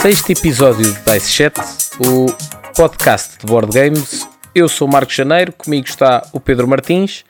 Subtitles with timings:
[0.00, 1.58] Sexto episódio de Dice Chat,
[1.98, 2.26] o
[2.76, 4.28] podcast de board games.
[4.54, 7.24] Eu sou o Marco Janeiro, comigo está o Pedro Martins.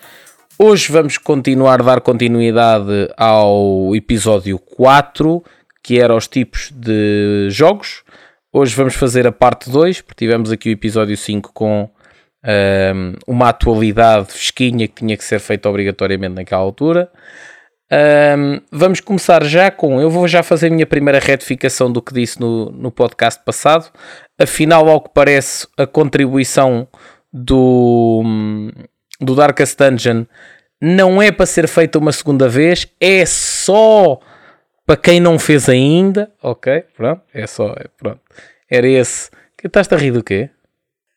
[0.59, 5.43] Hoje vamos continuar a dar continuidade ao episódio 4,
[5.83, 8.03] que era os tipos de jogos.
[8.53, 11.89] Hoje vamos fazer a parte 2, porque tivemos aqui o episódio 5 com
[12.45, 17.11] um, uma atualidade fresquinha que tinha que ser feita obrigatoriamente naquela altura.
[17.93, 20.01] Um, vamos começar já com.
[20.01, 23.91] Eu vou já fazer a minha primeira retificação do que disse no, no podcast passado.
[24.39, 26.87] Afinal, ao que parece, a contribuição
[27.33, 28.23] do,
[29.21, 30.25] do Darkest Dungeon
[30.81, 34.19] não é para ser feita uma segunda vez, é só
[34.87, 36.31] para quem não fez ainda.
[36.43, 37.73] Ok, pronto, é só.
[37.73, 38.21] É, pronto.
[38.71, 39.31] Era esse.
[39.57, 40.51] Que estás a rir do quê?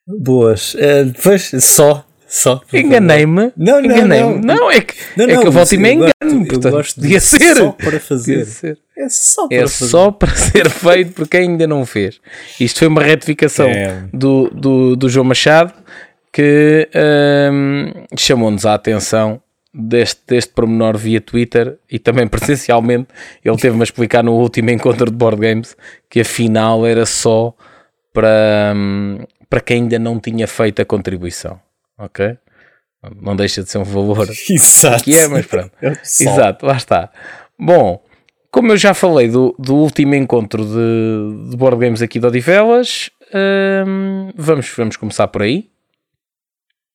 [0.08, 0.74] Boas.
[0.76, 2.06] Uh, pois, só.
[2.28, 2.62] Só.
[2.74, 3.54] Enganei-me.
[3.56, 4.40] Não, não, Enganei-me.
[4.44, 4.56] não.
[4.56, 6.12] Não, é que, Não, é não, que eu volto e me engano.
[6.22, 7.56] eu Portanto, gosto de ser.
[7.56, 8.46] só para fazer.
[8.46, 8.80] Ser.
[8.98, 9.86] É só para É fazer.
[9.88, 12.20] só para ser feito por quem ainda não fez.
[12.60, 14.04] Isto foi uma retificação É.
[14.12, 15.74] do, do, do João Machado
[16.32, 16.90] que
[17.52, 19.40] hum, chamou-nos a atenção
[19.74, 23.08] deste, deste pormenor via Twitter e também presencialmente.
[23.44, 25.76] Ele teve-me a explicar no último encontro de board games
[26.10, 27.56] que afinal era só
[28.14, 31.60] para, hum, para quem ainda não tinha feito a contribuição.
[31.98, 32.38] Ok?
[33.22, 35.04] Não deixa de ser um valor Exato.
[35.04, 35.72] que é, mas pronto.
[35.82, 35.92] É.
[35.92, 37.10] Exato, lá está.
[37.60, 38.02] Bom,
[38.52, 43.10] como eu já falei do, do último encontro de, de board games aqui de Odivelas,
[43.86, 45.73] hum, vamos, vamos começar por aí.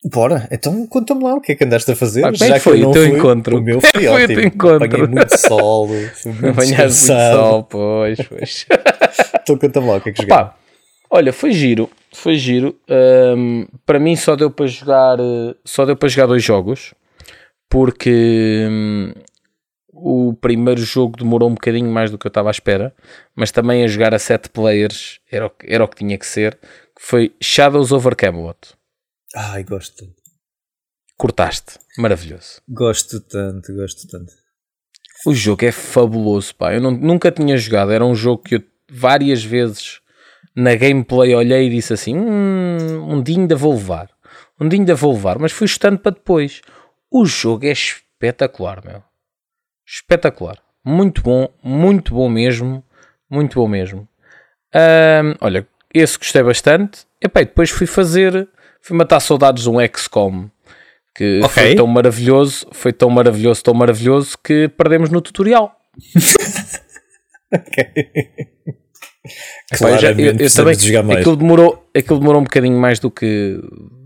[0.05, 2.25] Bora, então conta-me lá o que é que andaste a fazer.
[2.25, 3.59] É já que foi o teu fui, encontro?
[3.59, 4.29] O meu Como é foi foi o ótimo.
[4.41, 4.85] teu encontro?
[4.87, 8.67] Apanhei muito sol, fui muito Apanhaste muito sol, pois, pois.
[9.43, 10.55] Então conta-me lá o que é que jogaste.
[11.11, 12.77] Olha, foi giro, foi giro.
[13.37, 15.17] Hum, para mim só deu para jogar,
[15.65, 16.93] só deu para jogar dois jogos,
[17.69, 19.13] porque hum,
[19.93, 22.95] o primeiro jogo demorou um bocadinho mais do que eu estava à espera,
[23.35, 26.27] mas também a jogar a sete players era o, que- era o que tinha que
[26.27, 26.55] ser.
[26.55, 28.59] que Foi Shadows over Camelot.
[29.35, 30.17] Ai, gosto tanto.
[31.17, 32.61] Cortaste, maravilhoso.
[32.69, 34.33] Gosto tanto, gosto tanto.
[35.27, 36.73] O jogo é fabuloso, pá.
[36.73, 37.91] Eu não- nunca tinha jogado.
[37.91, 40.01] Era um jogo que eu várias vezes
[40.55, 44.09] na gameplay olhei e disse assim: hum, um dia ainda vou levar.
[44.61, 45.39] Um dia ainda vou levar.
[45.39, 46.61] Mas fui estando para depois.
[47.11, 49.03] O jogo é espetacular, meu.
[49.87, 50.59] Espetacular.
[50.85, 52.85] Muito bom, muito bom mesmo.
[53.29, 54.09] Muito bom mesmo.
[55.41, 57.07] Olha, esse gostei bastante.
[57.21, 58.49] Epá, e depois fui fazer,
[58.83, 60.49] fui matar saudades de um XCOM
[61.15, 61.49] que Ok.
[61.63, 65.75] foi tão maravilhoso, foi tão maravilhoso, tão maravilhoso que perdemos no tutorial.
[69.73, 71.21] Epá, eu já- eu- eu também- de jogar mais.
[71.21, 73.61] Aquilo demorou, aquilo demorou um bocadinho mais do que,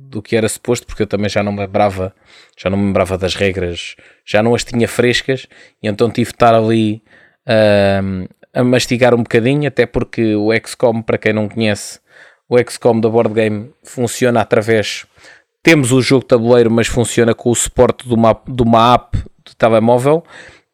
[0.09, 2.15] do que era suposto, porque eu também já não me lembrava,
[2.59, 3.95] já não me lembrava das regras,
[4.27, 5.47] já não as tinha frescas,
[5.83, 7.03] e então tive de estar ali
[7.47, 12.01] ahm, a mastigar um bocadinho, até porque o XCOM, para quem não conhece,
[12.53, 15.07] o XCOM da board game funciona através.
[15.63, 19.57] Temos o jogo tabuleiro, mas funciona com o suporte de uma, de uma app de
[19.57, 20.23] telemóvel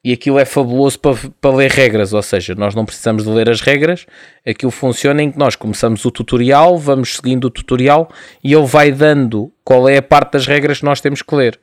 [0.03, 3.49] e aquilo é fabuloso para, para ler regras, ou seja, nós não precisamos de ler
[3.49, 4.07] as regras,
[4.47, 8.09] aquilo funciona em que nós começamos o tutorial, vamos seguindo o tutorial
[8.43, 11.61] e ele vai dando qual é a parte das regras que nós temos que ler.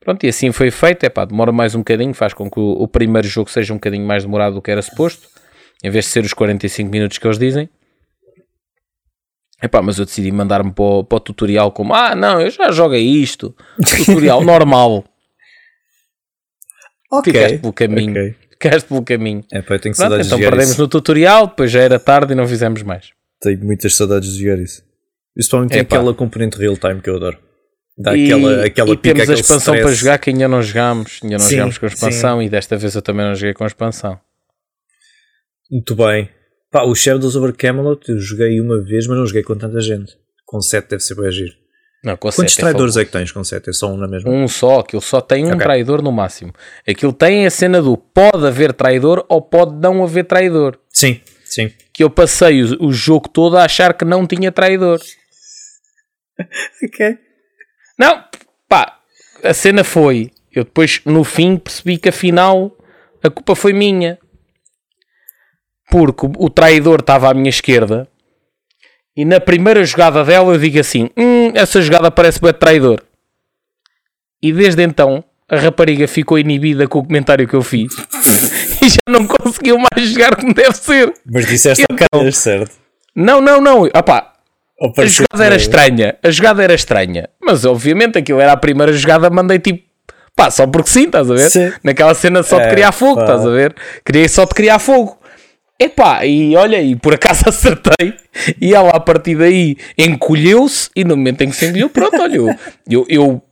[0.00, 2.82] Pronto, e assim foi feito, é pá, demora mais um bocadinho, faz com que o,
[2.82, 5.26] o primeiro jogo seja um bocadinho mais demorado do que era suposto,
[5.82, 7.68] em vez de ser os 45 minutos que eles dizem.
[9.62, 12.70] Epá, mas eu decidi mandar-me para, o- para o tutorial como, ah não, eu já
[12.70, 13.54] joguei isto,
[14.04, 15.04] tutorial normal,
[17.10, 17.32] Ok.
[17.32, 18.34] ficaste pelo caminho, ok.
[18.50, 19.44] ficaste pelo caminho.
[19.52, 20.82] É pá, eu tenho Pronto, saudades então de jogar perdemos isso.
[20.82, 23.10] no tutorial, depois já era tarde e não fizemos mais.
[23.40, 24.82] Tenho muitas saudades de jogar isso.
[25.34, 25.96] Principalmente tem Epá.
[25.96, 27.38] aquela componente real time que eu adoro.
[27.96, 29.82] Dá e, aquela, aquela e pica, temos a expansão stress.
[29.82, 32.76] para jogar que ainda não jogámos, ainda não Sim, jogámos com a expansão e desta
[32.76, 34.18] vez eu também não joguei com a expansão.
[35.70, 36.28] Muito bem.
[36.74, 40.18] Pá, o Shadows over Camelot eu joguei uma vez, mas não joguei com tanta gente.
[40.44, 41.56] Com 7 deve ser bem agir.
[42.02, 43.00] Não, Quantos é traidores fabuloso.
[43.00, 43.70] é que tens com 7?
[43.70, 44.28] É só um na mesma?
[44.28, 45.60] Um só, aquilo só tem um Ok.
[45.60, 46.52] traidor no máximo.
[46.84, 50.76] Aquilo tem a cena do pode haver traidor ou pode não haver traidor.
[50.90, 51.70] Sim, sim.
[51.92, 55.00] Que eu passei o, o jogo todo a achar que não tinha traidor.
[56.84, 57.16] Ok.
[57.96, 58.24] Não,
[58.68, 58.98] pá,
[59.44, 60.32] a cena foi.
[60.52, 62.76] Eu depois, no fim, percebi que afinal
[63.22, 64.18] a culpa foi minha.
[65.90, 68.08] Porque o, traidor estava à minha esquerda
[69.16, 73.02] e na primeira jogada dela eu digo assim: hum, essa jogada parece bem traidor.
[74.42, 77.92] E desde então a rapariga ficou inibida com o comentário que eu fiz
[78.82, 81.12] e já não conseguiu mais jogar como deve ser.
[81.24, 82.72] Mas disseste então, a caras, certo?
[83.14, 83.84] Não, não, não.
[83.84, 84.32] Opá,
[84.98, 86.16] a jogada era estranha.
[86.22, 87.28] A jogada era estranha.
[87.40, 89.84] Mas obviamente aquilo era a primeira jogada, mandei tipo.
[90.36, 91.50] Pá, só porque sim, estás a ver?
[91.50, 91.72] Sim.
[91.84, 93.22] Naquela cena só de é, criar fogo, pá.
[93.22, 93.74] estás a ver?
[94.04, 95.16] Queria só de criar fogo.
[95.84, 98.14] Epá, e olha, e por acaso acertei,
[98.58, 102.36] e ela a partir daí encolheu-se, e no momento em que se encolheu, pronto, olha,
[102.36, 102.48] eu,
[102.88, 103.42] eu, eu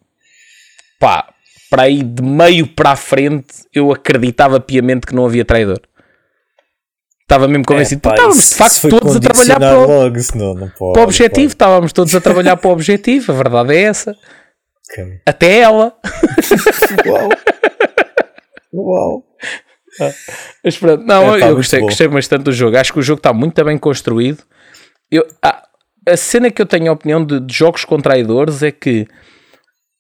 [0.99, 1.29] pá,
[1.69, 5.81] para aí de meio para a frente, eu acreditava piamente que não havia traidor.
[7.21, 10.55] Estava mesmo convencido, é, pá, estávamos de facto todos a trabalhar para o, logo, não,
[10.55, 13.83] não pode, para o objetivo, estávamos todos a trabalhar para o objetivo, a verdade é
[13.83, 14.17] essa.
[14.91, 15.21] Okay.
[15.27, 15.95] Até ela.
[17.07, 17.29] Uau!
[18.73, 19.25] Uau!
[20.65, 22.77] Mas pronto, não, é, eu gostei, gostei bastante do jogo.
[22.77, 24.43] Acho que o jogo está muito bem construído.
[25.11, 25.67] Eu, ah,
[26.09, 29.07] a cena que eu tenho a opinião de, de, jogos com traidores é que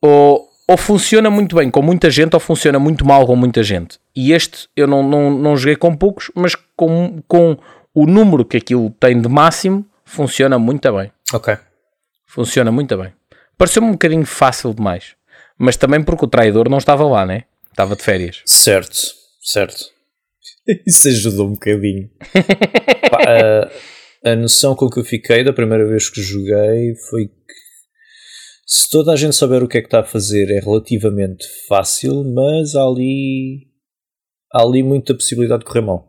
[0.00, 3.98] ou, ou funciona muito bem com muita gente ou funciona muito mal com muita gente.
[4.16, 7.56] E este eu não, não, não joguei com poucos, mas com, com
[7.94, 11.12] o número que aquilo tem de máximo, funciona muito bem.
[11.32, 11.56] Ok.
[12.26, 13.12] Funciona muito bem.
[13.58, 15.14] Pareceu-me um bocadinho fácil demais.
[15.58, 17.44] Mas também porque o traidor não estava lá, né?
[17.70, 18.42] Estava de férias.
[18.46, 19.21] Certo.
[19.42, 19.86] Certo.
[20.86, 22.08] Isso ajudou um bocadinho.
[23.10, 23.70] Pá,
[24.24, 27.62] a, a noção com que eu fiquei da primeira vez que joguei foi que
[28.66, 32.24] se toda a gente souber o que é que está a fazer é relativamente fácil,
[32.24, 33.66] mas há ali,
[34.52, 36.08] há ali muita possibilidade de correr mal.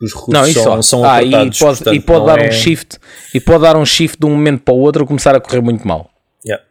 [0.00, 2.48] Os recursos não, isso são, são ah, e pode, portanto, e pode dar é...
[2.48, 2.98] um shift
[3.34, 5.86] e pode dar um shift de um momento para o outro começar a correr muito
[5.86, 6.08] mal.
[6.46, 6.64] Yeah.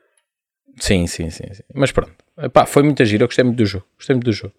[0.80, 1.64] Sim, sim, sim, sim.
[1.74, 2.14] Mas pronto.
[2.40, 3.86] Epá, foi muito giro, eu gostei muito do jogo.
[3.98, 4.54] Gostei muito do jogo.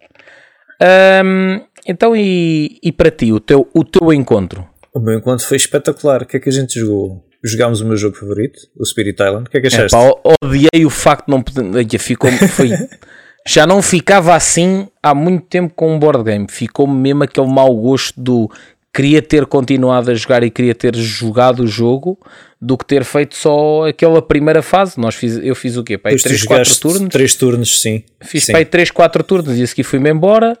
[0.81, 4.67] Um, então, e, e para ti, o teu, o teu encontro?
[4.93, 6.23] O meu encontro foi espetacular.
[6.23, 7.25] O que é que a gente jogou?
[7.43, 9.47] Jogámos o meu jogo favorito, o Spirit Island.
[9.47, 9.95] O que é que achaste?
[9.95, 11.99] É, pá, odiei o facto de não poder.
[11.99, 12.71] Ficou, foi,
[13.47, 16.47] já não ficava assim há muito tempo com um board game.
[16.49, 18.51] Ficou-me mesmo aquele mau gosto do
[18.93, 22.19] queria ter continuado a jogar e queria ter jogado o jogo
[22.61, 24.99] do que ter feito só aquela primeira fase.
[24.99, 25.97] Nós fiz, eu fiz o quê?
[25.97, 27.09] Pai, 3, 4 turnos?
[27.09, 28.03] 3 turnos, sim.
[28.21, 28.51] Fiz sim.
[28.51, 30.57] pai 3, 4 turnos e a seguir fui-me embora.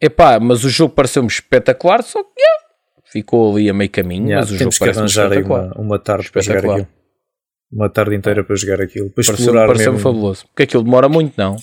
[0.00, 2.62] Epá, mas o jogo pareceu-me espetacular, só que yeah,
[3.10, 4.26] ficou ali a meio caminho.
[4.26, 6.88] Yeah, mas o jogo arranjar aí uma, uma tarde para jogar aquilo.
[7.72, 9.06] Uma tarde inteira para jogar aquilo.
[9.10, 10.02] Para pareceu, explorar pareceu mesmo.
[10.02, 10.46] fabuloso.
[10.46, 11.56] Porque aquilo demora muito, não?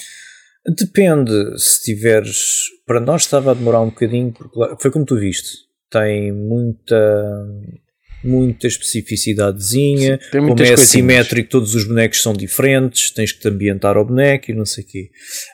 [0.78, 1.32] Depende.
[1.58, 2.66] Se tiveres.
[2.86, 5.63] Para nós estava a demorar um bocadinho, porque foi como tu viste.
[5.94, 7.46] Tem muita
[8.24, 13.98] muita especificidadezinha, Sim, como é assimétrico, todos os bonecos são diferentes, tens que te ambientar
[13.98, 15.10] ao boneco e não sei o quê.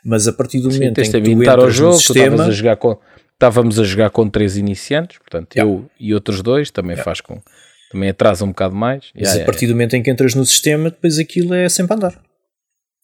[0.06, 2.45] Mas a partir do Sim, momento em que tu entras ao jogo, no sistema...
[2.45, 2.97] A jogar com,
[3.33, 5.71] estávamos a jogar com três iniciantes, portanto yeah.
[5.71, 7.03] eu e outros dois, também yeah.
[7.03, 7.42] faz com...
[7.92, 9.09] Também atrasa um bocado mais.
[9.15, 11.95] Mas yeah, a partir do momento em que entras no sistema, depois aquilo é sempre
[11.95, 12.21] andar.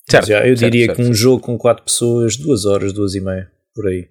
[0.07, 3.15] Certo, Mas, eu certo, diria certo, que um jogo com quatro pessoas, duas horas, duas
[3.15, 4.07] e meia, por aí.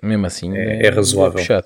[0.00, 1.40] Mesmo assim é, é, é razoável.
[1.40, 1.64] É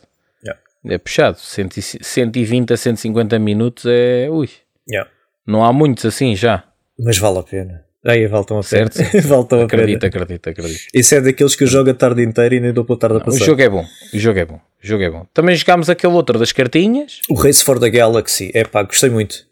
[0.84, 1.38] é puxado.
[1.38, 4.28] 120 a 150 minutos é.
[4.30, 4.48] Ui.
[4.88, 5.10] Yeah.
[5.46, 6.64] Não há muitos assim já.
[6.98, 7.84] Mas vale a pena.
[8.06, 8.98] Aí voltam a certo?
[9.28, 10.08] voltam a acredito, pena.
[10.08, 12.98] Acredito, acredito, Isso é daqueles que eu jogo a tarde inteira e nem dou pela
[12.98, 13.42] tarde a passar.
[13.42, 13.84] O jogo é bom.
[14.14, 14.56] O jogo é bom.
[14.56, 15.26] O jogo é bom.
[15.34, 17.20] Também jogámos aquele outro das cartinhas.
[17.28, 18.50] O Race for the Galaxy.
[18.54, 19.44] É pá, gostei muito.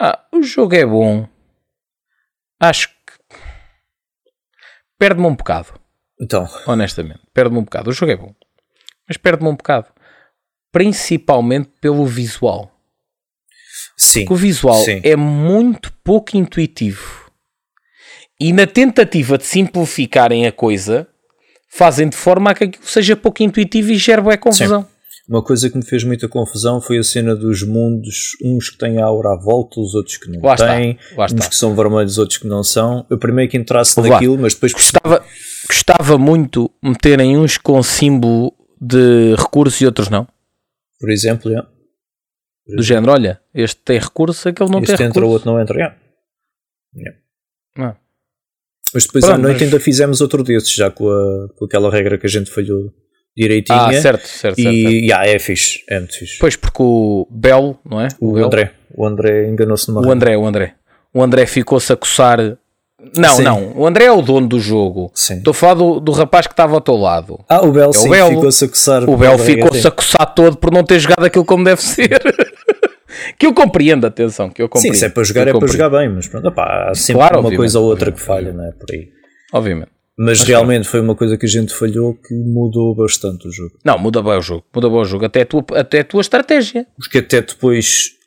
[0.00, 1.26] Ah, o jogo é bom.
[2.60, 3.36] Acho que
[4.96, 5.74] perde-me um bocado.
[6.20, 6.48] Então.
[6.66, 7.90] Honestamente, perde-me um bocado.
[7.90, 8.32] O jogo é bom.
[9.08, 9.88] Mas perde-me um bocado
[10.72, 12.70] principalmente pelo visual.
[13.96, 14.20] Sim.
[14.20, 15.00] Porque o visual sim.
[15.02, 17.28] é muito pouco intuitivo.
[18.40, 21.08] E na tentativa de simplificarem a coisa,
[21.68, 24.82] fazem de forma a que aquilo seja pouco intuitivo e gere a confusão.
[24.82, 24.88] Sim.
[25.28, 28.98] Uma coisa que me fez muita confusão foi a cena dos mundos, uns que têm
[28.98, 31.48] aura à volta, os outros que não lá têm, está, uns está.
[31.50, 33.04] que são vermelhos, outros que não são.
[33.10, 35.22] Eu primeiro que entrasse naquilo, mas depois gostava,
[35.66, 40.26] gostava muito meterem uns com símbolo de recursos e outros não.
[40.98, 41.68] Por exemplo, yeah.
[41.68, 42.84] Por do exemplo.
[42.84, 45.28] género, olha, este tem recurso, aquele não este tem entra, recurso.
[45.28, 45.76] o outro não entra.
[45.76, 45.96] Yeah.
[46.94, 47.18] Yeah.
[47.78, 47.96] Ah.
[48.92, 49.62] Mas depois Pronto, à noite mas...
[49.62, 52.92] ainda fizemos outro desses, já com, a, com aquela regra que a gente falhou
[53.36, 53.78] direitinho.
[53.78, 54.58] Ah, certo, certo.
[54.58, 54.90] E certo, certo.
[54.90, 56.38] Yeah, é fixe, é muito fixe.
[56.38, 58.08] Pois, porque o Belo, não é?
[58.20, 58.72] O, o André.
[58.94, 60.74] O André enganou-se numa O André, o André.
[61.14, 62.58] O André ficou-se a coçar
[63.16, 63.42] não, Sim.
[63.42, 63.72] não.
[63.76, 65.10] O André é o dono do jogo.
[65.14, 65.34] Sim.
[65.38, 67.38] Estou a falar do, do rapaz que estava ao teu lado.
[67.48, 69.08] Ah, o Bel, é sim, ficou-se a coçar.
[69.08, 72.20] O Bel ficou-se a coçar todo por não ter jogado aquilo como deve ser.
[73.38, 74.94] que eu compreendo, atenção, que eu compreendo.
[74.94, 77.40] Sim, se é para jogar, é para jogar bem, mas pronto, opá, há sempre claro,
[77.40, 78.72] uma coisa ou outra que falha, não é?
[78.72, 79.08] Por aí.
[79.52, 79.90] Obviamente.
[80.16, 83.78] Mas, mas realmente foi uma coisa que a gente falhou que mudou bastante o jogo.
[83.84, 86.20] Não, muda bem o jogo, muda bem o jogo, até a tua, até a tua
[86.20, 86.84] estratégia.
[86.96, 88.17] Porque até depois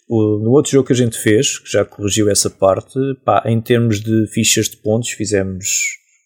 [0.44, 4.02] no outro jogo que a gente fez, que já corrigiu essa parte, pá, em termos
[4.02, 5.66] de fichas de pontos, fizemos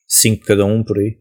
[0.07, 1.17] 5 cada um por aí.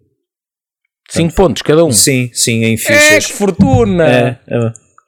[1.10, 1.92] 5 pontos cada um.
[1.92, 3.26] Sim, sim, em É, fichas.
[3.26, 4.04] que fortuna!
[4.08, 4.56] É, é.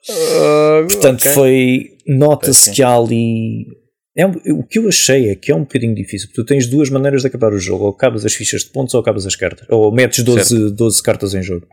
[0.09, 1.31] Ah, Portanto, ok.
[1.33, 1.97] foi.
[2.07, 3.65] Nota-se que há ali.
[4.15, 6.65] É um- o que eu achei é que é um bocadinho difícil, porque tu tens
[6.67, 9.35] duas maneiras de acabar o jogo: ou acabas as fichas de pontos ou acabas as
[9.35, 11.67] cartas, ou metes 12, 12 cartas em jogo.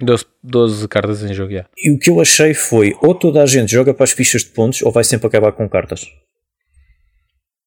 [0.00, 1.64] 12, 12 cartas em jogo, já.
[1.76, 4.48] E o que eu achei foi: ou toda a gente joga para as fichas de
[4.50, 6.06] pontos, ou vai sempre acabar com cartas.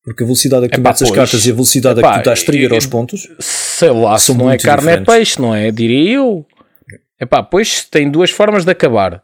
[0.04, 1.20] Porque a velocidade a que tu Epá, metes as pois.
[1.20, 3.28] cartas e a velocidade a que tu dás trigger eu- aos pontos.
[3.40, 5.14] Sei lá, se não é carne diferentes.
[5.14, 5.72] é peixe, não é?
[5.72, 6.46] Diria eu.
[7.20, 9.22] Epá, pois tem duas formas de acabar.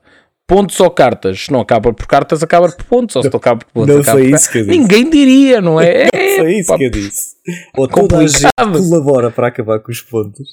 [0.48, 1.46] Pontos ou cartas.
[1.46, 3.16] Se não acaba por cartas, acaba por pontos.
[3.16, 4.78] Ou se não acaba por pontos, Não acaba foi por isso que eu disse.
[4.78, 6.08] Ninguém diria, não é?
[6.14, 7.36] É, Foi isso pá, que eu disse.
[7.78, 8.44] Ou toda a gente
[8.90, 10.50] colabora para acabar com os pontos,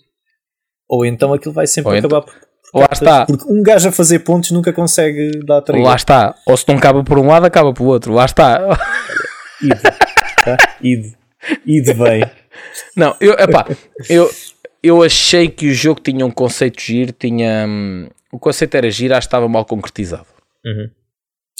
[0.94, 2.34] ou então aquilo vai sempre Ou então- acabar por.
[2.72, 3.26] por Lá está.
[3.26, 5.86] Porque um gajo a fazer pontos nunca consegue dar trigger.
[5.86, 6.34] Lá está.
[6.46, 8.12] Ou se não acaba por um lado, acaba por outro.
[8.12, 8.60] Lá está.
[9.62, 9.80] Ide.
[10.44, 10.56] Tá?
[10.82, 11.16] Ide.
[11.66, 12.22] Ide bem.
[12.96, 13.66] Não, eu, epá,
[14.08, 14.30] eu,
[14.82, 17.64] eu achei que o jogo tinha um conceito giro, tinha.
[17.68, 20.26] hum, o conceito era giro, acho que estava mal concretizado.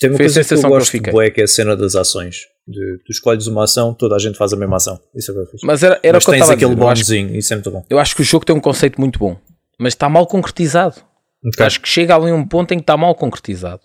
[0.01, 1.13] Tem uma Foi a coisa que eu sensação que eu gosto fiquei.
[1.13, 2.47] bué, que é a cena das ações.
[2.67, 5.01] De, tu escolhes uma ação, toda a gente faz a mesma ação.
[5.15, 5.67] Isso é bem fixe.
[5.67, 6.73] Mas era, era Mas o que tens aquele.
[6.75, 7.85] Eu acho, bonzinho, isso é muito bom.
[7.91, 9.37] eu acho que o jogo tem um conceito muito bom,
[9.79, 10.97] mas está mal concretizado.
[11.45, 11.67] Ok.
[11.67, 13.83] Acho que chega ali a um ponto em que está mal concretizado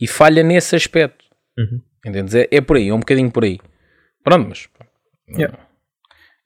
[0.00, 1.24] e falha nesse aspecto.
[1.58, 1.80] Uhum.
[2.06, 2.34] Entendes?
[2.34, 3.58] É, é por aí, é um bocadinho por aí.
[4.22, 4.68] Pronto, mas
[5.30, 5.58] Yeah.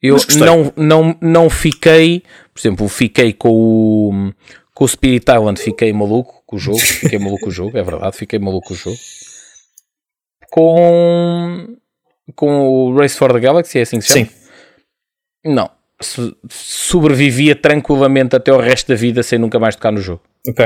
[0.01, 2.21] eu Mas não, não, não fiquei,
[2.53, 4.33] por exemplo, fiquei com o,
[4.73, 7.83] com o Spirit Island, fiquei maluco com o jogo, fiquei maluco com o jogo, é
[7.83, 8.97] verdade, fiquei maluco com o jogo.
[10.53, 11.77] Com,
[12.35, 14.25] com o Race for the Galaxy, é assim que se chama?
[14.27, 15.51] Sim.
[15.51, 15.69] Não.
[15.99, 20.21] So- sobrevivia tranquilamente até o resto da vida sem nunca mais tocar no jogo.
[20.47, 20.63] Ok.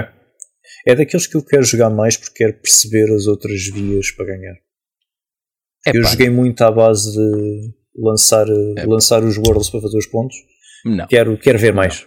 [0.86, 4.56] É daqueles que eu quero jogar mais porque quero perceber as outras vias para ganhar.
[5.94, 8.46] eu joguei muito à base de lançar,
[8.77, 8.86] É.
[8.86, 10.36] lançar os Worlds para fazer os pontos.
[10.84, 11.08] Não.
[11.08, 12.06] Quero, quero ver mais.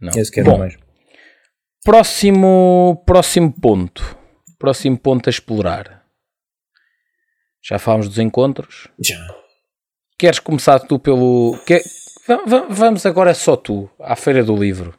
[0.00, 0.12] não.
[0.16, 0.76] Esse quero Bom, ver mais.
[1.84, 4.16] próximo, próximo ponto.
[4.58, 5.95] Próximo ponto a explorar.
[7.68, 8.88] Já falámos dos encontros.
[9.02, 9.16] Já.
[10.18, 11.58] Queres começar tu pelo.
[12.46, 14.96] va- Vamos agora só tu, à Feira do Livro.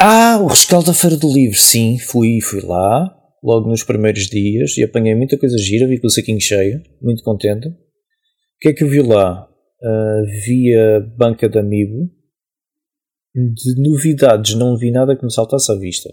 [0.00, 3.10] Ah, o rescaldo da Feira do Livro, sim, fui, fui lá,
[3.42, 7.22] logo nos primeiros dias, e apanhei muita coisa gira, vi com o saquinho cheio, muito
[7.22, 7.68] contente.
[7.68, 7.72] O
[8.60, 9.48] que é que eu vi lá?
[9.82, 12.10] Ah, vi a banca de amigo.
[13.34, 16.10] De novidades, não vi nada que me saltasse à vista.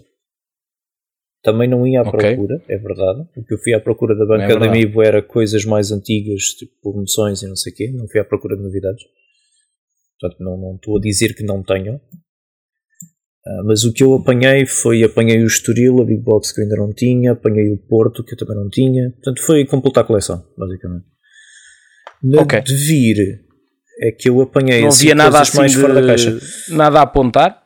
[1.46, 2.18] Também não ia à Ok.
[2.18, 3.20] procura, é verdade.
[3.36, 4.68] O que eu fui à procura da banca É de verdade.
[4.78, 7.92] amigo era coisas mais antigas, tipo promoções e não sei o quê.
[7.94, 9.04] Não fui à procura de novidades.
[10.20, 12.00] Portanto, não, não estou a dizer que não tenham.
[13.46, 16.64] Ah, mas o que eu apanhei foi, apanhei o Estoril, a Big Box que eu
[16.64, 20.06] ainda não tinha, apanhei o Porto que eu também não tinha, portanto foi completar a
[20.08, 21.04] coleção, basicamente.
[22.24, 22.60] Na Ok.
[22.62, 23.40] de vir
[24.02, 26.38] é que eu apanhei Não assim, havia nada coisas assim mais fora da de- caixa.
[26.74, 27.62] Nada a apontar.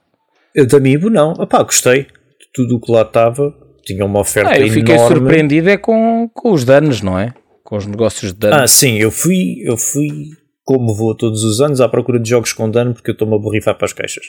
[0.54, 2.08] De Amiibo não, Epá, gostei de
[2.52, 3.50] tudo o que lá estava,
[3.84, 5.16] tinha uma oferta Ah, eu fiquei enorme.
[5.16, 7.32] surpreendido é com, com os danos, não é?
[7.64, 8.70] Com os negócios de Ah, danos.
[8.72, 10.08] sim, eu fui, eu fui
[10.64, 13.38] como vou todos os anos à procura de jogos com dano porque eu estou-me a
[13.38, 14.24] borrifar para as caixas.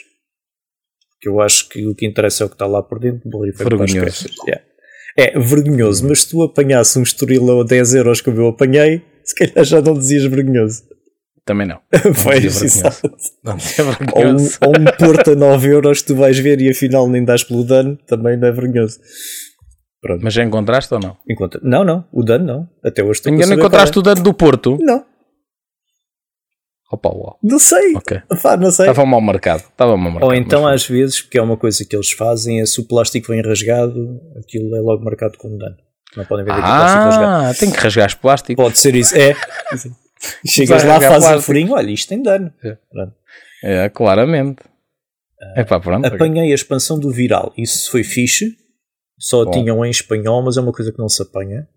[1.12, 3.68] Porque eu acho que o que interessa é o que está lá por dentro, borrifar
[3.68, 4.30] para as caixas.
[4.46, 4.64] Yeah.
[5.16, 9.34] É vergonhoso, mas se tu apanhasse um estoril a 10 euros como eu apanhei, se
[9.34, 10.82] calhar já não dizias vergonhoso.
[11.44, 11.80] Também não.
[12.22, 13.08] Pois, exato.
[13.44, 17.08] É ou, um, ou um Porto a 9 euros que tu vais ver e afinal
[17.08, 18.98] nem dás pelo dano, também não é vergonhoso.
[20.00, 20.22] Pronto.
[20.22, 21.16] Mas já encontraste ou não?
[21.28, 21.60] Encontra...
[21.62, 22.68] Não, não, o dano não.
[22.84, 24.78] Até hoje estou Ainda não encontraste qual o dano do Porto?
[24.80, 24.84] é.
[24.84, 25.04] Não,
[26.92, 27.38] Opa, uau.
[27.42, 27.96] não sei.
[27.96, 28.20] Ok.
[28.42, 28.90] Pá, não sei.
[28.90, 29.62] Estava mal marcado.
[29.62, 30.26] Estava mal marcado.
[30.26, 32.84] Ou então, mas às vezes, porque é uma coisa que eles fazem, é se o
[32.86, 35.76] plástico vem rasgado, aquilo é logo marcado como dano.
[36.14, 37.46] Não podem vender com plástico rasgado.
[37.46, 38.62] Ah, tem que rasgar os plásticos.
[38.62, 39.16] Pode ser isso.
[39.16, 39.34] É.
[40.46, 41.42] Chegas lá, fazes plástico.
[41.42, 42.52] furinho, olha, isto tem dano.
[42.62, 42.76] É.
[43.84, 44.62] É, claramente.
[45.56, 46.06] É pá, pronto.
[46.06, 47.52] Apanhei a expansão do Viral.
[47.56, 48.56] Isso foi fixe.
[49.18, 49.50] Só Bom.
[49.50, 51.68] tinham em espanhol, mas é uma coisa que não se apanha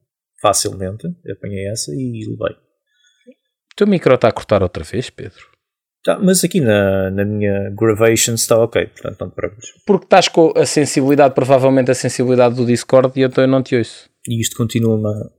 [0.42, 1.08] facilmente.
[1.32, 2.56] Apanhei essa e levei.
[2.56, 5.56] O teu micro está a cortar outra vez, Pedro?
[6.04, 9.70] Tá, mas aqui na, na minha Gravation está ok, portanto não te preocupes.
[9.88, 13.76] Porque estás com a sensibilidade, provavelmente a sensibilidade do Discord e então eu não te
[13.76, 14.08] ouço.
[14.28, 15.30] E isto continua-me a.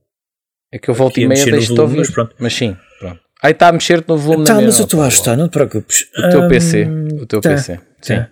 [0.73, 1.99] É que eu volto e meia mexer deixo-te volume, ouvir.
[1.99, 2.35] mas pronto.
[2.39, 3.21] Mas sim, pronto.
[3.43, 5.53] Aí está a mexer-te no volume Tá, na mas eu estou a ajustar, não te
[5.53, 6.07] preocupes.
[6.19, 6.85] O teu Hum, PC.
[7.21, 7.81] O teu tá, PC.
[8.03, 8.17] Sim.
[8.17, 8.31] tá.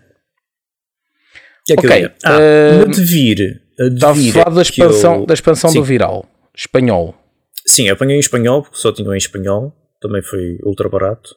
[1.60, 2.10] O que é que Ok?
[2.24, 3.62] Ah, eh, uma de vir.
[3.78, 5.78] A de Estava a vir falar da é expansão, eu- da expansão Sim.
[5.78, 6.26] do viral.
[6.56, 7.14] Espanhol.
[7.66, 9.72] Sim, apanhei em espanhol, porque só tinha em espanhol.
[10.00, 11.34] Também foi ultra barato.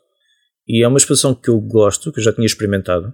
[0.68, 3.13] E é uma expansão que eu gosto, que eu já tinha experimentado.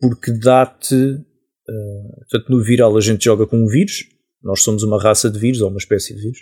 [0.00, 0.94] Porque dá-te.
[0.94, 4.04] eh, portanto, no viral a gente joga com um vírus.
[4.42, 6.38] Nós somos uma raça de vírus, ou uma espécie de vírus.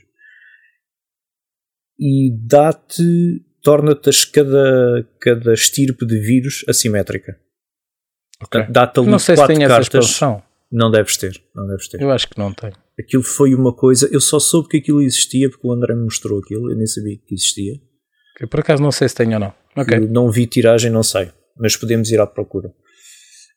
[1.98, 3.42] E dá-te.
[3.62, 7.38] torna-te cada, cada estirpe de vírus assimétrica.
[8.42, 8.66] Okay.
[8.68, 9.88] Dá-te ali não sei quatro se tem cartas.
[9.88, 10.42] essa expansão.
[10.70, 12.00] Não deves ter, não deves ter.
[12.00, 12.72] Eu acho que não tem.
[12.98, 16.38] Aquilo foi uma coisa, eu só soube que aquilo existia porque o André me mostrou
[16.38, 17.74] aquilo, eu nem sabia que existia.
[18.50, 19.52] Por acaso não sei se tem ou não.
[19.76, 19.96] Ok.
[19.96, 22.72] Eu não vi tiragem, não sei, mas podemos ir à procura.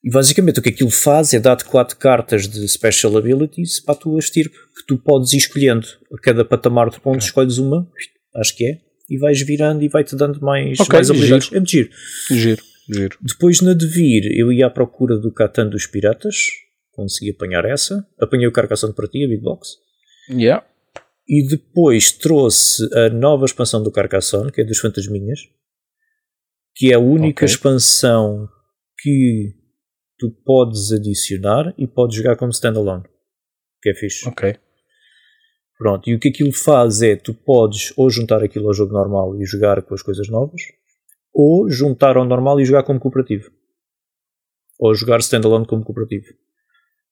[0.04, 3.98] E basicamente o que aquilo faz é dar-te quatro cartas de Special Abilities para a
[3.98, 5.88] tua estirpe, que tu podes ir escolhendo.
[6.14, 7.88] A cada patamar de pontos escolhes uma,
[8.38, 11.52] acho que é, e vais virando e vai-te dando mais, Ok, mais habilidades.
[11.54, 11.90] É de giro.
[12.32, 13.18] Giro, giro.
[13.22, 16.36] Depois na Devir eu ia à procura do Catan dos Piratas,
[16.92, 19.70] consegui apanhar essa, apanhei o Carcassonne para ti, a Big Box,
[20.30, 20.66] Yeah.
[21.28, 25.40] e depois trouxe a nova expansão do Carcassonne, que é dos Fantasminhas,
[26.76, 27.54] que é a única Ok.
[27.54, 28.48] expansão
[29.00, 29.54] que
[30.20, 33.04] tu podes adicionar e podes jogar como standalone,
[33.82, 34.28] que é fixe.
[34.28, 34.56] Ok.
[35.78, 39.36] Pronto, e o que aquilo faz é tu podes ou juntar aquilo ao jogo normal
[39.40, 40.62] e jogar com as coisas novas,
[41.34, 43.52] ou juntar ao normal e jogar como cooperativo.
[44.80, 46.26] Ou jogar standalone como cooperativo.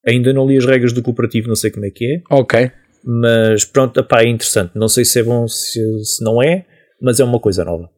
[0.08, 2.72] Ainda não li as regras do cooperativo, não sei como é que é, Ok.
[3.04, 4.72] mas pronto, epá, é interessante.
[4.76, 6.66] Não sei se é bom, se, se não é,
[7.02, 7.90] mas é uma coisa nova.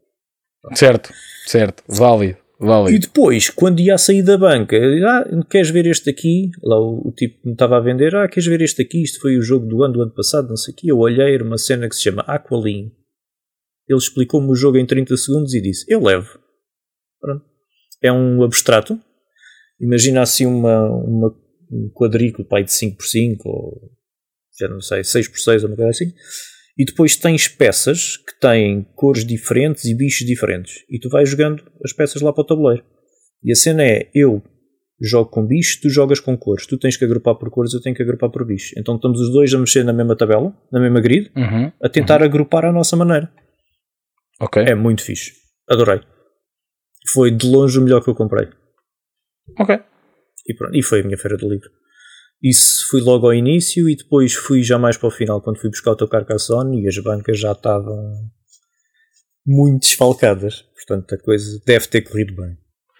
[0.73, 1.13] Certo,
[1.45, 1.83] certo.
[1.87, 2.99] Válido, E válido.
[2.99, 6.49] depois, quando ia a sair da banca, ah, queres ver este aqui?
[6.63, 9.03] Lá o, o tipo me estava a vender, ah, queres ver este aqui?
[9.03, 10.91] Isto foi o jogo do ano do ano passado, não sei o quê.
[10.91, 12.91] Eu olhei, era uma cena que se chama Aqualine.
[13.87, 16.39] Ele explicou-me o jogo em 30 segundos e disse, eu levo.
[17.21, 17.45] Pronto.
[18.01, 18.99] É um abstrato.
[19.79, 21.29] Imagina assim uma, uma,
[21.71, 23.91] um quadrículo pai de 5x5 ou
[24.59, 26.11] já não sei, 6x6 ou uma coisa assim.
[26.77, 30.75] E depois tens peças que têm cores diferentes e bichos diferentes.
[30.89, 32.83] E tu vais jogando as peças lá para o tabuleiro.
[33.43, 34.43] E a cena é: eu
[35.01, 36.67] jogo com bichos, tu jogas com cores.
[36.67, 38.73] Tu tens que agrupar por cores, eu tenho que agrupar por bichos.
[38.77, 41.71] Então estamos os dois a mexer na mesma tabela, na mesma grid, Uhum.
[41.81, 43.31] a tentar agrupar à nossa maneira.
[44.39, 44.61] Ok.
[44.61, 45.31] É muito fixe.
[45.69, 45.99] Adorei.
[47.11, 48.47] Foi de longe o melhor que eu comprei.
[49.59, 49.79] Ok.
[50.47, 51.69] E, pronto, e foi a minha feira do livro.
[52.41, 55.69] Isso fui logo ao início e depois fui já mais para o final, quando fui
[55.69, 58.13] buscar o teu Carcassonne e as bancas já estavam
[59.45, 60.63] muito desfalcadas.
[60.75, 62.57] Portanto, a coisa deve ter corrido bem,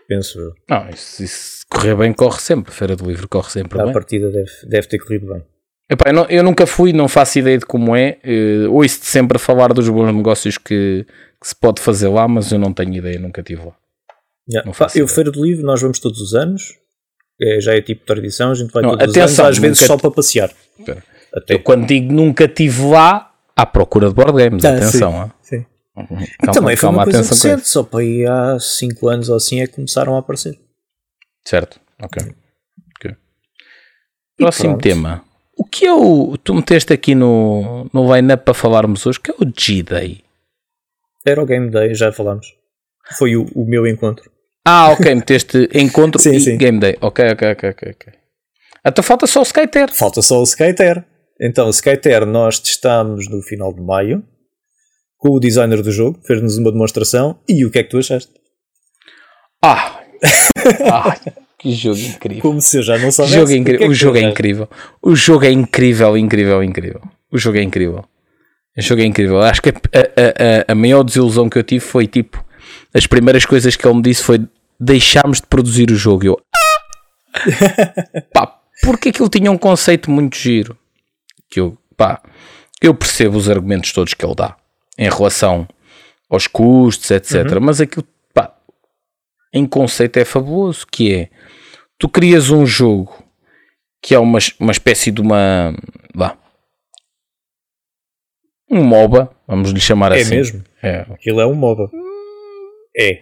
[0.08, 0.54] penso eu.
[0.69, 2.73] Não, isso, isso correr bem corre sempre.
[2.73, 3.93] Feira do Livro corre sempre A bem.
[3.93, 5.43] partida deve, deve ter corrido bem.
[5.89, 8.19] Epá, eu, não- eu nunca fui, não faço ideia de como é.
[8.26, 11.06] Uh, Ouço-te sempre a falar dos bons negócios que,
[11.39, 13.76] que se pode fazer lá, mas eu não tenho ideia, nunca estive lá.
[14.50, 14.69] Yeah.
[14.69, 15.08] Eu, ideia.
[15.08, 16.73] Feira do Livro, nós vamos todos os anos.
[17.41, 19.80] É, já é tipo tradição, a gente vai Não, todos atenção, os anos, às vezes
[19.80, 20.52] só para passear.
[20.80, 21.04] Espera.
[21.34, 21.54] Até.
[21.56, 25.12] Eu quando digo nunca estive lá, à procura de board games, Ah, atenção.
[25.12, 25.36] sim, ah.
[25.41, 25.65] sim.
[26.39, 29.62] Calma, Também foi calma, uma coisa recente, só para aí há 5 anos ou assim
[29.62, 30.58] é que começaram a aparecer.
[31.45, 32.34] Certo, ok.
[32.95, 33.15] Ok.
[34.38, 34.84] Próximo pronto.
[34.84, 35.23] tema.
[35.56, 36.38] O que é o.
[36.38, 40.23] Tu meteste aqui no, no line-up para falarmos hoje, que é o G-Day.
[41.26, 42.56] Era o Game Day, já falámos.
[43.17, 44.32] Foi o, o meu encontro.
[44.69, 46.58] Ah, ok, meteste encontro Sim, e sim.
[46.58, 46.97] Game Day.
[46.99, 48.13] Ok, ok, ok, ok.
[48.86, 49.93] Então falta só o Skyter.
[49.95, 51.06] Falta só o Skyter.
[51.39, 54.23] Então, o Skyter nós testámos no final de maio
[55.17, 57.39] com o designer do jogo, fez-nos uma demonstração.
[57.47, 58.32] E o que é que tu achaste?
[59.63, 60.01] Ah!
[60.91, 61.15] ah
[61.58, 62.41] que jogo incrível.
[62.41, 63.36] Como se eu já não O soubesse.
[63.38, 63.80] jogo é incrível.
[63.80, 64.69] que O jogo é incrível.
[65.01, 67.01] O jogo é incrível, incrível, incrível.
[67.32, 68.03] O jogo é incrível.
[68.77, 69.41] O jogo é incrível.
[69.41, 72.43] Acho que a, a- a- a maior desilusão que eu tive foi tipo.
[72.93, 74.39] As primeiras coisas que ele me disse foi
[74.80, 76.26] deixámos de produzir o jogo.
[76.26, 76.42] Eu.
[76.56, 80.78] "Ah!" pá, porque aquilo tinha um conceito muito giro.
[81.50, 82.22] Que eu, pá,
[82.82, 84.56] eu percebo os argumentos todos que ele dá
[84.98, 85.68] em relação
[86.30, 87.60] aos custos, etc.
[87.62, 88.54] Mas aquilo, pá,
[89.54, 90.86] em conceito é fabuloso.
[90.92, 91.30] Que é
[91.98, 93.24] tu crias um jogo
[94.02, 95.74] que é uma, uma espécie de uma.
[96.13, 96.38] Vá.
[98.70, 100.36] Um MOBA, vamos lhe chamar É assim.
[100.36, 100.63] mesmo?
[100.84, 101.00] É.
[101.12, 101.90] Aquilo é um MOBA.
[102.98, 103.20] É.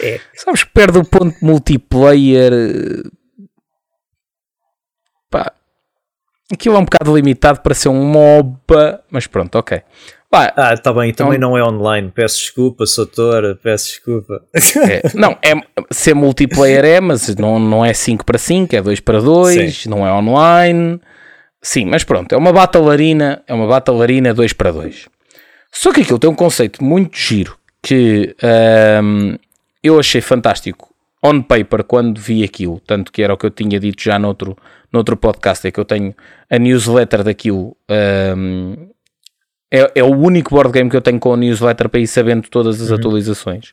[0.00, 0.20] É.
[0.34, 2.52] Sabes que perde o ponto multiplayer.
[2.52, 3.08] eh,
[5.30, 5.52] Pá.
[6.52, 9.82] Aquilo é um bocado limitado para ser um MOBA, mas pronto, ok.
[10.30, 12.10] Pá, Ah, está bem, também Então- não é online.
[12.14, 14.42] Peço desculpa, Soutora, peço desculpa.
[14.54, 15.54] é- não, é,
[15.90, 20.06] ser multiplayer é, mas não, não é 5 para 5, é 2 para 2, não
[20.06, 21.00] é online.
[21.62, 25.08] Sim, mas pronto, é uma Battle Arena, é uma Battle Arena 2 para 2.
[25.72, 29.36] Só que aquilo tem um conceito muito giro que ahm,
[29.86, 33.80] eu achei fantástico on paper quando vi aquilo, tanto que era o que eu tinha
[33.80, 34.56] dito já noutro,
[34.92, 36.14] noutro podcast, é que eu tenho
[36.50, 37.76] a newsletter daquilo.
[37.88, 38.90] ahm,
[39.72, 42.48] é, é o único board game que eu tenho com a newsletter para ir sabendo
[42.48, 43.72] todas as atualizações.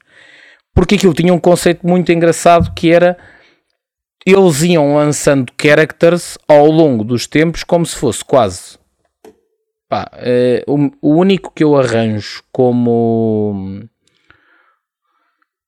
[0.73, 3.17] Porque aquilo tinha um conceito muito engraçado que era
[4.25, 8.79] eles iam lançando characters ao longo dos tempos como se fosse quase
[9.93, 13.83] pá, eh, o, o único que eu arranjo como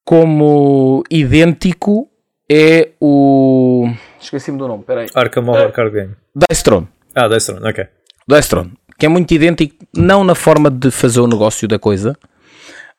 [0.06, 2.08] como idêntico
[2.50, 3.90] é o.
[4.22, 5.08] Esqueci-me do nome, peraí.
[5.14, 6.16] Arkham Horror Card Game.
[6.34, 6.88] Dice Throne.
[7.14, 7.88] Ah, Dice Throne, ok.
[8.28, 8.74] Dice Throne.
[8.98, 12.16] Que é muito idêntico, não na forma de fazer o negócio da coisa,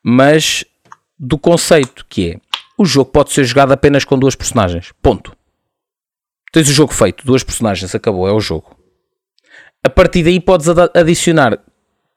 [0.04, 0.64] mas
[1.18, 2.40] do conceito que é
[2.76, 4.92] o jogo pode ser jogado apenas com duas personagens.
[5.00, 5.34] Ponto.
[6.52, 8.76] Tens o jogo feito, duas personagens, acabou, é o jogo.
[9.82, 11.58] A partir daí podes adicionar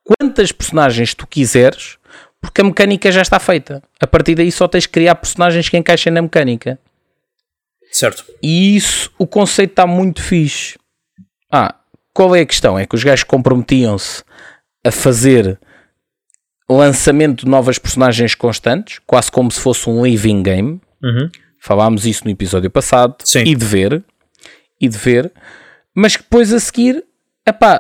[0.04, 1.99] quantas personagens tu quiseres,
[2.42, 3.82] porque a mecânica já está feita.
[4.00, 6.80] A partir daí só tens de criar personagens que encaixem na mecânica.
[7.92, 8.24] Certo.
[8.42, 10.78] E isso, o conceito está muito fixe.
[11.52, 11.76] Ah,
[12.14, 12.78] qual é a questão?
[12.78, 14.24] É que os gajos comprometiam-se
[14.86, 15.60] a fazer
[16.70, 20.82] lançamento de novas personagens constantes, quase como se fosse um living game.
[21.04, 21.30] Uhum.
[21.60, 23.16] Falámos isso no episódio passado.
[23.26, 23.44] Sim.
[23.44, 24.04] E de ver.
[24.80, 25.32] E de ver.
[25.96, 27.04] Mas que depois a seguir,
[27.46, 27.80] epá,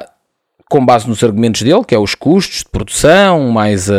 [0.69, 3.95] com base nos argumentos dele, que é os custos de produção, mais a,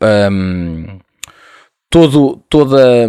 [0.00, 0.98] a, a, um,
[1.90, 3.08] todo, toda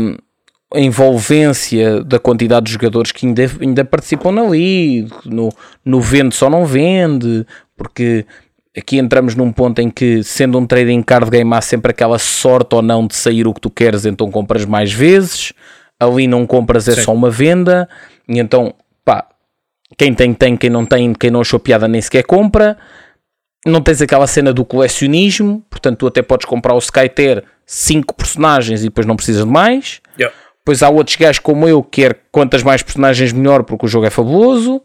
[0.74, 5.50] a envolvência da quantidade de jogadores que ainda, ainda participam ali, no,
[5.84, 7.46] no vende só não vende,
[7.76, 8.26] porque
[8.78, 12.74] aqui entramos num ponto em que, sendo um trading card game, há sempre aquela sorte
[12.76, 15.52] ou não de sair o que tu queres, então compras mais vezes.
[16.00, 17.02] Ali não compras, é Sim.
[17.02, 17.90] só uma venda.
[18.30, 18.74] E então,
[19.04, 19.28] pá,
[19.98, 22.78] quem tem, tem, quem não tem, quem não achou piada nem sequer compra.
[23.66, 28.82] Não tens aquela cena do colecionismo, portanto, tu até podes comprar o Skyter 5 personagens
[28.82, 30.00] e depois não precisas de mais.
[30.18, 30.36] Yeah.
[30.60, 34.06] Depois há outros gajos como eu que quer quantas mais personagens melhor porque o jogo
[34.06, 34.82] é fabuloso.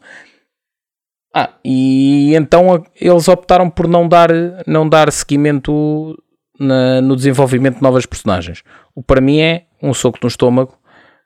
[1.34, 4.30] Ah, e então eles optaram por não dar,
[4.66, 6.16] não dar seguimento
[6.58, 8.62] na, no desenvolvimento de novas personagens.
[8.94, 10.78] O para mim é um soco no estômago,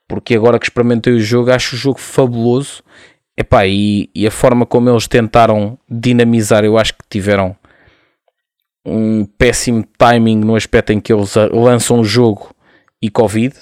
[0.08, 2.82] porque agora que experimentei o jogo, acho o jogo fabuloso.
[3.36, 7.54] Epá, e, e a forma como eles tentaram dinamizar, eu acho que tiveram
[8.84, 12.54] um péssimo timing no aspecto em que eles lançam o jogo
[13.02, 13.54] e Covid.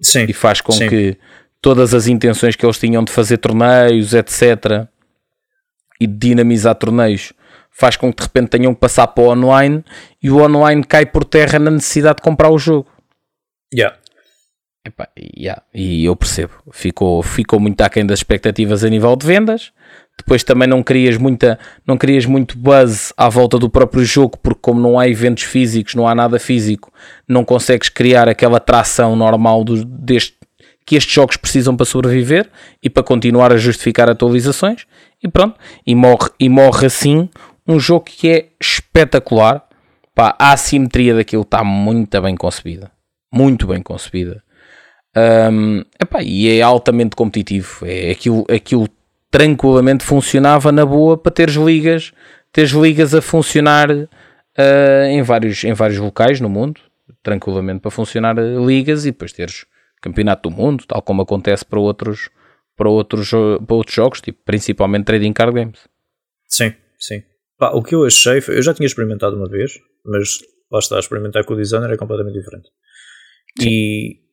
[0.00, 0.88] Sim, e faz com sim.
[0.88, 1.16] que
[1.60, 4.86] todas as intenções que eles tinham de fazer torneios, etc.,
[6.00, 7.32] e de dinamizar torneios
[7.70, 9.84] faz com que de repente tenham que passar para o online
[10.22, 12.88] e o online cai por terra na necessidade de comprar o jogo.
[13.72, 13.96] Yeah.
[14.88, 15.62] Epá, yeah.
[15.74, 19.70] E eu percebo, ficou, ficou muito aquém das expectativas a nível de vendas.
[20.16, 24.60] Depois também não querias, muita, não querias muito buzz à volta do próprio jogo, porque
[24.62, 26.90] como não há eventos físicos, não há nada físico,
[27.28, 30.34] não consegues criar aquela tração normal do, deste,
[30.86, 32.48] que estes jogos precisam para sobreviver
[32.82, 34.86] e para continuar a justificar atualizações.
[35.22, 37.28] E pronto, e morre, e morre assim
[37.66, 39.64] um jogo que é espetacular.
[40.14, 42.90] Pá, a assimetria daquilo está muito bem concebida.
[43.32, 44.42] Muito bem concebida.
[45.16, 47.84] Um, epá, e é altamente competitivo.
[47.84, 48.88] É aquilo, aquilo
[49.30, 52.12] tranquilamente funcionava na boa para teres ligas,
[52.52, 56.80] teres ligas a funcionar uh, em, vários, em vários locais no mundo,
[57.22, 59.66] tranquilamente para funcionar ligas e depois teres
[60.00, 62.30] campeonato do mundo, tal como acontece para outros,
[62.76, 65.80] para outros, para outros jogos, tipo, principalmente trading card games.
[66.46, 67.22] Sim, sim.
[67.58, 69.72] Pá, o que eu achei, eu já tinha experimentado uma vez,
[70.04, 70.38] mas
[70.70, 72.68] lá está, a experimentar com o designer é completamente diferente.
[73.58, 73.68] Sim.
[73.68, 74.27] E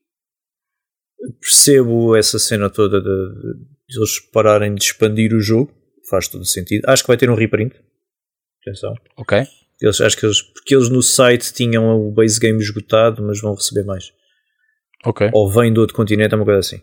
[1.39, 5.73] percebo essa cena toda de, de, eles pararem de expandir o jogo,
[6.09, 6.83] faz todo sentido.
[6.87, 7.75] Acho que vai ter um reprint.
[8.61, 8.93] Atenção.
[9.17, 9.45] Ok.
[9.81, 13.53] Eles, acho que eles, porque eles no site tinham o base game esgotado, mas vão
[13.53, 14.11] receber mais.
[15.05, 15.29] Ok.
[15.33, 16.81] Ou vem do outro continente, é uma coisa assim.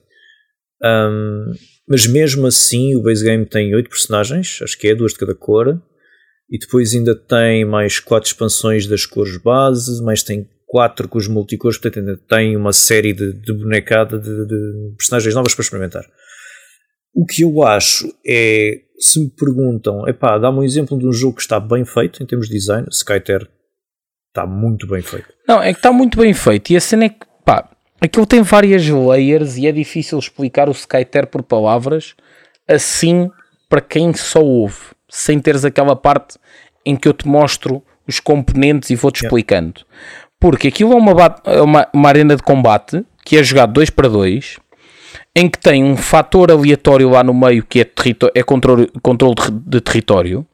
[0.84, 1.52] Um,
[1.88, 5.34] mas mesmo assim, o base game tem 8 personagens, acho que é, duas de cada
[5.34, 5.80] cor,
[6.50, 11.28] e depois ainda tem mais 4 expansões das cores base, mais tem 4 com os
[11.28, 16.04] multicores, portanto ainda tem uma série de, de bonecada de, de, personagens novas para experimentar.
[17.14, 21.36] O que eu acho é, se me perguntam, epá, dá-me um exemplo de um jogo
[21.36, 23.46] que está bem feito em termos de design, Skyter
[24.28, 25.28] está muito bem feito.
[25.46, 27.68] Não, é que está muito bem feito, e a cena é que, pá,
[28.02, 32.16] Aquilo tem várias layers e é difícil explicar o Skyter por palavras
[32.66, 33.30] assim
[33.68, 36.36] para quem só ouve, sem teres aquela parte
[36.84, 39.82] em que eu te mostro os componentes e vou-te explicando.
[40.42, 44.08] Porque aquilo é uma, é uma, uma arena de combate que é jogado 2 para
[44.08, 44.58] 2
[45.34, 47.86] em que tem um fator aleatório lá no meio que é,
[48.34, 50.46] é controle, controle de, de território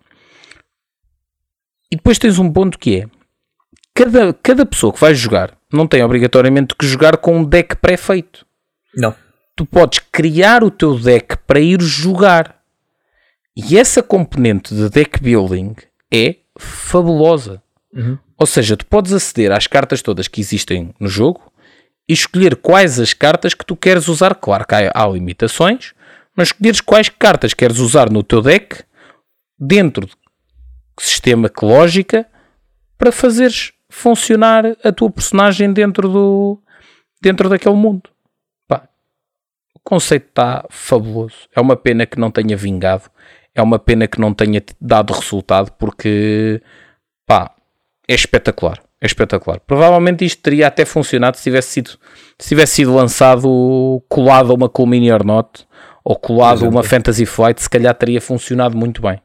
[1.90, 3.06] e depois tens um ponto que é
[3.94, 8.46] cada, cada pessoa que vai jogar não tem obrigatoriamente que jogar com um deck pré-feito.
[8.94, 9.14] Não.
[9.54, 12.58] Tu podes criar o teu deck para ir jogar.
[13.56, 15.74] E essa componente de deck building
[16.12, 17.62] é fabulosa.
[17.92, 18.18] Uhum.
[18.36, 21.52] Ou seja, tu podes aceder às cartas todas que existem no jogo
[22.08, 24.34] e escolher quais as cartas que tu queres usar.
[24.34, 25.94] Claro que há, há limitações,
[26.36, 28.84] mas escolheres quais cartas queres usar no teu deck
[29.58, 30.12] dentro do
[31.00, 32.26] sistema que lógica
[32.96, 36.62] para fazeres funcionar a tua personagem dentro do
[37.20, 38.10] dentro daquele mundo.
[38.68, 38.88] Pá.
[39.82, 41.48] conceito está fabuloso.
[41.54, 43.10] É uma pena que não tenha vingado.
[43.54, 46.62] É uma pena que não tenha dado resultado porque
[47.26, 47.54] pá,
[48.08, 48.82] é espetacular.
[49.00, 49.60] É espetacular.
[49.60, 51.90] Provavelmente isto teria até funcionado se tivesse sido,
[52.38, 55.66] se tivesse sido lançado colado a uma Cool Mini or Not
[56.04, 59.20] ou colado a uma Fantasy Flight, se calhar teria funcionado muito bem.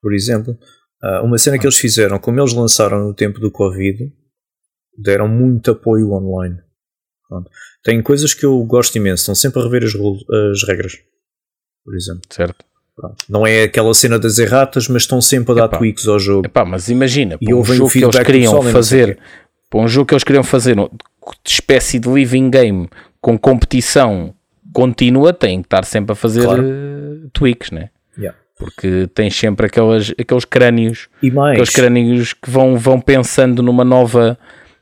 [0.00, 0.56] Por exemplo,
[1.02, 4.12] ah, uma cena que eles fizeram, como eles lançaram no tempo do Covid,
[4.96, 6.58] deram muito apoio online.
[7.28, 7.50] Pronto.
[7.82, 10.92] Tem coisas que eu gosto imenso, estão sempre a rever as, as regras,
[11.84, 12.22] por exemplo.
[12.30, 12.64] Certo.
[12.98, 13.24] Pronto.
[13.28, 15.78] Não é aquela cena das erratas, mas estão sempre a dar Epá.
[15.78, 16.46] tweaks ao jogo.
[16.46, 19.18] Epá, mas imagina, para um jogo que eles queriam fazer,
[19.70, 20.90] para um jogo que eles queriam fazer de
[21.46, 22.88] espécie de living game
[23.20, 24.34] com competição
[24.72, 26.64] contínua, tem que estar sempre a fazer claro.
[26.66, 27.90] Eh, tweaks, né?
[28.18, 28.36] Yeah.
[28.58, 31.52] Porque tens sempre aquelas, aqueles crânios, e mais.
[31.52, 34.36] aqueles crânios que vão, vão pensando numa nova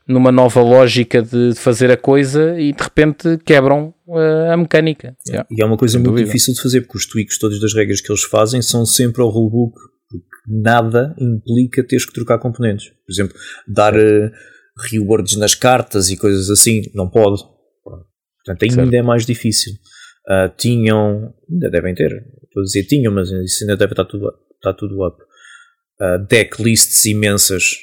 [0.09, 5.17] numa nova lógica de fazer a coisa e de repente quebram uh, a mecânica.
[5.27, 5.47] Yeah.
[5.51, 6.27] E é uma coisa muito dúvida.
[6.27, 9.29] difícil de fazer porque os tweaks todos das regras que eles fazem são sempre ao
[9.29, 9.75] rulebook
[10.09, 12.89] porque nada implica teres que trocar componentes.
[12.89, 14.31] Por exemplo, dar uh,
[14.91, 17.43] rewards nas cartas e coisas assim, não pode.
[17.83, 18.95] Portanto, ainda certo.
[18.95, 19.73] é mais difícil.
[20.29, 22.13] Uh, tinham, ainda devem ter,
[22.45, 25.21] estou a dizer tinham, mas isso ainda deve estar tudo, estar tudo up.
[26.01, 27.77] Uh, deck lists imensas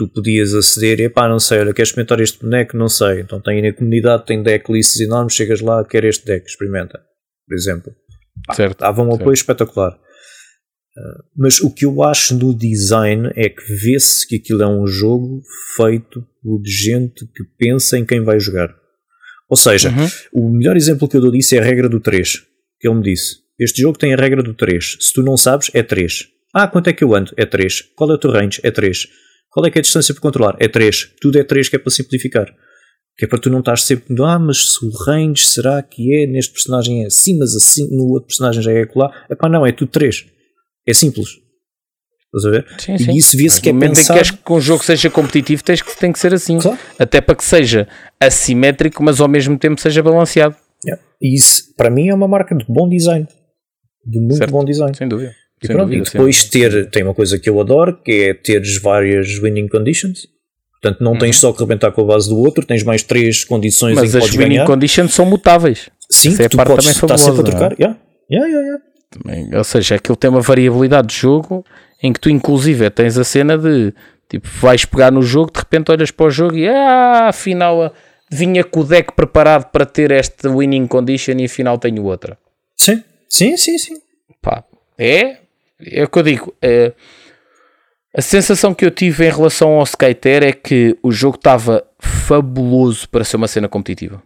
[0.00, 2.74] tu podias aceder e pá, não sei, olha, queres experimentar este boneco?
[2.74, 3.20] Não sei.
[3.20, 6.98] Então tem na comunidade, tem decklists enormes, chegas lá, quer este deck, experimenta,
[7.46, 7.92] por exemplo.
[8.54, 8.78] Certo.
[8.78, 9.92] Dava um apoio espetacular.
[9.92, 14.86] Uh, mas o que eu acho no design é que vê-se que aquilo é um
[14.86, 15.42] jogo
[15.76, 18.74] feito por gente que pensa em quem vai jogar.
[19.48, 20.46] Ou seja, uhum.
[20.46, 22.38] o melhor exemplo que eu dou disso é a regra do 3.
[22.80, 24.96] Que ele me disse: Este jogo tem a regra do 3.
[24.98, 26.26] Se tu não sabes, é 3.
[26.54, 27.32] Ah, quanto é que eu ando?
[27.36, 27.82] É 3.
[27.94, 28.60] Qual é o teu range?
[28.62, 29.06] É 3.
[29.50, 30.56] Qual é que é a distância para controlar?
[30.58, 31.14] É 3.
[31.20, 32.46] Tudo é 3 que é para simplificar.
[33.18, 36.26] Que é para tu não estás sempre, ah, mas se o range será que é
[36.26, 39.26] neste personagem é assim, mas assim no outro personagem já é colar.
[39.28, 40.24] É pá, não, é tudo 3.
[40.86, 41.28] É simples.
[42.32, 42.66] Estás a ver?
[42.78, 43.12] Sim, sim.
[43.12, 44.18] E isso vê-se que é momento pensado...
[44.18, 46.58] em que queres que um jogo seja competitivo, tens que, tem que ser assim.
[46.58, 46.78] Claro.
[46.96, 47.88] Até para que seja
[48.20, 50.54] assimétrico, mas ao mesmo tempo seja balanceado.
[50.86, 51.02] Yeah.
[51.20, 53.26] E isso, para mim, é uma marca de bom design.
[54.06, 54.52] De muito certo.
[54.52, 54.96] bom design.
[54.96, 55.34] Sem dúvida.
[55.62, 58.80] E, pronto, dúvida, e depois ter, tem uma coisa que eu adoro, que é teres
[58.80, 60.26] várias winning conditions.
[60.80, 61.40] Portanto, não tens uhum.
[61.40, 64.24] só que rebentar com a base do outro, tens mais três condições Mas em que
[64.24, 64.66] as winning ganhar.
[64.66, 65.90] conditions são mutáveis.
[66.08, 67.72] Sim, Essa é tu parte podes também sempre a trocar.
[67.72, 67.76] É?
[67.78, 67.98] Yeah.
[68.30, 68.84] Yeah, yeah, yeah.
[69.10, 71.64] Também, ou seja, aquilo tem uma variabilidade de jogo
[72.02, 73.92] em que tu, inclusive, tens a cena de
[74.28, 77.92] tipo, vais pegar no jogo, de repente olhas para o jogo e ah, afinal
[78.30, 82.38] vinha com o deck preparado para ter esta winning condition e afinal tenho outra.
[82.76, 83.94] Sim, sim, sim, sim.
[84.40, 84.64] Pá,
[84.96, 85.39] é
[85.86, 86.54] é o que eu digo.
[86.60, 86.92] É,
[88.16, 93.08] a sensação que eu tive em relação ao Skater é que o jogo estava fabuloso
[93.08, 94.22] para ser uma cena competitiva.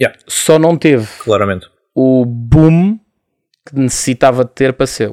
[0.00, 0.18] Yeah.
[0.26, 1.66] Só não teve Claramente.
[1.94, 2.98] o boom
[3.66, 5.08] que necessitava de ter para ser.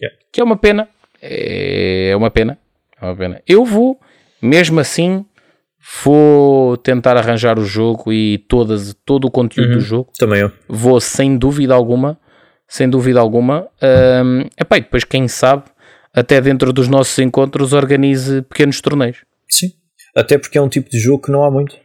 [0.00, 0.18] Yeah.
[0.32, 0.88] Que é uma pena.
[1.20, 2.58] É uma pena.
[3.00, 3.42] É uma pena.
[3.46, 4.00] Eu vou,
[4.40, 5.24] mesmo assim,
[6.04, 9.78] vou tentar arranjar o jogo e todas, todo o conteúdo uhum.
[9.78, 10.10] do jogo.
[10.18, 10.52] Também eu.
[10.68, 12.18] Vou, sem dúvida alguma,
[12.72, 13.68] sem dúvida alguma.
[14.24, 15.64] Um, epá, e depois, quem sabe,
[16.14, 19.18] até dentro dos nossos encontros, organize pequenos torneios.
[19.46, 19.72] Sim,
[20.16, 21.76] até porque é um tipo de jogo que não há muito.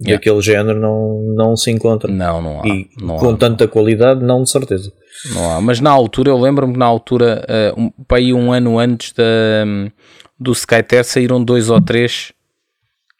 [0.00, 0.12] Yeah.
[0.12, 2.12] Daquele género não, não se encontra.
[2.12, 2.68] Não, não há.
[2.68, 3.72] E não com há, tanta não.
[3.72, 4.92] qualidade, não de certeza.
[5.34, 5.60] Não há.
[5.60, 7.44] Mas na altura, eu lembro-me que na altura,
[7.76, 9.24] uh, um, para aí um ano antes da,
[9.66, 9.90] um,
[10.38, 12.32] do Skyter, saíram dois ou três,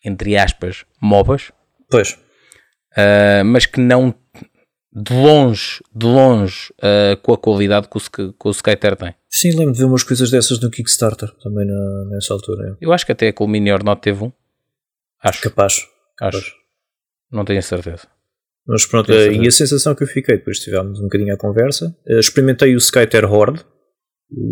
[0.04, 1.50] entre aspas, MOBAs.
[1.90, 2.12] Pois.
[2.92, 4.14] Uh, mas que não
[5.02, 9.14] de longe, de longe, uh, com a qualidade que o, que o Skater tem.
[9.28, 12.76] Sim, lembro de ver umas coisas dessas no Kickstarter, também na, nessa altura.
[12.80, 14.32] Eu acho que até com o Mini or Not teve um.
[15.22, 15.42] Acho.
[15.42, 15.86] Capaz.
[16.20, 16.38] Acho.
[16.38, 16.52] Capaz.
[17.30, 18.08] Não tenho certeza.
[18.66, 21.96] Mas pronto, uh, e a sensação que eu fiquei, depois tivemos um bocadinho a conversa,
[22.06, 23.64] uh, experimentei o Skyter Horde,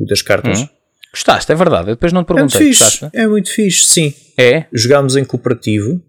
[0.09, 0.61] das cartas.
[0.61, 0.69] Hum.
[1.13, 1.91] Gostaste, é verdade.
[1.91, 2.61] Eu depois não te perguntei.
[2.61, 4.15] É muito fixe, é muito fixe sim.
[4.39, 4.67] É?
[4.73, 6.03] Jogámos em cooperativo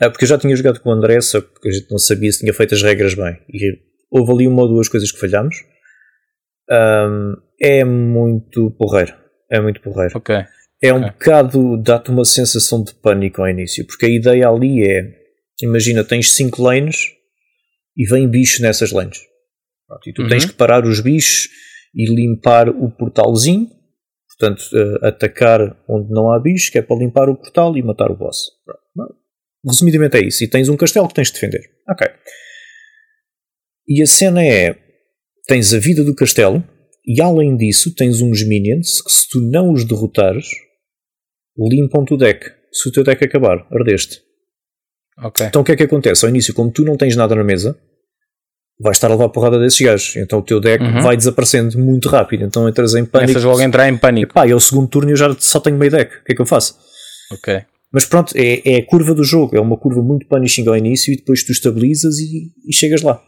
[0.00, 2.30] é porque eu já tinha jogado com o André, só que a gente não sabia
[2.32, 3.38] se tinha feito as regras bem.
[3.48, 3.78] E
[4.10, 5.56] houve ali uma ou duas coisas que falhámos.
[6.70, 9.14] Um, é muito porreiro.
[9.50, 10.16] É muito porreiro.
[10.16, 10.34] Ok.
[10.82, 11.10] É um okay.
[11.10, 15.10] bocado, dá-te uma sensação de pânico ao início, porque a ideia ali é:
[15.62, 17.12] imagina, tens 5 lanes
[17.96, 19.18] e vem bicho nessas lanes.
[20.06, 20.28] E tu uhum.
[20.28, 21.48] tens que parar os bichos
[21.94, 23.68] e limpar o portalzinho,
[24.28, 28.10] portanto, uh, atacar onde não há bicho, que é para limpar o portal e matar
[28.10, 28.50] o boss.
[28.64, 29.14] Pronto.
[29.66, 30.44] Resumidamente é isso.
[30.44, 31.62] E tens um castelo que tens de defender.
[31.88, 32.06] Ok.
[33.88, 34.76] E a cena é:
[35.46, 36.62] tens a vida do castelo,
[37.06, 40.46] e além disso, tens uns minions que, se tu não os derrotares,
[41.58, 42.46] limpam-te o deck.
[42.72, 44.20] Se o teu deck acabar, ardeste.
[45.24, 45.46] Okay.
[45.46, 46.24] Então o que é que acontece?
[46.24, 47.78] Ao início, como tu não tens nada na mesa,
[48.80, 50.16] vais estar a levar porrada desses gajos.
[50.16, 51.02] Então o teu deck Uhum.
[51.02, 52.42] vai desaparecendo muito rápido.
[52.44, 53.28] Então entras em pânico.
[53.32, 54.34] Começas logo a entrar em pânico.
[54.34, 56.16] Pá, é o segundo turno e eu já só tenho meio deck.
[56.16, 56.76] O que é que eu faço?
[57.32, 57.62] Ok.
[57.94, 59.56] Mas pronto, é, é a curva do jogo.
[59.56, 63.22] É uma curva muito punishing ao início e depois tu estabilizas e, e chegas lá.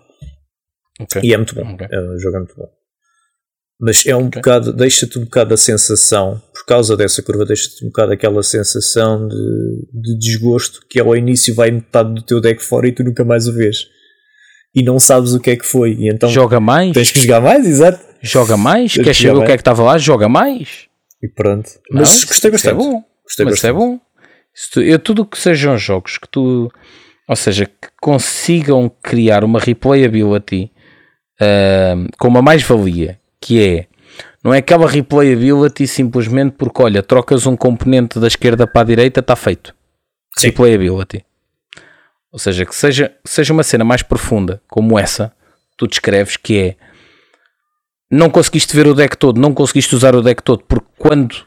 [1.01, 1.23] ok.
[1.25, 1.63] E é muito bom.
[1.73, 1.87] Ok.
[1.91, 2.67] É, o jogo é muito bom.
[3.79, 4.41] Mas é um Ok.
[4.41, 9.29] bocado, deixa-te um bocado a sensação, por causa dessa curva, deixa-te um bocado aquela sensação
[9.29, 9.37] de,
[9.93, 13.47] de desgosto que ao início vai metade do teu deck fora e tu nunca mais
[13.47, 13.87] o vês.
[14.75, 15.93] E não sabes o que é que foi.
[15.93, 16.93] E então Joga mais?
[16.93, 18.05] tens que jogar mais, exato.
[18.23, 18.93] Joga mais?
[18.95, 19.97] Tens Queres que saber o que é que estava lá?
[19.99, 20.87] Joga mais?
[21.23, 21.71] E pronto.
[21.91, 22.75] Não, Mas isso- gostei é bastante.
[22.77, 23.03] bom.
[23.25, 23.75] Gostei Mas é bastante.
[23.75, 24.01] bom.
[24.73, 26.71] Tu- eu, tudo o que sejam jogos que tu,
[27.29, 30.71] ou seja, que consigam criar uma replayability
[31.41, 33.87] ahm, com uma mais-valia, que é,
[34.43, 39.21] não é aquela replayability simplesmente porque, olha, trocas um componente da esquerda para a direita,
[39.21, 39.75] está feito.
[40.37, 40.49] Sim.
[40.49, 41.25] Replayability.
[42.33, 45.33] Ou seja, que seja, seja uma cena mais profunda, como essa,
[45.77, 46.77] tu descreves, que é,
[48.11, 51.46] não conseguiste ver o deck todo, não conseguiste usar o deck todo, porque quando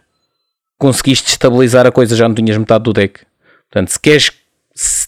[0.79, 3.19] conseguiste estabilizar a coisa, já não tinhas metade do deck.
[3.69, 4.31] Portanto, se queres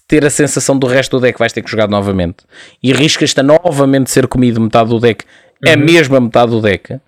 [0.08, 2.44] ter a sensação do resto do deck, vais ter que jogar novamente.
[2.84, 5.26] E arriscas-te a novamente ser comido metade do deck,
[5.66, 7.00] a mesma metade do deck.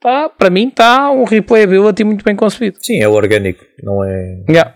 [0.00, 2.76] Tá, para mim está um replayability muito bem concebido.
[2.80, 3.64] Sim, é orgânico.
[3.82, 4.74] Não é, Yeah.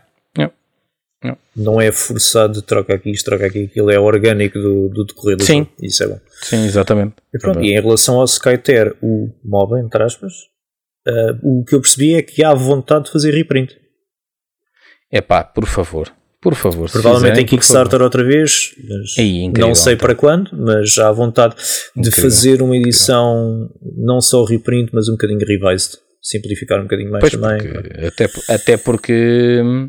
[1.25, 1.39] Yeah.
[1.55, 5.37] não é forçado de troca aqui, isto, troca aqui, aquilo é orgânico do, do decorrer
[5.37, 5.59] do Sim.
[5.59, 5.71] jogo.
[5.81, 6.21] Isso é bom.
[6.43, 7.15] Sim, exatamente.
[7.33, 10.33] E, pronto, e em relação ao Skyter, o MOBA, entre aspas,
[11.07, 13.75] ah, o que eu percebi é que há vontade de fazer reprint.
[15.11, 16.11] É pá, por favor.
[16.41, 16.91] Por favor.
[16.91, 20.07] Provavelmente fizerem, em Kickstarter outra vez, mas Ei, incrível, não sei então.
[20.07, 25.09] para quando, mas já há vontade de Incrível, fazer uma edição não só reprint, mas
[25.09, 25.99] um bocadinho revised.
[26.21, 27.73] Simplificar um bocadinho mais Pois, também.
[27.73, 29.89] porque- até, até porque hum,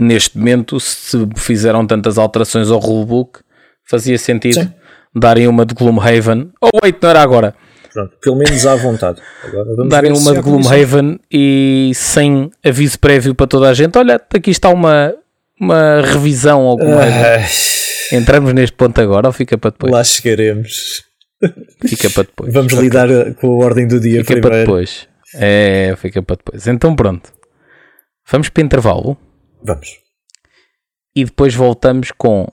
[0.00, 3.40] neste momento, se fizeram tantas alterações ao rulebook,
[3.88, 4.72] fazia sentido Sim.
[5.14, 6.50] darem uma de Gloomhaven.
[6.62, 7.54] Oh, wait, não era agora.
[7.92, 9.20] Pronto, pelo menos há vontade.
[9.44, 10.40] Agora vamos darem uma de.
[10.40, 13.96] Gloomhaven e sem aviso prévio para toda a gente.
[13.98, 15.14] Olha, aqui está uma,
[15.60, 16.76] uma revisão.
[16.80, 17.46] Ah,
[18.14, 19.92] Entramos neste ponto agora ou fica para depois?
[19.92, 21.02] lá chegaremos.
[21.86, 22.52] Fica para depois.
[22.52, 24.66] Vamos lidar com a ordem do dia Fica para primeiro.
[24.66, 25.06] depois.
[25.34, 26.66] É, fica para depois.
[26.66, 27.32] Então pronto.
[28.30, 29.16] Vamos para intervalo.
[29.62, 29.98] Vamos.
[31.14, 32.46] e depois voltamos com.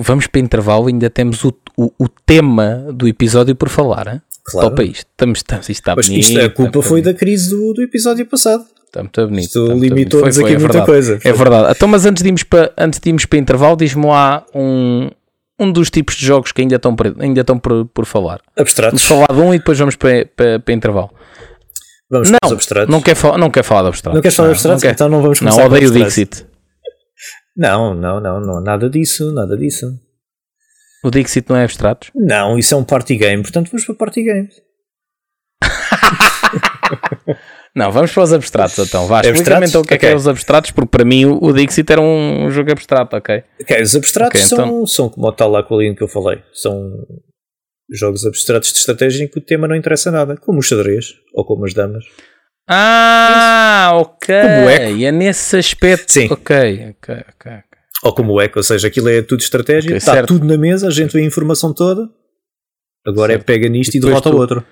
[0.00, 4.06] Vamos para intervalo, ainda temos o, o, o tema do episódio por falar.
[4.06, 4.22] Hein?
[4.44, 4.70] Claro.
[4.70, 5.06] Topa isto.
[5.10, 6.28] Estamos, estamos, isto está Mas bonito.
[6.28, 8.64] isto, a culpa foi bonito, da crise do, do episódio passado.
[8.86, 9.44] Está muito bonito.
[9.46, 10.86] Isto limitou-nos aqui foi, é muita verdade.
[10.86, 11.18] coisa.
[11.22, 11.72] É verdade.
[11.76, 15.10] Então, mas antes de irmos para, antes de irmos para intervalo, diz-me lá um,
[15.58, 18.40] um dos tipos de jogos que ainda estão por, ainda estão por, por falar.
[18.56, 19.02] Abstratos.
[19.02, 21.10] Vamos falar de um e depois vamos para, para, para intervalo.
[22.10, 22.90] Vamos para os Não, abstratos.
[22.90, 24.14] não quer, falar, não quer falar de abstratos.
[24.14, 24.82] Não queres falar de abstratos?
[24.82, 24.94] Não, quer.
[24.94, 25.92] Então não vamos não começar com odeio o.
[25.92, 26.46] Dixit.
[27.58, 28.60] Não, não, não, não.
[28.62, 29.86] Nada disso, nada disso.
[31.04, 32.10] O Dixit não é abstratos?
[32.14, 34.48] Não, isso é um party game, portanto vamos para party game.
[37.76, 39.06] Não, vamos para os abstratos então.
[39.06, 39.68] Vá, Abstratos?
[39.68, 42.00] então o que é que é os abstratos, porque para mim o, o Dixit era
[42.00, 43.44] um jogo abstrato, ok?
[43.60, 46.02] Ok, os abstratos Ok, são, então- são como o tal lá com a linha que
[46.02, 46.42] eu falei.
[46.52, 46.90] São
[47.90, 51.44] jogos abstratos de estratégia em que o tema não interessa nada, como o xadrez ou
[51.44, 52.04] como as damas.
[52.68, 54.34] Ah, ok.
[54.42, 54.96] Como Eco.
[54.96, 56.12] E é nesse aspecto.
[56.12, 56.28] Sim.
[56.30, 56.56] Ok,
[56.90, 57.52] ok, ok.
[58.04, 60.28] Ou como o eco, ou seja, aquilo é tudo estratégia, Ok, está certo.
[60.28, 62.08] tudo na mesa, a gente vê a informação toda.
[63.06, 63.42] Agora Certo.
[63.42, 64.64] é pega nisto E e, derrota o outro.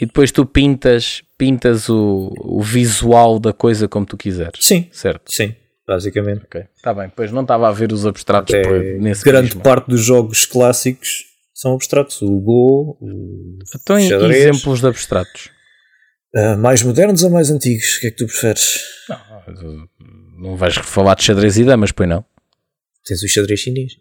[0.00, 4.58] E depois tu pintas, pintas o, o visual da coisa como tu quiseres.
[4.60, 5.30] Sim, Certo.
[5.32, 5.54] sim,
[5.86, 6.42] basicamente.
[6.46, 6.62] Ok.
[6.76, 9.62] Está bem, pois não estava a ver os abstratos Até por- nesse grande prisma.
[9.62, 12.20] parte dos jogos clássicos são abstratos.
[12.22, 14.36] O Go, o Então, em xadrez.
[14.46, 15.50] exemplos de abstratos.
[16.36, 17.96] Ah, mais modernos ou mais antigos?
[17.96, 18.80] O que é que tu preferes?
[19.08, 19.88] Não,
[20.38, 22.24] não vais falar de xadrez e damas, pois não?
[23.06, 23.92] Tens o xadrez chinês.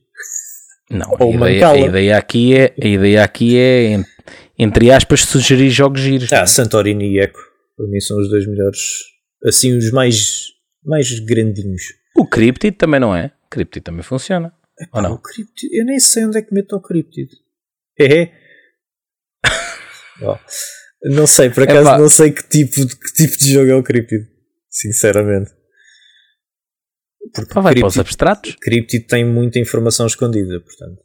[0.90, 4.06] Não, Ou a ideia, a ideia aqui é, a ideia aqui é en-
[4.58, 6.32] entre aspas, sugerir jogos giros.
[6.34, 7.40] Ah, Santorini e Eco.
[7.78, 8.80] Para mim são os dois melhores.
[9.46, 10.48] Assim, os mais,
[10.84, 11.84] mais grandinhos.
[12.16, 13.32] O Cryptid também não é?
[13.50, 14.54] Cryptid também funciona.
[14.92, 15.14] Ou Ah, não?
[15.14, 17.30] o Cryptid, eu nem sei onde é que meto o Cryptid.
[18.00, 18.32] É?
[20.22, 20.38] Ó,
[21.06, 21.98] não sei, por acaso Epá.
[21.98, 24.22] não sei que tipo, de- que tipo de jogo é o Cryptid.
[24.70, 25.52] Sinceramente.
[27.34, 28.56] Porque vai para os Cryptid, abstratos?
[28.62, 31.02] Cryptid tem muita informação escondida, portanto.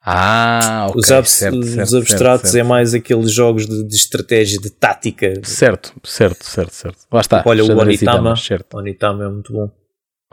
[0.00, 1.00] Ah, ok.
[1.00, 4.70] os, abs- certo, os certo, abstratos certo, é mais aqueles jogos de, de estratégia, de
[4.70, 5.32] tática.
[5.44, 6.98] Certo, certo, certo, certo.
[7.12, 7.42] Lá está.
[7.44, 8.36] Olha, o Onitama.
[8.36, 8.74] certo.
[8.74, 9.70] O Onitama é muito bom.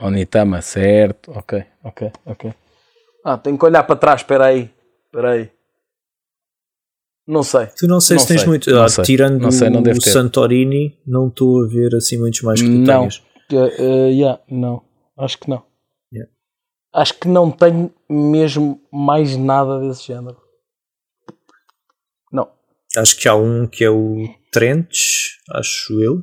[0.00, 1.32] Onitama, certo.
[1.32, 2.54] Ok, ok, ok.
[3.24, 4.70] Ah, tenho que olhar para trás, espera aí.
[5.06, 5.50] Espera aí.
[7.26, 7.66] Não sei.
[7.76, 8.70] Tu não sei Não se tens sei, muito.
[8.70, 10.00] não ah, tirando Não sei, não o.
[10.00, 12.84] Santorini, não estou a ver assim muitos mais que tu Não.
[12.84, 13.16] tenhas.
[13.52, 14.82] Uh, uh, yeah, não,
[15.18, 15.64] acho que não.
[16.12, 16.32] Yeah.
[16.94, 20.36] Acho que não tenho mesmo mais nada desse género.
[22.96, 24.16] Acho que há um que é o
[24.50, 26.22] Trentes, acho eu.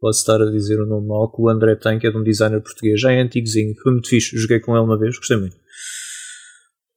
[0.00, 2.24] Posso estar a dizer o nome mal, que o André tem, que é de um
[2.24, 3.00] designer português.
[3.00, 4.36] Já é antigozinho, foi muito fixe.
[4.36, 5.56] Joguei com ele uma vez, gostei muito.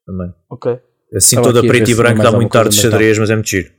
[0.05, 0.33] Também.
[0.49, 0.79] Ok.
[1.15, 3.69] Assim toda preto e branco, dá muito tarde de xadrez, mas é muito giro.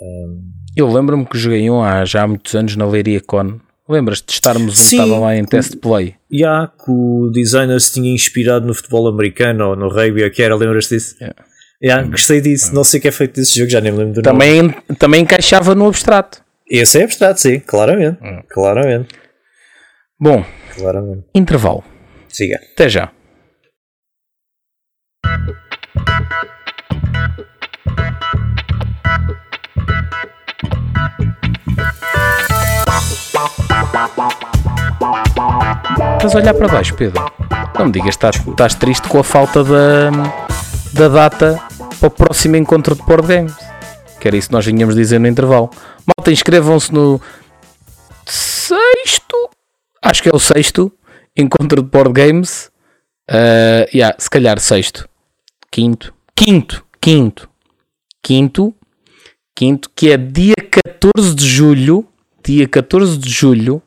[0.00, 0.52] Um...
[0.76, 3.60] Eu lembro-me que joguei um há já há muitos anos na Leiria Con.
[3.88, 6.14] Lembras-te de estarmos Sim, estava lá em test play?
[6.30, 10.42] Já, yeah, que o designer se tinha inspirado no futebol americano ou no rugby, que
[10.42, 11.16] era, lembras-te disso?
[11.20, 11.44] Yeah.
[11.82, 14.14] Yeah, gostei disso, não sei o que é feito desse jogo, já nem me lembro
[14.14, 14.76] do também, nome.
[14.98, 16.40] Também encaixava no abstrato.
[16.70, 18.18] Esse é abstrato, sim, claramente.
[18.22, 18.40] Hum.
[18.48, 19.08] Claramente.
[20.18, 20.44] Bom,
[20.76, 21.24] claramente.
[21.34, 21.82] intervalo.
[22.28, 22.60] Siga.
[22.72, 23.10] Até já.
[36.22, 37.20] A olhar para baixo, Pedro.
[37.76, 40.08] Não me digas, estás, estás triste com a falta da,
[40.92, 41.60] da data
[41.98, 43.52] para o próximo encontro de Board Games.
[44.20, 45.68] Que era isso que nós vinhamos dizer no intervalo.
[46.06, 47.20] Malta, inscrevam-se no
[48.24, 49.50] sexto,
[50.00, 50.92] acho que é o sexto
[51.36, 52.70] encontro de Board Games.
[53.28, 55.08] Uh, yeah, se calhar sexto,
[55.72, 57.50] quinto, quinto, quinto,
[58.22, 58.72] quinto,
[59.56, 62.06] quinto, que é dia 14 de julho,
[62.44, 63.82] dia 14 de julho,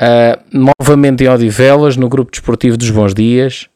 [0.00, 3.68] uh, novamente em Odivelas, no grupo desportivo dos Bons Dias,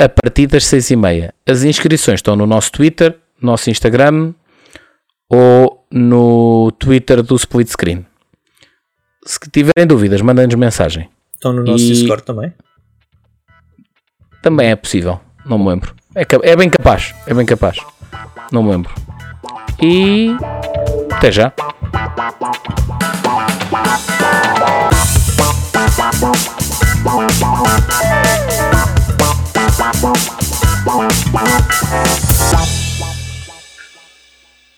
[0.00, 1.34] a partir das seis e meia.
[1.46, 4.34] As inscrições estão no nosso Twitter, nosso Instagram
[5.28, 8.06] ou no Twitter do Split Screen.
[9.24, 11.08] Se tiverem dúvidas, mandem-nos mensagem.
[11.34, 11.88] Estão no nosso e...
[11.88, 12.52] Discord também?
[14.42, 15.94] Também é possível, não me lembro.
[16.16, 17.78] É, é bem capaz, é bem capaz.
[18.50, 18.92] Não me lembro.
[19.80, 20.30] E
[21.12, 21.52] até já.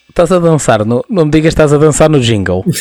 [0.09, 2.65] Estás a dançar, no, não me digas que estás a dançar no jingle.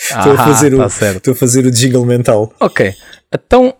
[0.00, 2.54] Estou ah, a fazer tá o, estou a fazer o jingle mental.
[2.60, 2.94] Ok,
[3.34, 3.74] então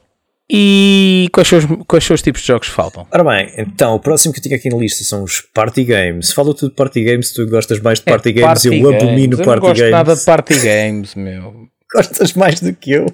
[0.51, 3.07] e quais são, os, quais são os tipos de jogos que faltam?
[3.11, 6.33] Ora bem, então o próximo que eu tinha aqui na lista são os Party Games.
[6.33, 9.03] Fala tudo de Party Games, tu gostas mais de Party é, Games, party eu games.
[9.03, 9.79] abomino eu Party Games.
[9.81, 11.69] Eu não gosto nada de Party Games, meu.
[11.95, 13.07] Gostas mais do que eu?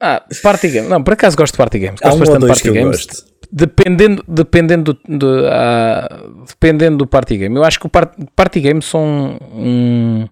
[0.00, 0.90] Ah, Party Games.
[0.90, 2.00] Não, por acaso gosto de Party Games.
[2.00, 3.06] Gosto um bastante de Party Games.
[3.06, 3.32] Gosto.
[3.52, 7.54] Dependendo, dependendo, do, uh, dependendo do Party Game.
[7.54, 10.26] Eu acho que o part, Party Games são um,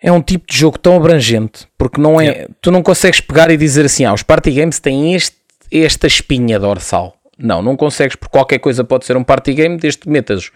[0.00, 2.54] é um tipo de jogo tão abrangente, porque não é, yeah.
[2.60, 5.36] tu não consegues pegar e dizer assim, ah, os Party Games têm este,
[5.72, 7.16] esta espinha dorsal.
[7.36, 10.50] Não, não consegues, porque qualquer coisa pode ser um Party Game, desde que metas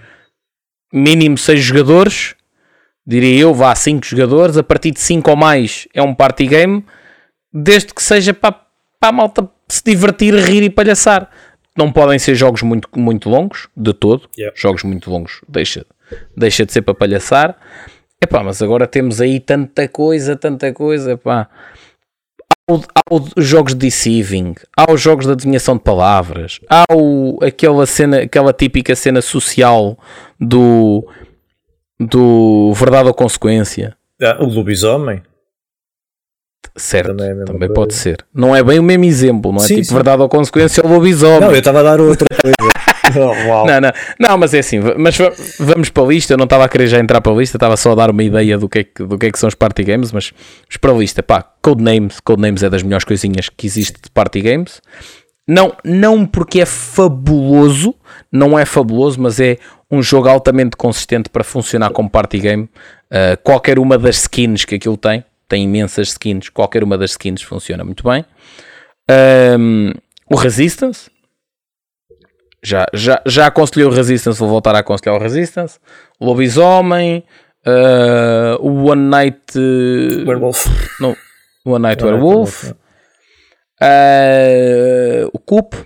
[0.92, 2.34] mínimo 6 jogadores,
[3.08, 6.84] diria eu, vá 5 jogadores, a partir de 5 ou mais é um Party Game,
[7.50, 8.52] desde que seja para,
[9.00, 11.30] para a malta se divertir, rir e palhaçar.
[11.74, 14.28] Não podem ser jogos muito, muito longos, de todo.
[14.36, 14.54] Yeah.
[14.54, 15.86] Jogos muito longos deixa,
[16.36, 17.56] deixa de ser para palhaçar.
[18.22, 21.18] Epá, mas agora temos aí tanta coisa, tanta coisa.
[21.24, 21.46] Há,
[22.68, 27.86] há os jogos de deceiving, há os jogos de adivinhação de palavras, há o, aquela
[27.86, 29.96] cena, aquela típica cena social
[30.38, 31.08] do
[31.98, 33.96] do verdade ou consequência.
[34.20, 35.22] Ah, o lobisomem.
[36.76, 38.24] Certo, também, é também pode ser.
[38.32, 39.94] Não é bem o mesmo exemplo, não é sim, tipo sim.
[39.94, 41.40] verdade ou consequência ou lobisomem.
[41.40, 42.54] Não, eu estava a dar outra coisa.
[43.48, 45.16] oh, não, não, não, mas é assim, mas
[45.58, 46.34] vamos para a lista.
[46.34, 48.22] Eu não estava a querer já entrar para a lista, estava só a dar uma
[48.22, 50.32] ideia do que é que, do que, é que são os party games, mas
[50.80, 54.80] para a lista, pá, Codenames, Codenames é das melhores coisinhas que existe de party games.
[55.46, 57.94] Não, não porque é fabuloso,
[58.30, 59.56] não é fabuloso, mas é
[59.90, 62.64] um jogo altamente consistente para funcionar como party game.
[63.10, 67.42] Uh, qualquer uma das skins que aquilo tem, tem imensas skins, qualquer uma das skins
[67.42, 68.24] funciona muito bem.
[69.58, 69.92] Um,
[70.30, 71.10] o Resistance,
[72.62, 75.78] já, já, já aconselhei o Resistance, vou voltar a aconselhar o Resistance.
[76.20, 77.24] O Lobisomem,
[77.66, 80.66] uh, o One Night Werewolf.
[81.00, 81.16] Não,
[81.64, 82.64] One Night One Werewolf.
[82.64, 82.78] Night
[83.80, 85.76] uh, o Coop.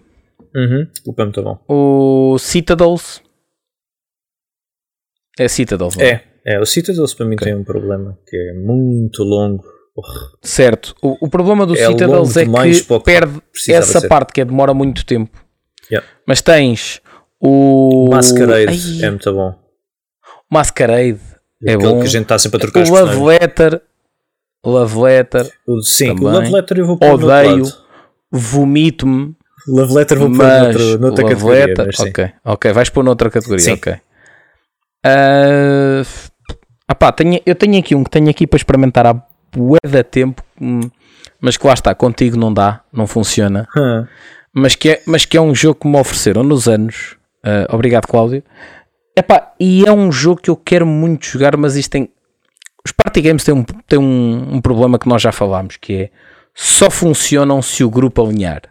[0.55, 0.87] Uhum.
[1.07, 1.59] O é muito bom.
[1.69, 3.23] O Citadels.
[5.39, 6.23] É Citadels, não é?
[6.45, 6.61] É.
[6.61, 7.47] O Citadels para mim okay.
[7.47, 9.65] tem um problema que é muito longo.
[10.41, 14.09] Certo, o, o problema do é Citadels é que perde essa ser.
[14.09, 15.39] parte que é, demora muito tempo.
[15.91, 16.09] Yeah.
[16.27, 17.03] Mas tens
[17.39, 19.07] o Masquerade Ai.
[19.07, 19.55] é muito bom.
[20.51, 21.21] Masquerade
[21.65, 22.01] é Aquele bom.
[22.01, 23.83] que a gente está sempre a trocar O Love Letter,
[24.65, 25.53] Love Letter.
[25.67, 26.25] O, sim, também.
[26.25, 27.67] o Love Letter eu vou pôr Odeio,
[28.31, 29.35] vomito-me.
[29.69, 31.67] Love Letter vou pôr noutra Love categoria.
[31.67, 33.73] Letter, ok, ok, vais pôr noutra categoria, sim.
[33.73, 33.95] ok.
[35.05, 36.07] Uh,
[36.89, 39.15] ah pá, tenho, eu tenho aqui um que tenho aqui para experimentar há
[39.55, 40.89] bué da tempo, hum,
[41.41, 43.69] mas que lá está, contigo não dá, não funciona.
[43.77, 44.07] Hum.
[44.55, 48.07] Mas, que é, mas que é um jogo que me ofereceram nos anos Uh, obrigado,
[48.07, 48.43] Cláudio.
[49.17, 52.09] Epá, e é um jogo que eu quero muito jogar, mas isto tem.
[52.85, 56.11] Os party games têm um, têm um, um problema que nós já falámos, que é
[56.55, 58.63] só funcionam se o grupo alinhar.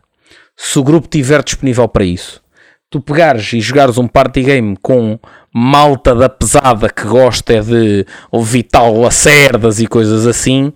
[0.55, 2.41] Se o grupo estiver disponível para isso.
[2.89, 5.17] Tu pegares e jogares um party game com
[5.53, 8.05] malta da pesada que gosta de
[8.41, 10.71] Vital Lacerdas e coisas assim,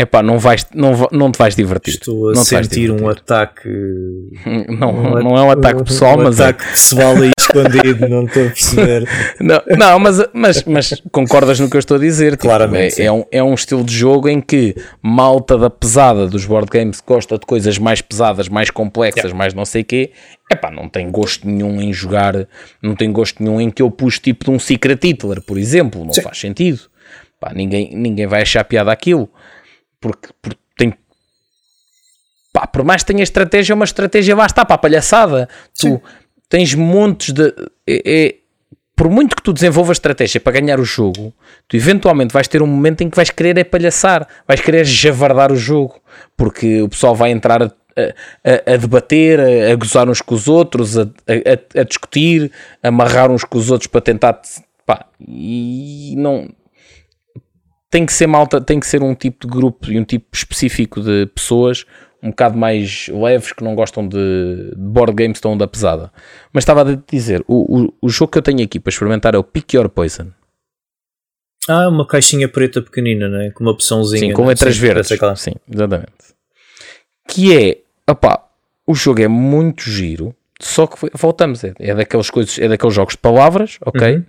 [0.00, 1.92] Epá, não, vais, não, não te vais divertir.
[1.92, 3.68] Estou a não sentir um ataque.
[4.70, 6.40] Não, um, não é um ataque pessoal, um mas.
[6.40, 6.70] Um ataque é...
[6.70, 9.08] pessoal aí escondido, não estou a perceber.
[9.40, 12.32] Não, não mas, mas, mas concordas no que eu estou a dizer?
[12.32, 13.02] Tipo, Claramente.
[13.02, 16.68] É, é, um, é um estilo de jogo em que malta da pesada dos board
[16.70, 19.36] games gosta de coisas mais pesadas, mais complexas, yeah.
[19.38, 20.12] mais não sei o quê.
[20.50, 22.46] Epá, não tem gosto nenhum em jogar,
[22.82, 26.04] não tem gosto nenhum em que eu puxe tipo de um Secret Hitler, por exemplo.
[26.04, 26.22] Não Sim.
[26.22, 26.80] faz sentido.
[27.38, 29.28] Pá, ninguém, ninguém vai achar piada aquilo
[30.00, 30.94] porque, porque tem.
[32.52, 35.48] Pá, por mais que tenha estratégia, uma estratégia lá está para a palhaçada.
[35.74, 35.96] Sim.
[35.96, 36.02] Tu
[36.48, 37.54] tens montes de.
[37.86, 38.34] É, é,
[38.96, 41.32] por muito que tu desenvolvas estratégia para ganhar o jogo,
[41.66, 45.50] tu eventualmente vais ter um momento em que vais querer é palhaçar, vais querer javardar
[45.50, 45.98] o jogo,
[46.36, 50.48] porque o pessoal vai entrar a, a, a debater, a, a, gozar uns com os
[50.48, 51.02] outros, a,
[51.78, 54.38] a, discutir, a amarrar uns com os outros para tentar.
[54.84, 56.48] Pá, e não,
[57.90, 61.00] tem que ser malta, tem que ser um tipo de grupo e um tipo específico
[61.00, 61.84] de pessoas
[62.22, 66.12] um bocado mais leves que não gostam de, board games tão da pesada.
[66.52, 69.38] Mas estava a dizer, o, o, o, jogo que eu tenho aqui para experimentar é
[69.38, 70.28] o Pick Your Poison.
[71.68, 73.50] Ah, uma caixinha preta pequenina, né?
[73.50, 74.20] com uma opçãozinha.
[74.20, 75.08] Sim, com letras sim, verdes.
[75.36, 76.12] Sim, exatamente.
[77.28, 77.78] Que é,
[78.10, 78.44] opá,
[78.86, 83.14] o jogo é muito giro, só que voltamos, é, é daquelas coisas, é daqueles jogos
[83.14, 84.16] de palavras, ok?
[84.16, 84.24] Uhum.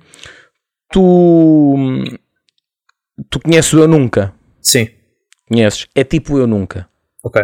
[0.93, 2.19] Tu
[3.29, 4.33] Tu conheces o Eu Nunca?
[4.61, 4.89] Sim.
[5.47, 5.87] Conheces?
[5.93, 6.87] É tipo Eu Nunca.
[7.23, 7.41] Ok.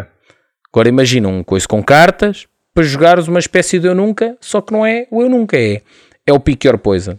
[0.72, 4.72] Agora imagina um coisa com cartas para jogares uma espécie de Eu Nunca, só que
[4.72, 5.82] não é o Eu Nunca, é,
[6.26, 7.18] é o Pick Your Poison.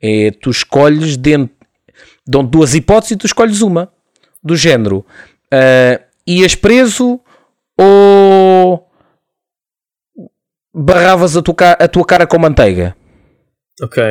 [0.00, 1.54] É, tu escolhes dentro,
[2.26, 3.92] dão duas hipóteses e tu escolhes uma,
[4.42, 5.04] do género,
[5.52, 7.20] uh, ias preso
[7.76, 8.88] ou
[10.72, 12.96] barravas a tua, a tua cara com manteiga.
[13.82, 14.02] Ok.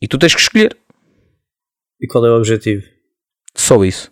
[0.00, 0.76] E tu tens que escolher.
[2.02, 2.82] E qual é o objetivo?
[3.54, 4.10] Só isso.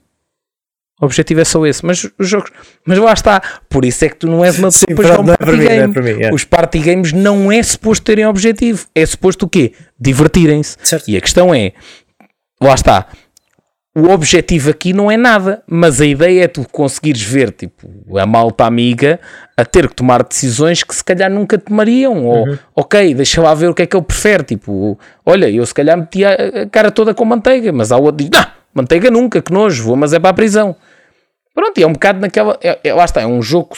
[1.00, 1.84] O objetivo é só esse.
[1.84, 2.50] Mas os jogos.
[2.86, 3.42] Mas lá está.
[3.68, 5.98] Por isso é que tu não és uma pessoa para jogar um party mim, game.
[5.98, 6.32] É mim, é.
[6.32, 8.86] Os party games não é suposto terem objetivo.
[8.94, 9.72] É suposto o quê?
[9.98, 10.76] Divertirem-se.
[11.08, 11.72] E a questão é.
[12.62, 13.08] Lá está
[14.00, 18.26] o objetivo aqui não é nada, mas a ideia é tu conseguires ver tipo, a
[18.26, 19.20] malta amiga
[19.56, 22.58] a ter que tomar decisões que se calhar nunca tomariam, ou uhum.
[22.74, 25.96] ok, deixa lá ver o que é que ele prefere, tipo, olha, eu se calhar
[25.98, 29.84] metia a cara toda com manteiga, mas há outro diz, não, manteiga nunca, que nojo,
[29.84, 30.74] vou, mas é para a prisão.
[31.54, 33.76] Pronto, e é um bocado naquela, é, é, lá está, é um jogo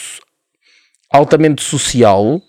[1.10, 2.40] altamente social,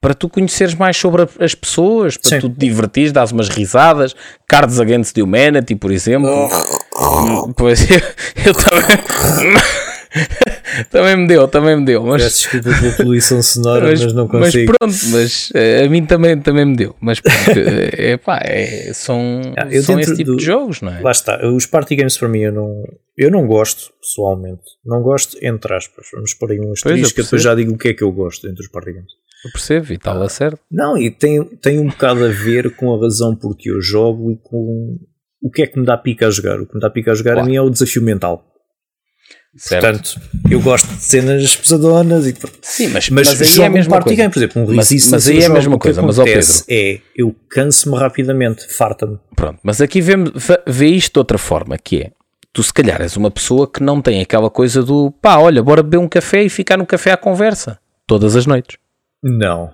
[0.00, 2.40] para tu conheceres mais sobre as pessoas, para Sim.
[2.40, 4.14] tu te divertires, dás umas risadas,
[4.46, 6.48] Cards Against the Humanity, por exemplo.
[6.96, 7.52] Oh.
[7.56, 8.00] pois eu,
[8.46, 9.54] eu também.
[10.90, 12.04] também me deu, também me deu.
[12.04, 12.22] Mas...
[12.22, 14.72] Peço desculpa pela poluição sonora, mas, mas, não consigo.
[14.80, 16.94] Mas pronto, mas uh, a mim também, também me deu.
[17.00, 21.00] Mas pronto, é pá, é, são, ah, são esse tipo do, de jogos, não é?
[21.00, 22.84] Lá está, os party games para mim eu não,
[23.16, 24.62] eu não gosto, pessoalmente.
[24.84, 26.06] Não gosto, entre aspas.
[26.12, 28.48] Vamos pôr aí um asterisco, que depois já digo o que é que eu gosto
[28.48, 29.12] entre os party games.
[29.44, 30.60] Eu percebo, e está ah, certo.
[30.70, 34.36] Não, e tem, tem um bocado a ver com a razão porque eu jogo e
[34.36, 34.96] com
[35.40, 36.60] o que é que me dá pica a jogar.
[36.60, 37.46] O que me dá pica a jogar claro.
[37.46, 38.44] a mim é o desafio mental.
[39.56, 39.82] Certo.
[39.82, 40.20] Portanto,
[40.50, 44.16] eu gosto de cenas pesadonas e Sim, mas, mas, mas aí é a mesma coisa.
[44.16, 47.00] game, por exemplo, um mas, mas aí é a mesma coisa, mas ao Pedro é
[47.16, 49.18] eu canso-me rapidamente, farta-me.
[49.34, 50.14] Pronto, mas aqui vê,
[50.66, 52.12] vê isto de outra forma, que é
[52.52, 55.82] tu se calhar és uma pessoa que não tem aquela coisa do pá, olha, bora
[55.82, 58.76] beber um café e ficar no café à conversa todas as noites.
[59.22, 59.72] Não.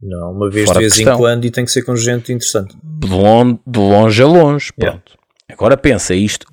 [0.00, 2.76] Não, uma vez Fora de vez em quando e tem que ser com gente interessante.
[2.82, 5.12] De longe, de longe a longe, pronto.
[5.12, 5.22] Yeah.
[5.50, 6.46] Agora pensa isto,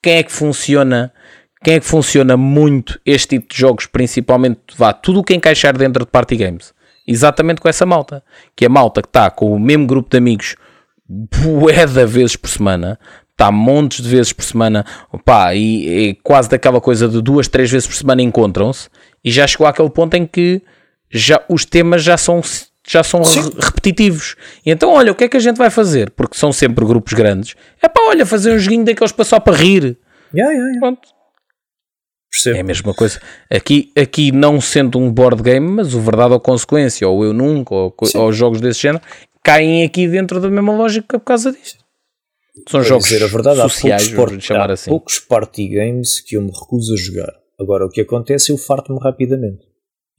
[0.00, 1.12] quem é que funciona,
[1.64, 5.76] quem é que funciona muito este tipo de jogos, principalmente, vá, tudo o que encaixar
[5.76, 6.72] dentro de party games,
[7.06, 8.22] exatamente com essa malta,
[8.54, 10.54] que é a malta que está com o mesmo grupo de amigos
[11.08, 12.98] bué de vezes por semana,
[13.30, 14.86] está montes de vezes por semana,
[15.24, 18.88] pá, e, e quase daquela coisa de duas, três vezes por semana encontram-se,
[19.24, 20.62] e já chegou àquele ponto em que
[21.12, 22.40] já, os temas já são,
[22.86, 23.22] já são
[23.58, 24.36] repetitivos.
[24.64, 26.10] E então, olha, o que é que a gente vai fazer?
[26.10, 27.54] Porque são sempre grupos grandes.
[27.82, 29.98] É pá, olha, fazer um joguinho daqueles para só para rir.
[30.34, 30.80] Yeah, yeah, yeah.
[30.80, 31.08] Pronto.
[32.30, 32.56] Percebo.
[32.56, 33.20] É a mesma coisa.
[33.50, 37.74] Aqui, aqui, não sendo um board game, mas o Verdade ou Consequência, ou Eu Nunca,
[37.74, 39.04] ou, ou jogos desse género,
[39.44, 41.82] caem aqui dentro da mesma lógica por causa disto.
[42.68, 44.90] São jogos dizer a verdade, sociais, há poucos, chamar há assim.
[44.90, 47.32] poucos party games que eu me recuso a jogar.
[47.60, 49.71] Agora, o que acontece é eu farto-me rapidamente.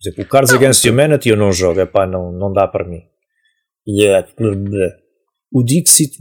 [0.04, 2.86] Por exemplo, o Cards não, Against Humanity eu não jogo, epá, não, não dá para
[2.86, 3.04] mim.
[3.88, 4.28] Yeah.
[5.51, 6.18] O Dixit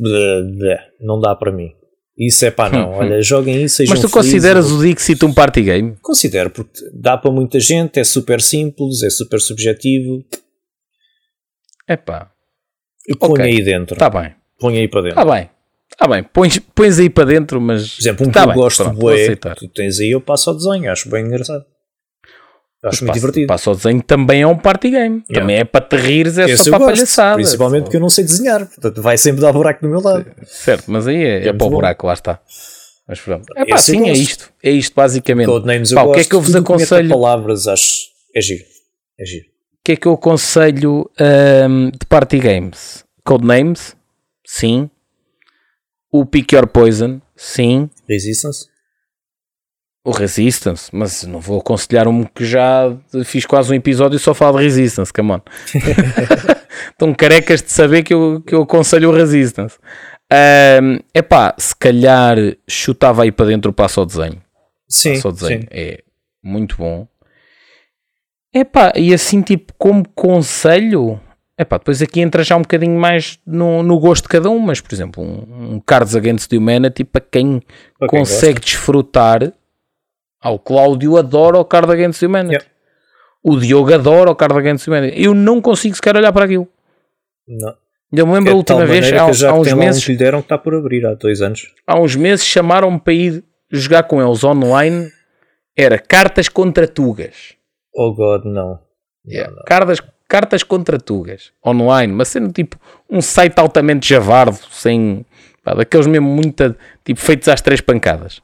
[1.01, 1.73] não dá para mim.
[2.17, 2.93] Isso é pá, não.
[2.93, 3.83] Olha, joguem isso.
[3.89, 5.97] Mas tu consideras o Dixit um party game?
[6.01, 10.25] Considero, porque dá para muita gente, é super simples, é super subjetivo.
[11.89, 12.31] É pá.
[13.19, 13.45] Põe okay.
[13.47, 13.95] aí dentro.
[13.95, 14.35] Está bem.
[14.61, 15.21] Põe aí para dentro.
[15.21, 15.51] Está bem.
[15.91, 16.23] Está bem.
[16.23, 17.97] Pões, pões aí para dentro, mas.
[17.97, 20.57] Por exemplo, um tá que eu gosto de bué, tu tens aí, eu passo ao
[20.57, 21.65] desenho, acho bem engraçado.
[22.85, 23.47] Acho muito divertido.
[23.47, 25.23] Passo ao desenho também é um party game.
[25.31, 25.41] Yeah.
[25.41, 27.37] Também é para te rires, é Esse só para palhaçada.
[27.37, 30.27] Principalmente porque eu não sei desenhar, portanto vai sempre dar buraco do meu lado.
[30.47, 32.41] Certo, mas aí é, é, é para o buraco, lá está.
[33.07, 33.47] Mas pronto.
[33.57, 34.53] É pá, sim, é isto.
[34.63, 35.47] É isto basicamente.
[35.47, 37.09] Codenames pá, o que é que eu vos aconselho?
[37.09, 38.11] palavras, acho.
[38.35, 38.65] É giro.
[39.19, 39.47] É giro.
[39.47, 41.11] O que é que eu aconselho
[41.69, 43.05] um, de party games?
[43.25, 43.97] Codenames?
[44.45, 44.91] Sim.
[46.11, 47.21] O Pick Your Poison?
[47.37, 47.89] Sim.
[48.09, 48.72] Resistance?
[50.05, 52.93] O Resistance, mas não vou aconselhar um que já
[53.25, 55.41] fiz quase um episódio e só falo de Resistance, come on.
[56.91, 59.79] Estão carecas de saber que eu, que eu aconselho o Resistance.
[60.29, 62.37] É um, pá, se calhar
[62.69, 64.43] chutava aí para dentro o passo ao desenho.
[64.89, 65.69] Sim, passo ao desenho sim.
[65.71, 66.03] é
[66.43, 67.07] muito bom.
[68.53, 71.21] É pá, e assim tipo como conselho,
[71.57, 74.59] é pá, depois aqui entra já um bocadinho mais no, no gosto de cada um,
[74.59, 77.61] mas por exemplo, um, um Cards Against Humanity para quem,
[77.99, 78.67] para quem consegue gosta.
[78.67, 79.53] desfrutar
[80.43, 82.55] ah, o Cláudio adora o Card Against Humanity.
[82.55, 82.71] Yeah.
[83.45, 85.23] O Diogo adora o Card Against Humanity.
[85.23, 86.69] Eu não consigo sequer olhar para aquilo.
[87.47, 87.75] Não.
[88.13, 90.05] Eu me lembro é a última vez, há, há uns meses.
[90.05, 91.73] Que lhe deram que está por abrir há dois anos.
[91.87, 95.11] Há uns meses chamaram-me para ir jogar com eles online.
[95.75, 97.55] Era cartas contra tugas.
[97.95, 98.79] Oh God, não.
[99.27, 99.51] Yeah.
[99.51, 99.65] não, não.
[99.65, 102.77] Cartas, cartas contra tugas online, mas sendo tipo
[103.09, 105.25] um site altamente javardo, sem
[105.65, 108.43] pá, daqueles mesmo muito tipo feitos às três pancadas.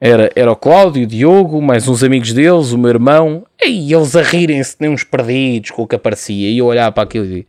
[0.00, 4.16] Era, era o Cláudio, o Diogo, mais uns amigos deles, o meu irmão, e eles
[4.16, 6.48] a rirem-se nem uns perdidos com o que aparecia.
[6.48, 7.46] E eu olhava para aquilo e dizia: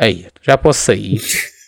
[0.00, 1.20] Ei, já posso sair.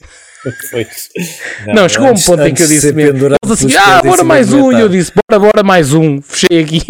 [1.67, 3.27] Não, não, chegou antes, um ponto em que eu disse mesmo.
[3.27, 4.73] Eles assim, ah, bora mais um.
[4.73, 6.21] E eu disse, bora, bora mais um.
[6.25, 6.81] Fechei aqui.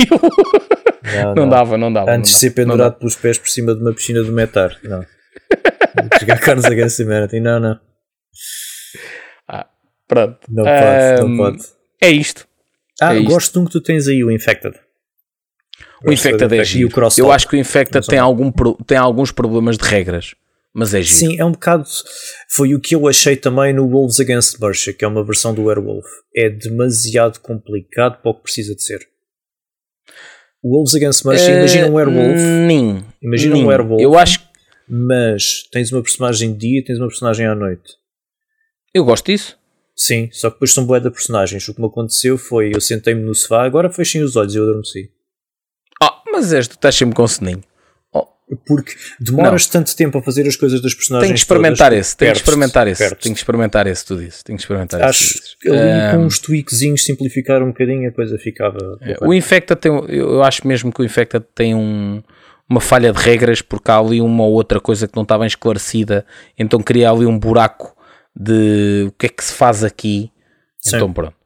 [1.25, 2.13] Não, não, dava, não dava.
[2.13, 4.79] Antes de ser pendurado pelos pés por cima de uma piscina do metar.
[4.85, 5.05] Não.
[6.17, 7.41] Chegar carnes a Marathon.
[7.41, 7.81] Não, não.
[9.49, 9.67] Ah,
[10.07, 10.39] pronto.
[10.49, 11.65] Não pode, um, não pode.
[12.01, 12.47] É isto.
[13.01, 14.77] Ah, é gosto de um que tu tens aí, o Infected.
[16.05, 16.91] O Infected é giro.
[17.19, 18.51] Eu acho que o Infected tem, algum,
[18.87, 20.35] tem alguns problemas de regras,
[20.73, 21.17] mas é giro.
[21.17, 21.85] Sim, é um bocado.
[22.49, 25.65] Foi o que eu achei também no Wolves Against Mercia, que é uma versão do
[25.65, 26.07] Werewolf.
[26.35, 29.01] É demasiado complicado para o que precisa de ser.
[30.63, 32.41] O Wolves Against Mercia, uh, imagina um Werewolf.
[32.67, 33.65] Nim, imagina nim.
[33.65, 34.03] um Werewolf.
[34.03, 34.41] Eu acho
[34.89, 37.95] Mas tens uma personagem de dia e tens uma personagem à noite.
[38.93, 39.60] Eu gosto disso.
[40.01, 41.69] Sim, só que depois são boé de personagens.
[41.69, 44.63] O que me aconteceu foi eu sentei-me no sofá, agora fechem os olhos e eu
[44.63, 45.11] adormeci.
[46.03, 47.63] Ah, mas és, tu estás sempre com soninho.
[48.11, 48.27] Oh.
[48.67, 49.73] Porque demoras não.
[49.73, 51.29] tanto tempo a fazer as coisas das personagens.
[51.29, 54.43] Tem que experimentar esse, tem que experimentar esse, tem que experimentar esse, tu disse.
[54.43, 55.59] Tem que experimentar Acho esse.
[55.61, 58.79] que ali um, com uns tweakzinhos simplificar um bocadinho a coisa ficava.
[59.03, 62.23] É, o Infecta tem, eu acho mesmo que o Infecta tem um,
[62.67, 65.47] uma falha de regras porque há ali uma ou outra coisa que não está bem
[65.47, 66.25] esclarecida,
[66.59, 68.00] então cria ali um buraco
[68.35, 70.31] de o que é que se faz aqui.
[70.81, 70.97] Sim.
[70.97, 71.41] Então pronto.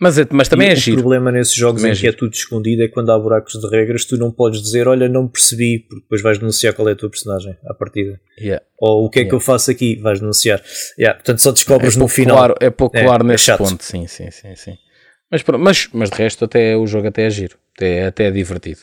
[0.00, 0.98] Mas, é, mas também e é giro.
[0.98, 3.54] O problema nesses jogos também em é que é tudo escondido é quando há buracos
[3.54, 6.92] de regras, tu não podes dizer, olha, não percebi, porque depois vais denunciar qual é
[6.92, 8.20] a tua personagem à partida.
[8.38, 8.64] Yeah.
[8.78, 9.30] Ou o que é yeah.
[9.30, 10.60] que eu faço aqui, vais denunciar.
[10.98, 12.36] Yeah, portanto, só descobres é no final.
[12.36, 14.76] Claro, é pouco é, claro é nesse ponto, sim, sim, sim, sim.
[15.30, 18.80] Mas, mas, mas de resto, até o jogo até é giro, até, até é divertido.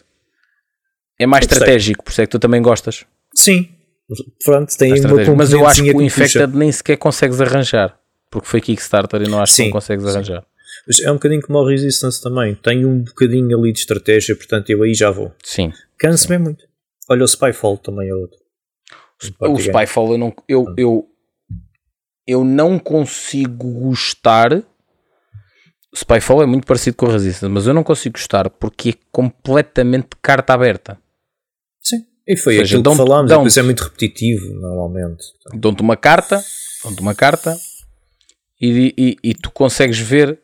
[1.19, 3.05] É mais estratégico, por isso é que tu também gostas.
[3.36, 3.69] Sim,
[4.43, 7.97] Pronto, tem uma Mas eu acho que o Infected nem sequer consegues arranjar.
[8.30, 10.12] Porque foi Kickstarter e não acho sim, que não consegues sim.
[10.12, 10.45] arranjar.
[10.88, 12.55] Mas é um bocadinho como o Resistance também.
[12.55, 15.34] Tem um bocadinho ali de estratégia, portanto eu aí já vou.
[15.43, 15.72] Sim.
[15.97, 16.66] Canso-me muito.
[17.09, 18.39] Olha, o Spyfall também é outro.
[19.39, 20.74] O Spyfall eu não, eu, ah.
[20.78, 21.07] eu,
[22.26, 24.53] eu não consigo gostar.
[25.93, 28.93] O Spyfall é muito parecido com o Resistance, mas eu não consigo gostar porque é
[29.12, 30.97] completamente carta aberta.
[32.28, 35.24] E foi seja, aquilo que falámos, dão é muito repetitivo, normalmente.
[35.53, 36.41] Dão-te uma carta,
[36.84, 37.57] dão-te uma carta
[38.61, 40.39] e, e, e, tu consegues ver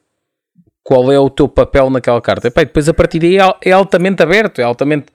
[0.83, 2.47] qual é o teu papel naquela carta.
[2.47, 5.07] E, pá, depois a partir daí é, é, altamente aberto, é altamente.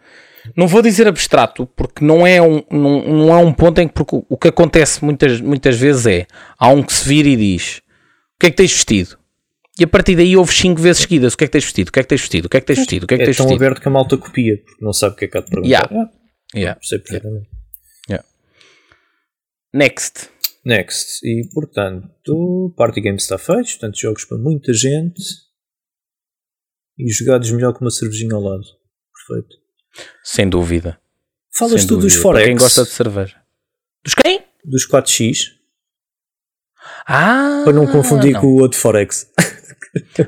[0.57, 3.95] Não vou dizer abstrato, porque não é um, não, não é um ponto em que
[3.95, 6.27] porque o que acontece muitas, muitas vezes é
[6.59, 7.79] há um que se vira e diz
[8.37, 9.19] o que é que tens vestido?
[9.79, 11.89] E a partir daí houve 5 vezes seguidas o que é que tens vestido?
[11.89, 12.47] O que é que tens vestido?
[12.47, 13.05] O que é que tens vestido?
[13.05, 13.65] O que é que tens é tão vestido?
[13.65, 15.69] aberto que a malta copia, porque não sabe o que é que há de perguntar.
[15.69, 16.11] Yeah.
[16.55, 16.79] Yeah.
[16.79, 17.51] Percebo perfeitamente.
[18.09, 18.29] Yeah.
[19.73, 20.31] Next.
[20.65, 21.27] Next.
[21.27, 25.23] E portanto, Party Game está feito, portanto, jogos para muita gente
[26.99, 28.65] e jogados melhor com uma cervejinha ao lado.
[29.27, 29.57] Perfeito.
[30.23, 31.01] Sem dúvida.
[31.55, 32.15] Falas Sem tu dúvida.
[32.15, 32.41] dos Forex.
[32.41, 33.43] Para quem gosta de cerveja.
[34.05, 34.43] Dos quem?
[34.65, 35.49] dos 4x.
[37.07, 37.63] Ah!
[37.65, 38.41] Para não confundir não.
[38.41, 39.31] com o outro Forex.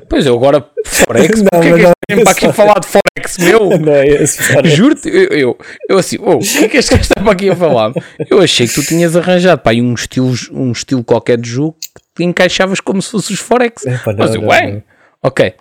[0.08, 3.38] Pois eu agora, Forex, não, porque é que este para aqui a falar de Forex,
[3.38, 3.70] meu?
[3.80, 5.58] Não é Juro-te, eu, eu,
[5.88, 7.92] eu, assim, oh, o que é que este gajo está para aqui a falar?
[8.28, 11.76] Eu achei que tu tinhas arranjado pá, um, estilo, um estilo qualquer de jogo
[12.14, 13.86] que encaixavas como se fosse os Forex.
[13.86, 14.84] É, pá, não, Mas eu, bem,
[15.22, 15.54] ok.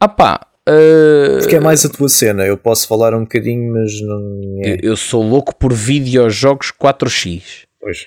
[0.00, 4.00] Ah pá, Uh, Porque é mais a tua cena, eu posso falar um bocadinho, mas
[4.00, 4.78] não é.
[4.82, 7.66] Eu sou louco por videojogos 4x.
[7.78, 8.06] Pois.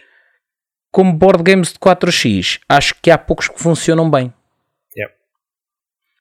[0.92, 4.34] Como board games de 4x, acho que há poucos que funcionam bem.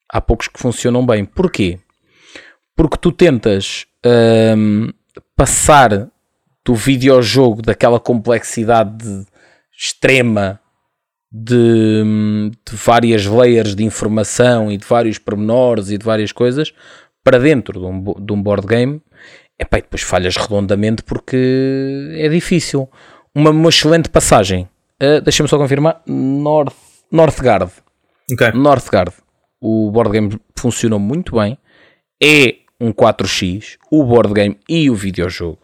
[0.09, 1.25] Há poucos que funcionam bem.
[1.25, 1.79] Porquê?
[2.75, 3.87] Porque tu tentas
[4.57, 4.91] um,
[5.37, 6.09] passar
[6.65, 9.27] do videojogo daquela complexidade
[9.77, 10.61] extrema
[11.31, 12.03] de,
[12.65, 16.73] de, várias layers de informação e de vários pormenores e de várias coisas
[17.23, 19.03] para dentro de um, de um board game,
[19.59, 22.89] epá, e depois falhas redondamente porque é difícil.
[23.35, 24.69] Uma, uma excelente passagem.
[25.03, 26.01] Uh, Deixa-me só confirmar.
[26.07, 26.75] North,
[27.11, 27.71] Northgard.
[28.33, 28.53] Okay.
[28.53, 29.13] Northgard.
[29.61, 31.59] O board game funcionou muito bem.
[32.23, 35.59] É um 4x, o board game e o videojogo.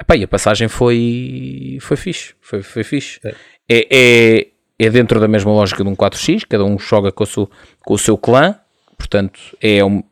[0.00, 2.34] Epá, e a passagem foi, foi fixe.
[2.40, 3.20] Foi, foi fixe.
[3.24, 3.34] É.
[3.68, 4.46] É, é,
[4.78, 7.94] é dentro da mesma lógica de um 4x, cada um joga com o seu, com
[7.94, 8.58] o seu clã,
[8.98, 10.02] portanto é um.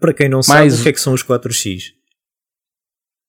[0.00, 0.72] Para quem não mais...
[0.72, 1.92] sabe o que é que são os 4x.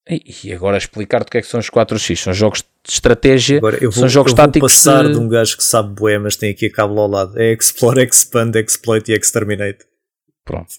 [0.10, 2.24] E agora explicar-te o que é que são os 4x.
[2.24, 5.14] São jogos de estratégia, agora, vou, são jogos eu vou passar de...
[5.14, 5.18] de...
[5.18, 7.38] um gajo que sabe bué, mas tem aqui a cabo ao lado.
[7.40, 9.80] É Explore, Expand, Exploit e Exterminate.
[10.46, 10.70] Pronto.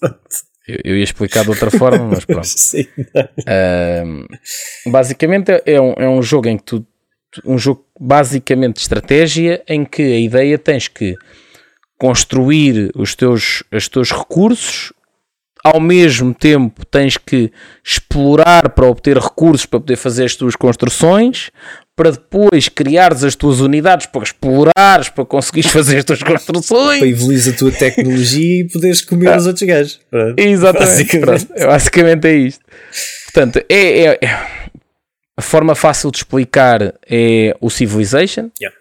[0.67, 2.47] eu, eu, ia explicar de outra forma, mas pronto.
[2.47, 6.85] Sim, uh, basicamente é um, é um jogo em que tu
[7.45, 11.15] um jogo basicamente de estratégia em que a ideia tens que
[11.97, 14.93] construir os teus, os teus recursos,
[15.63, 17.51] ao mesmo tempo tens que
[17.83, 21.51] explorar para obter recursos para poder fazer as tuas construções,
[21.95, 26.99] para depois criares as tuas unidades para explorares, para conseguires fazer as tuas construções.
[26.99, 29.99] Para evoluir a tua tecnologia e poderes comer os outros gajos.
[30.37, 30.85] Exatamente.
[30.87, 31.45] Basicamente.
[31.45, 32.65] Pronto, basicamente é isto.
[33.25, 34.19] Portanto, é, é,
[35.35, 38.49] a forma fácil de explicar é o Civilization.
[38.61, 38.77] Yeah.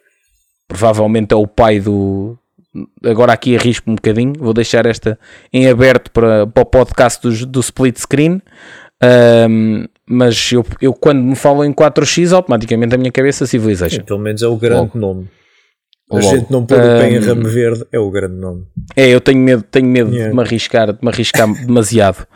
[0.66, 2.39] Provavelmente é o pai do.
[3.05, 5.18] Agora aqui arrisco um bocadinho, vou deixar esta
[5.53, 8.43] em aberto para, para o podcast do, do split screen.
[9.03, 14.01] Um, mas eu, eu, quando me falo em 4x, automaticamente a minha cabeça Civilization.
[14.01, 14.99] Sim, pelo menos é o grande Logo.
[14.99, 15.29] nome.
[16.11, 16.37] A Logo.
[16.37, 18.64] gente não pôr o pé em ramo verde, é o grande nome.
[18.97, 20.31] É, eu tenho medo, tenho medo yeah.
[20.31, 22.26] de me arriscar, de me arriscar demasiado.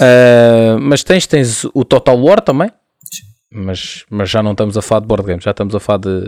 [0.00, 2.70] Uh, mas tens, tens o Total War também,
[3.52, 6.22] mas, mas já não estamos a falar de board games, já estamos a falar de,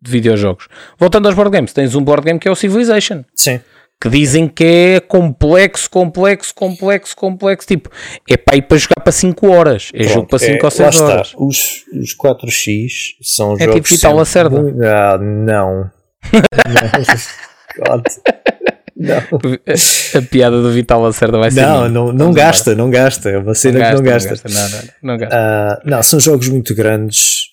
[0.00, 0.68] de videojogos.
[0.98, 3.24] Voltando aos board games, tens um board game que é o Civilization.
[3.34, 3.60] Sim.
[4.00, 7.66] Que dizem que é complexo, complexo, complexo, complexo.
[7.66, 7.90] Tipo,
[8.30, 9.90] é para ir para jogar para 5 horas.
[9.92, 11.34] É Pronto, jogo para 5 é, ou 6 horas.
[11.36, 13.74] Os, os 4x são é jogos.
[13.74, 14.56] É tipo Vital Lacerda.
[14.86, 15.90] Ah, não.
[18.96, 19.22] não.
[20.16, 21.62] A, piada do Vital Lacerda vai ser.
[21.62, 23.30] Não, não, não gasta, não gasta.
[23.30, 24.34] É uma cena que não gasta.
[24.48, 25.36] Não, não, não, não gasta.
[25.36, 27.47] Uh, não, são jogos muito grandes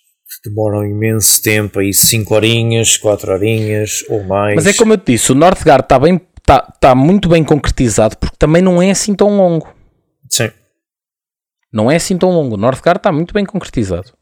[0.46, 4.56] demoram imenso tempo aí 5 horinhas, 4 horinhas ou mais.
[4.56, 8.18] Mas é como eu te disse, o Northgard está bem, está, tá muito bem concretizado
[8.18, 9.74] porque também não é assim tão longo.
[10.30, 10.50] Sim.
[11.72, 12.56] Não é assim tão longo.
[12.56, 14.14] O Northgard está muito bem concretizado.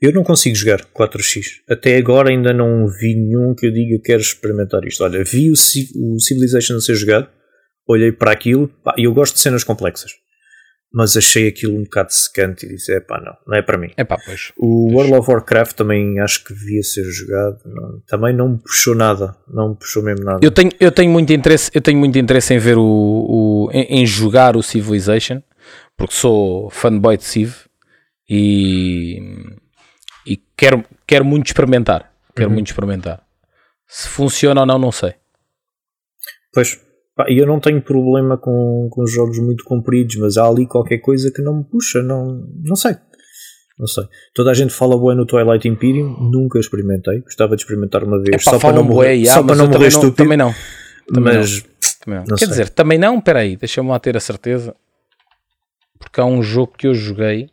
[0.00, 1.62] Eu não consigo jogar 4x.
[1.68, 5.02] Até agora ainda não vi nenhum que eu diga quero experimentar isto.
[5.02, 7.28] Olha, vi o, o Civilization a ser jogado,
[7.86, 10.12] olhei para aquilo e eu gosto de cenas complexas.
[10.90, 13.90] Mas achei aquilo um bocado secante e disse: é pá, não, não é para mim.
[13.96, 14.52] É pá, pois.
[14.56, 14.94] O pois.
[14.94, 17.58] World of Warcraft também acho que devia ser jogado.
[17.66, 19.36] Não, também não me puxou nada.
[19.46, 20.40] Não me puxou mesmo nada.
[20.42, 22.82] Eu tenho, eu tenho, muito, interesse, eu tenho muito interesse em ver o.
[22.82, 25.42] o em, em jogar o Civilization,
[25.94, 27.54] porque sou fanboy de Civ
[28.28, 29.20] e
[30.28, 32.12] e quero, quero muito experimentar.
[32.36, 32.54] Quero uhum.
[32.54, 33.22] muito experimentar.
[33.86, 35.14] Se funciona ou não, não sei.
[36.52, 36.78] Pois,
[37.26, 41.42] eu não tenho problema com, com jogos muito compridos, mas há ali qualquer coisa que
[41.42, 42.96] não me puxa, não, não sei.
[43.78, 44.04] Não sei.
[44.34, 47.20] Toda a gente fala bué no Twilight Imperium, nunca experimentei.
[47.20, 50.16] Gostava de experimentar uma vez, só, para não morrer, só para não morrer estúpido.
[50.16, 50.52] Também não.
[51.12, 51.64] Também mas,
[52.06, 52.16] não.
[52.16, 52.24] Não.
[52.24, 52.48] Quer sei.
[52.48, 54.74] dizer, também não, espera aí, deixa-me lá ter a certeza.
[55.98, 57.50] Porque há um jogo que eu joguei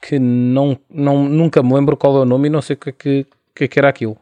[0.00, 2.88] que não, não, nunca me lembro qual é o nome e não sei o que,
[2.88, 4.18] é que, que, é que era aquilo.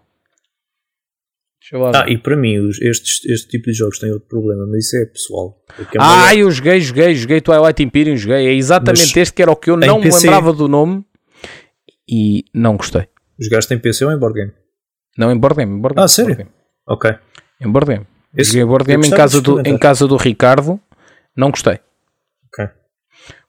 [1.95, 5.07] Ah, e para mim, estes, este tipo de jogos tem outro problema, mas isso é
[5.07, 5.63] pessoal.
[5.99, 8.47] Ah, eu joguei, joguei, joguei Twilight Imperium, joguei.
[8.47, 11.05] É exatamente mas este que era o que eu não me lembrava do nome
[12.09, 13.07] e não gostei.
[13.39, 14.53] Jogaste em PC ou em board game?
[15.17, 15.77] Não, em board game.
[15.77, 16.49] Em board game ah, sério?
[16.87, 17.15] Ok.
[17.61, 18.07] Em board game.
[18.37, 20.81] Esse, joguei em board game em casa, do, em casa do Ricardo,
[21.37, 21.79] não gostei.
[22.53, 22.69] Ok.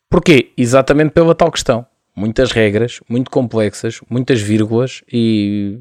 [0.10, 0.52] Porquê?
[0.58, 1.86] Exatamente pela tal questão
[2.16, 5.80] muitas regras, muito complexas, muitas vírgulas e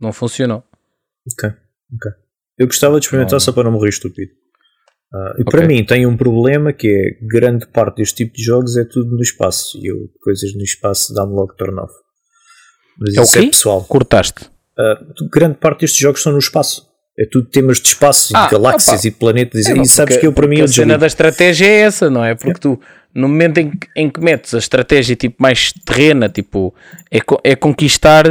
[0.00, 0.64] não funcionou.
[1.32, 1.50] Ok,
[1.94, 2.12] ok.
[2.58, 3.40] Eu gostava de experimentar não.
[3.40, 4.32] só para não morrer estúpido.
[5.12, 5.44] Uh, e okay.
[5.44, 9.16] para mim tem um problema que é grande parte deste tipo de jogos é tudo
[9.16, 11.92] no espaço e eu coisas no espaço dá-me logo turn off.
[12.98, 13.84] Mas é isso é pessoal.
[13.84, 14.44] Cortaste.
[14.78, 16.86] Uh, grande parte destes jogos são no espaço.
[17.18, 19.08] É tudo temas de espaço, ah, de galáxias opa.
[19.08, 19.66] e planetas.
[19.66, 22.24] É, e sabes porque, que eu, para mim, a cena da estratégia é essa, não
[22.24, 22.36] é?
[22.36, 22.60] Porque é.
[22.60, 22.80] tu,
[23.12, 26.72] no momento em que, em que metes a estratégia tipo mais terrena, tipo,
[27.10, 28.24] é, é conquistar.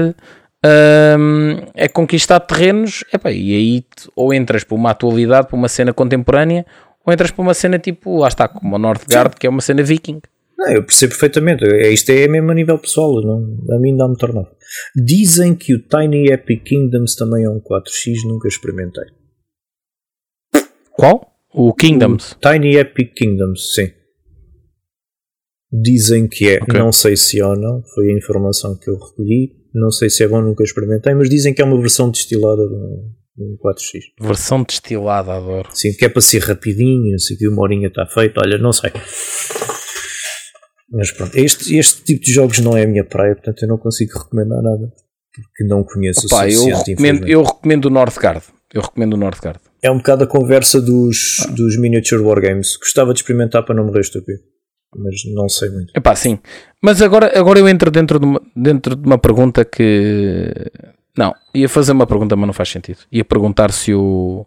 [0.66, 3.86] Hum, é conquistar terrenos epá, e aí
[4.16, 6.66] ou entras para uma atualidade, para uma cena contemporânea,
[7.05, 9.39] ou entras para uma cena tipo, lá está, como o Northgard, Sim.
[9.39, 10.20] que é uma cena viking.
[10.58, 11.64] Não, eu percebo perfeitamente.
[11.64, 13.22] É, isto é mesmo a nível pessoal.
[13.22, 14.49] Não, a mim dá-me tornado.
[14.95, 19.05] Dizem que o Tiny Epic Kingdoms também é um 4x, nunca experimentei.
[20.91, 21.32] Qual?
[21.53, 22.32] O Kingdoms?
[22.32, 23.91] O Tiny Epic Kingdoms, sim.
[25.72, 26.80] Dizem que é, okay.
[26.80, 29.55] não sei se é ou não, foi a informação que eu recolhi.
[29.80, 33.43] Não sei se é bom, nunca experimentei, mas dizem que é uma versão destilada de
[33.43, 34.01] um 4x.
[34.19, 35.69] Versão destilada, adoro.
[35.73, 38.73] Sim, que é para ser rapidinho, não sei que uma horinha está feita, olha, não
[38.73, 38.91] sei.
[40.91, 43.78] Mas pronto, este, este tipo de jogos não é a minha praia, portanto eu não
[43.78, 44.91] consigo recomendar nada.
[45.34, 46.71] Porque não conheço Opa, o suficiente.
[46.71, 48.43] Eu recomendo, eu recomendo o Northgard.
[48.73, 49.59] Eu recomendo o Northgard.
[49.82, 51.51] É um bocado a conversa dos, ah.
[51.51, 52.75] dos miniature wargames.
[52.78, 54.39] Gostava de experimentar para não morrer estúpido.
[54.95, 55.93] Mas não sei muito.
[55.95, 56.39] Epá, sim.
[56.81, 60.53] Mas agora, agora eu entro dentro de, uma, dentro de uma pergunta que.
[61.17, 62.99] Não, ia fazer uma pergunta, mas não faz sentido.
[63.11, 64.45] Ia perguntar se o,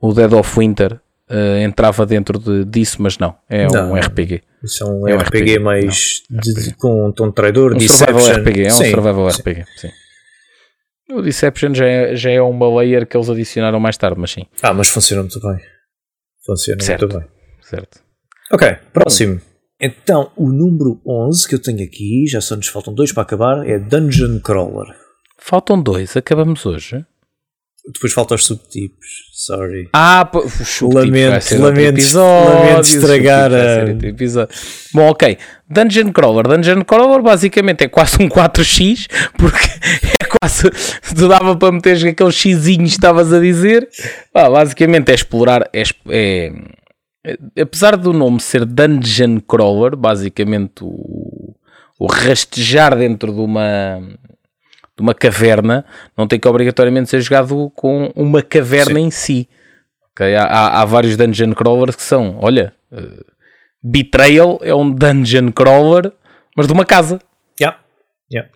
[0.00, 0.98] o Dead of Winter
[1.30, 3.36] uh, entrava dentro de, disso, mas não.
[3.48, 4.42] É não, um RPG.
[4.62, 6.74] Isso é um, é um RPG, RPG, mais de, RPG.
[6.78, 8.18] com um tom traidor, um Deception.
[8.18, 9.40] Survival RPG, é um sim, survival sim.
[9.40, 9.90] RPG, sim.
[11.12, 14.46] O Deception já é, já é uma layer que eles adicionaram mais tarde, mas sim.
[14.60, 15.60] Ah, mas funciona muito bem.
[16.44, 17.28] Funciona certo, muito bem.
[17.62, 18.00] Certo.
[18.52, 19.40] Ok, próximo.
[19.80, 23.68] Então, o número 11 que eu tenho aqui, já só nos faltam dois para acabar,
[23.68, 24.94] é Dungeon Crawler.
[25.38, 27.04] Faltam dois, acabamos hoje.
[27.92, 29.88] Depois falta os subtipos, sorry.
[29.92, 30.40] Ah, pô,
[30.92, 34.48] lamento, lamento, lamento estragar a...
[34.92, 35.38] Bom, ok.
[35.70, 36.48] Dungeon Crawler.
[36.48, 39.06] Dungeon Crawler basicamente é quase um 4x,
[39.38, 39.68] porque
[40.20, 40.68] é quase.
[41.14, 43.88] Tu dava para meter aqueles xizinhos que estavas a dizer.
[44.34, 45.70] Ah, basicamente é explorar.
[45.72, 46.52] É, é,
[47.60, 51.54] apesar do nome ser Dungeon Crawler, basicamente o,
[51.98, 54.00] o rastejar dentro de uma
[54.96, 55.84] de uma caverna,
[56.16, 59.06] não tem que obrigatoriamente ser jogado com uma caverna Sim.
[59.06, 59.48] em si.
[60.12, 60.34] Okay?
[60.34, 63.24] Há, há, há, vários dungeon crawlers que são, olha, uh,
[63.82, 66.10] Betrayal é um dungeon crawler,
[66.56, 67.20] mas de uma casa.
[67.60, 67.78] Yeah.
[68.32, 68.50] Yeah.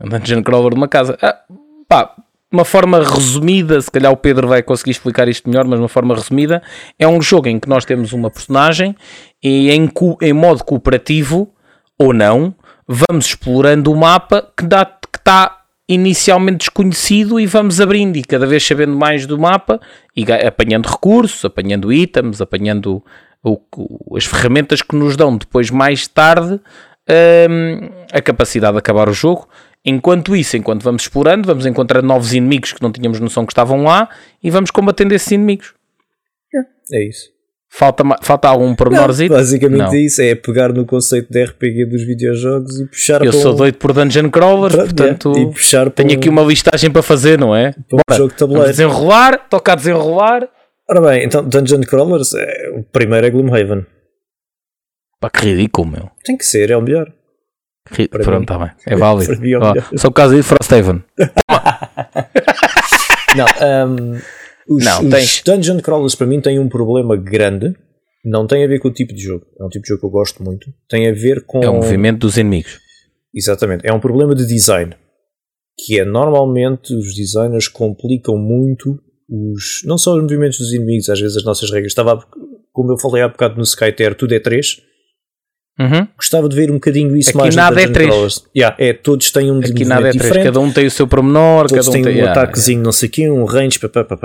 [0.00, 1.18] Um dungeon crawler de uma casa.
[1.20, 1.38] Ah,
[1.86, 2.16] pá,
[2.54, 6.14] uma forma resumida, se calhar o Pedro vai conseguir explicar isto melhor, mas uma forma
[6.14, 6.62] resumida,
[6.98, 8.94] é um jogo em que nós temos uma personagem
[9.42, 9.90] e em,
[10.22, 11.52] em modo cooperativo
[11.98, 12.54] ou não,
[12.86, 18.96] vamos explorando o mapa que está inicialmente desconhecido e vamos abrindo e cada vez sabendo
[18.96, 19.80] mais do mapa
[20.16, 23.04] e apanhando recursos, apanhando itens, apanhando
[23.42, 26.58] o, o, as ferramentas que nos dão depois mais tarde
[27.08, 29.46] um, a capacidade de acabar o jogo.
[29.84, 33.82] Enquanto isso, enquanto vamos explorando, vamos encontrando novos inimigos que não tínhamos noção que estavam
[33.82, 34.08] lá
[34.42, 35.74] e vamos combatendo esses inimigos.
[36.92, 37.34] É isso.
[37.68, 39.30] Falta, falta algum pormenorzinho?
[39.30, 39.92] Basicamente não.
[39.92, 43.56] é isso, é pegar no conceito de RPG dos videojogos e puxar Eu sou um...
[43.56, 46.12] doido por Dungeon Crawlers, portanto yeah, puxar tenho um...
[46.12, 47.74] aqui uma listagem para fazer, não é?
[47.88, 48.68] Para um jogo de tabuleiro.
[48.68, 50.48] Desenrolar, toca a desenrolar.
[50.88, 53.84] Ora bem, então Dungeon Crawlers, é, o primeiro é Gloomhaven.
[55.18, 56.10] Pá, que ridículo, meu.
[56.22, 57.12] Tem que ser, é o melhor.
[57.90, 58.08] Ri...
[58.08, 59.34] Pronto, está bem, é válido.
[59.92, 61.02] É só o caso de Frosthaven.
[63.36, 63.46] não,
[63.88, 64.18] um,
[64.68, 67.74] os, não, os Dungeon Crawlers para mim têm um problema grande.
[68.24, 69.44] Não tem a ver com o tipo de jogo.
[69.60, 70.72] É um tipo de jogo que eu gosto muito.
[70.88, 71.62] Tem a ver com.
[71.62, 72.80] É o movimento dos inimigos.
[73.34, 73.86] Exatamente.
[73.86, 74.96] É um problema de design.
[75.76, 79.82] Que é normalmente os designers complicam muito os.
[79.84, 81.90] Não só os movimentos dos inimigos, às vezes as nossas regras.
[81.90, 82.24] Estava,
[82.72, 84.80] como eu falei há bocado no Skyter, tudo é 3
[85.78, 86.06] Uhum.
[86.16, 88.44] Gostava de ver um bocadinho isso Aqui mais nada é 3.
[88.56, 90.22] Yeah, é, todos têm um Aqui nada é 3.
[90.22, 90.44] Diferente.
[90.44, 92.84] Cada um tem o seu promenor, todos cada um tem um ataquezinho, yeah.
[92.84, 93.80] não sei o quê, um range.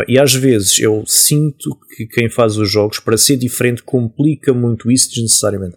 [0.07, 4.91] E às vezes eu sinto que quem faz os jogos, para ser diferente, complica muito
[4.91, 5.75] isso desnecessariamente.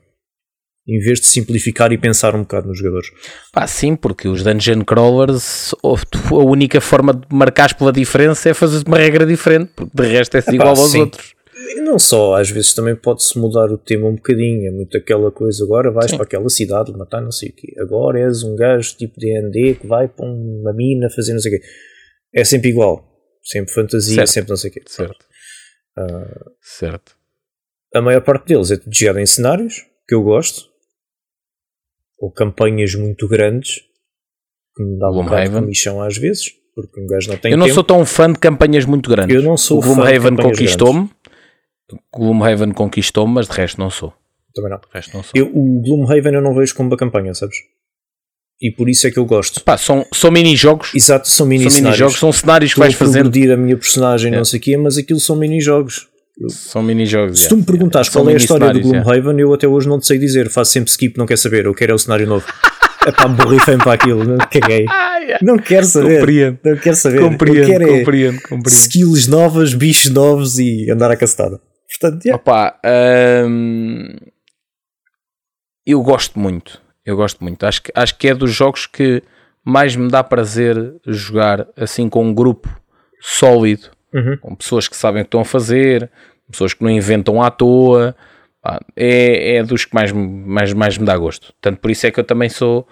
[0.86, 3.08] Em vez de simplificar e pensar um bocado nos jogadores.
[3.52, 8.82] Pá, sim, porque os Dungeon Crawlers, a única forma de marcares pela diferença é fazer
[8.86, 11.00] uma regra diferente, porque de resto é igual aos sim.
[11.00, 11.34] outros.
[11.70, 14.68] E não só, às vezes também pode-se mudar o tema um bocadinho.
[14.68, 16.16] É muito aquela coisa, agora vais Sim.
[16.16, 17.74] para aquela cidade matar não sei o quê.
[17.78, 21.60] Agora és um gajo tipo DND que vai para uma mina fazer não sei o
[21.60, 21.66] quê.
[22.34, 23.08] É sempre igual.
[23.42, 24.28] Sempre fantasia, certo.
[24.30, 24.82] sempre não sei o quê.
[24.86, 25.26] Certo.
[25.98, 27.12] Uh, certo.
[27.94, 30.70] A maior parte deles é tudo em cenários, que eu gosto.
[32.18, 33.82] ou campanhas muito grandes
[34.74, 36.44] que me dá um bocado de comissão às vezes,
[36.74, 37.74] porque um gajo não tem Eu não tempo.
[37.74, 39.34] sou tão fã de campanhas muito grandes.
[39.34, 41.10] Eu não sou o de Gloomhaven conquistou-me.
[42.14, 44.12] Gloomhaven conquistou-me, mas de resto não sou.
[44.54, 44.78] Também não.
[44.78, 45.32] De resto não sou.
[45.34, 47.56] Eu, o Gloomhaven eu não vejo como uma campanha, sabes?
[48.60, 49.60] E por isso é que eu gosto.
[49.64, 50.94] Pá, são, são mini-jogos.
[50.94, 53.28] Exato, são mini São mini-jogos, são cenários que vais a fazendo.
[53.52, 56.08] a minha personagem, não sei o quê, mas aquilo são mini-jogos.
[56.48, 57.40] São mini-jogos.
[57.40, 57.56] Se yeah.
[57.56, 59.02] tu me perguntares São qual é a história do yeah.
[59.02, 60.48] Gloomhaven, eu até hoje não te sei dizer.
[60.48, 61.66] Faço sempre skip, não quero saber.
[61.66, 62.46] Eu quero é o cenário novo.
[63.04, 64.22] É pá, borrifei-me para aquilo.
[64.22, 64.84] Não caguei.
[64.84, 65.38] Yeah.
[65.42, 66.20] Não quero saber.
[66.20, 66.58] Compreendo.
[66.64, 67.20] Não quero saber.
[67.20, 68.68] Compreendo, quero é compreendo, compreendo.
[68.68, 71.60] skills novas, bichos novos e andar à castada.
[72.00, 72.40] Portanto, yeah.
[72.40, 72.78] Opa,
[73.46, 74.16] hum,
[75.86, 76.80] eu gosto muito.
[77.04, 77.64] Eu gosto muito.
[77.66, 79.22] Acho que, acho que é dos jogos que
[79.64, 82.68] mais me dá prazer jogar assim com um grupo
[83.20, 84.36] sólido, Uhum.
[84.40, 86.10] com pessoas que sabem o que estão a fazer,
[86.50, 88.14] pessoas que não inventam à toa.
[88.60, 91.52] Pá, é, é dos que mais, me- mais, mais me dá gosto.
[91.60, 92.86] Tanto por isso é que eu também sou.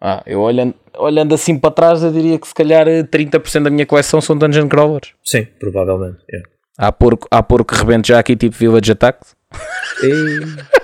[0.00, 3.70] Ah, eu olhando, olhando assim para trás, eu diria que se calhar eh, 30% da
[3.70, 5.12] minha coleção são dungeon crawlers.
[5.24, 6.18] Sim, provavelmente.
[6.32, 6.48] yeah.
[6.78, 9.18] Há porco, há porco que rebente já aqui, tipo Village Attack.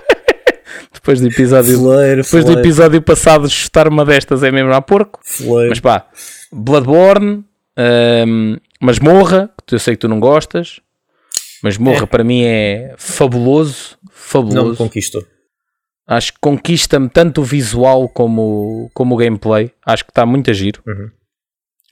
[0.93, 5.21] Depois do episódio, Fleiro, depois do episódio passado, chutar uma destas é mesmo a porco.
[5.23, 5.69] fleiro.
[5.69, 6.07] Mas pá,
[6.51, 7.45] Bloodborne,
[8.27, 10.81] hum, Masmorra, que eu sei que tu não gostas.
[11.63, 13.99] Masmorra para mim é fabuloso.
[14.03, 14.77] Não me Fabuloso.
[14.77, 15.23] conquistou.
[16.07, 19.71] Acho que conquista-me tanto o visual como, como o gameplay.
[19.85, 20.83] Acho que está muito a giro.
[20.87, 21.11] Uhum.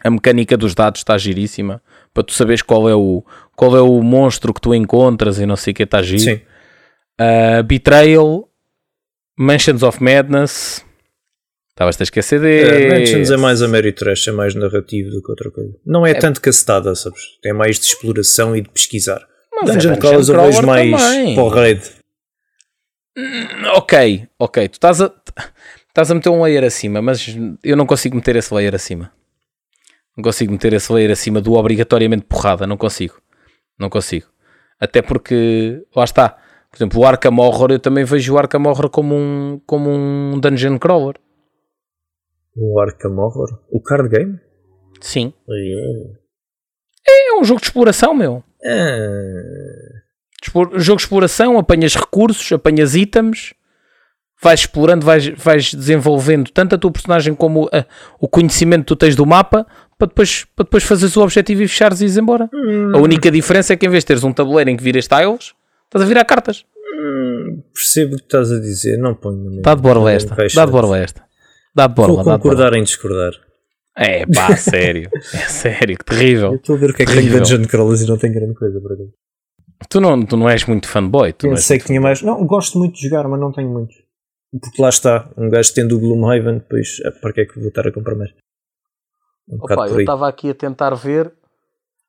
[0.04, 1.82] A mecânica dos dados está giríssima.
[2.14, 3.24] Para tu saberes qual é o,
[3.56, 6.20] qual é o monstro que tu encontras e não sei o que está giro.
[6.22, 6.40] Sim.
[7.20, 8.48] Uh, Betrayal,
[9.38, 10.84] Mansions of Madness.
[11.70, 12.88] Estavas a esquecer Uh, de.
[12.98, 15.74] Mansions é mais a Mary Trash, é mais narrativo do que outra coisa.
[15.86, 17.22] Não é, tanto castada, sabes?
[17.44, 19.26] É mais de exploração e de pesquisar.
[19.52, 21.82] Mas é Dungeon Dungeon Crawlers eu vejo mais para o raid.
[23.74, 24.68] Ok, ok.
[24.68, 25.12] Tu estás a,
[25.88, 29.10] estás a meter um layer acima, mas eu não consigo meter esse layer acima.
[30.16, 32.66] Não consigo meter esse layer acima do obrigatoriamente porrada.
[32.66, 33.20] Não consigo.
[33.78, 34.26] Não consigo.
[34.80, 36.30] Até porque, lá está.
[36.70, 40.38] Por exemplo, o Arkham Horror, eu também vejo o Arkham Horror como um, como um
[40.40, 41.16] Dungeon Crawler.
[42.56, 43.60] O Arkham Horror.
[43.70, 44.38] O card game?
[45.00, 45.32] Sim.
[45.48, 46.18] Yeah.
[47.08, 48.42] É um jogo de exploração, meu.
[48.64, 50.02] Ah,
[50.42, 53.54] Expor- jogo de exploração, apanhas recursos, apanhas itens,
[54.42, 57.84] vais explorando, vais, vais desenvolvendo tanto a tua personagem como a-
[58.20, 59.66] o conhecimento que tu tens do mapa
[60.02, 62.50] para depois, para depois fazeres o objetivo e fechares e ires embora.
[62.92, 65.54] A única diferença é que em vez de teres um tabuleiro em que viras tiles,
[65.84, 66.64] estás a virar cartas.
[67.72, 68.98] percebo o que estás a dizer.
[68.98, 69.62] Não ponho no meu.
[69.62, 71.22] Dá de borla esta, dá de borla esta.
[71.72, 72.38] Dá de borla, Vou de borla.
[72.40, 73.32] concordar em discordar.
[73.96, 75.08] É pá, sério.
[75.14, 76.50] É sério, que terrível.
[76.50, 77.28] Eu estou a ver o que é que tem.
[77.28, 79.08] Dungeon Crawlers e não tem grande coisa para mim.
[79.88, 81.32] Tu não, tu não és muito fanboy.
[81.32, 82.22] Tu és Pensei que tinha mais.
[82.22, 83.94] Não, gosto muito de jogar, mas não tenho muitos.
[84.60, 87.68] Porque lá está, um gajo tendo o Gloomhaven, depois ah, para que é que vou
[87.68, 88.32] estar a comprar mais?
[89.48, 91.32] Um Opa, eu estava aqui a tentar ver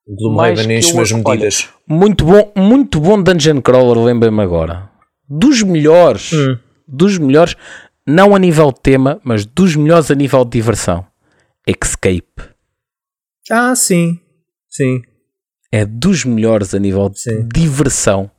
[0.07, 1.69] O mais Gloomhaven que enche eu- as olha, medidas.
[1.88, 4.89] Muito bom, muito bom Dungeon Crawler, lembra-me agora.
[5.27, 6.57] Dos melhores, Hum.
[6.88, 7.55] dos melhores,
[8.05, 11.05] não a nível de tema, mas dos melhores a nível de diversão.
[11.65, 12.23] Escape.
[13.49, 14.19] Ah, sim.
[14.69, 15.01] Sim.
[15.71, 17.47] É dos melhores a nível de Sim.
[17.47, 18.29] diversão.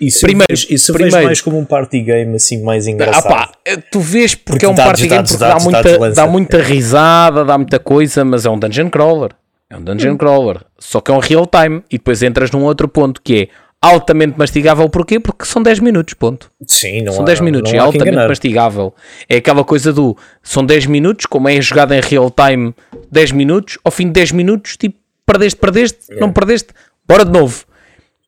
[0.00, 3.28] Isso Primeiro- eu isso primeiro- vejo mais como um party game assim mais Ah, engraçado.
[3.28, 3.52] pá,
[3.92, 7.58] tu vês porque, Porque é um party game porque dá, muita, dá muita risada, dá
[7.58, 9.30] muita coisa, mas é um dungeon crawler.
[9.68, 9.84] É um Hum.
[9.84, 10.62] dungeon crawler.
[10.78, 11.82] Só que é um real time.
[11.90, 13.48] E depois entras num outro ponto que é
[13.80, 14.88] altamente mastigável.
[14.88, 15.20] Porquê?
[15.20, 16.50] Porque são 10 minutos, ponto.
[16.66, 18.94] Sim, não São há, 10 minutos, é altamente mastigável.
[19.28, 22.74] É aquela coisa do são 10 minutos, como é jogado em real time
[23.12, 26.68] 10 minutos, ao fim de 10 minutos, tipo, perdeste, perdeste, não perdeste,
[27.06, 27.64] bora de novo.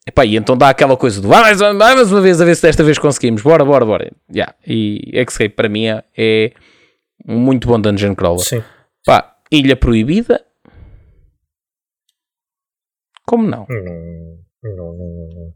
[0.07, 2.57] Epá, e então dá aquela coisa do vai mais, vai mais uma vez a ver
[2.57, 4.11] se desta vez conseguimos, bora, bora, bora.
[4.35, 4.53] Yeah.
[4.67, 6.53] E Escape para mim é- é
[7.29, 8.45] um muito bom dungeon crawler.
[8.45, 8.63] Sim.
[9.07, 10.45] Pá, Ilha Proibida.
[13.27, 13.67] Como não?
[13.69, 15.53] Não, não, não, não.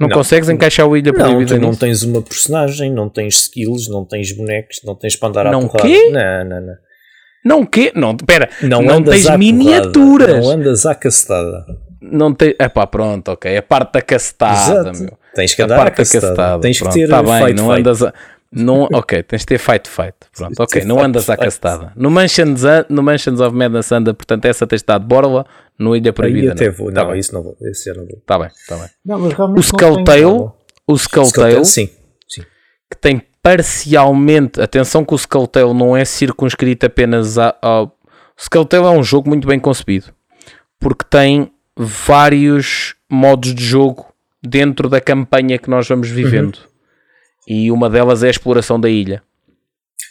[0.00, 0.16] Não, Não.
[0.16, 1.80] consegues encaixar o Ilha Não, Proibida tu não nisso?
[1.80, 5.66] tens uma personagem, não tens skills, não tens bonecos, não tens para andar à Não
[5.66, 5.88] porrada.
[5.88, 6.08] quê?
[6.10, 6.74] Não, não, não.
[7.44, 7.92] Não, que?
[7.96, 10.28] Não, pera, Não, não, tens miniaturas.
[10.28, 11.64] porrada, Não andas à castada.
[12.00, 12.54] Não tem.
[12.60, 13.56] Epá, pronto, ok.
[13.56, 15.00] A parte da cacetada, Exato.
[15.00, 15.18] meu.
[15.34, 16.20] Tens que A andar à parte da castada.
[16.26, 16.62] cacetada.
[16.62, 17.80] Tens que pronto, ter tá bem, fight, não fight.
[17.80, 18.14] andas a.
[18.50, 20.14] Não, ok, tens de ter fight fight.
[20.34, 21.44] Pronto, ok, não fight, andas à fight.
[21.44, 21.92] cacetada.
[21.96, 25.44] No Mansions, no Mansions of Madness anda, portanto, essa tens de borla,
[25.78, 26.52] no Ilha Aí Proibida.
[26.52, 26.72] até não.
[26.72, 26.92] vou.
[26.92, 27.56] Tá Não, bem, isso não vou.
[27.60, 28.22] Esse já não vou.
[28.24, 28.88] tá bem, tá bem.
[29.04, 29.20] Não,
[29.54, 30.52] O Skulltail,
[30.86, 31.90] o Skulltail, Sim.
[32.26, 32.42] Sim.
[32.90, 34.60] que tem parcialmente.
[34.60, 37.84] Atenção que o Skulltail não é circunscrito apenas a- ao.
[37.86, 37.90] O
[38.40, 40.06] Skulltail é um jogo muito bem concebido
[40.80, 44.12] porque tem vários modos de jogo
[44.42, 46.58] dentro da campanha que nós vamos vivendo.
[47.46, 49.22] E uma delas é a exploração da ilha.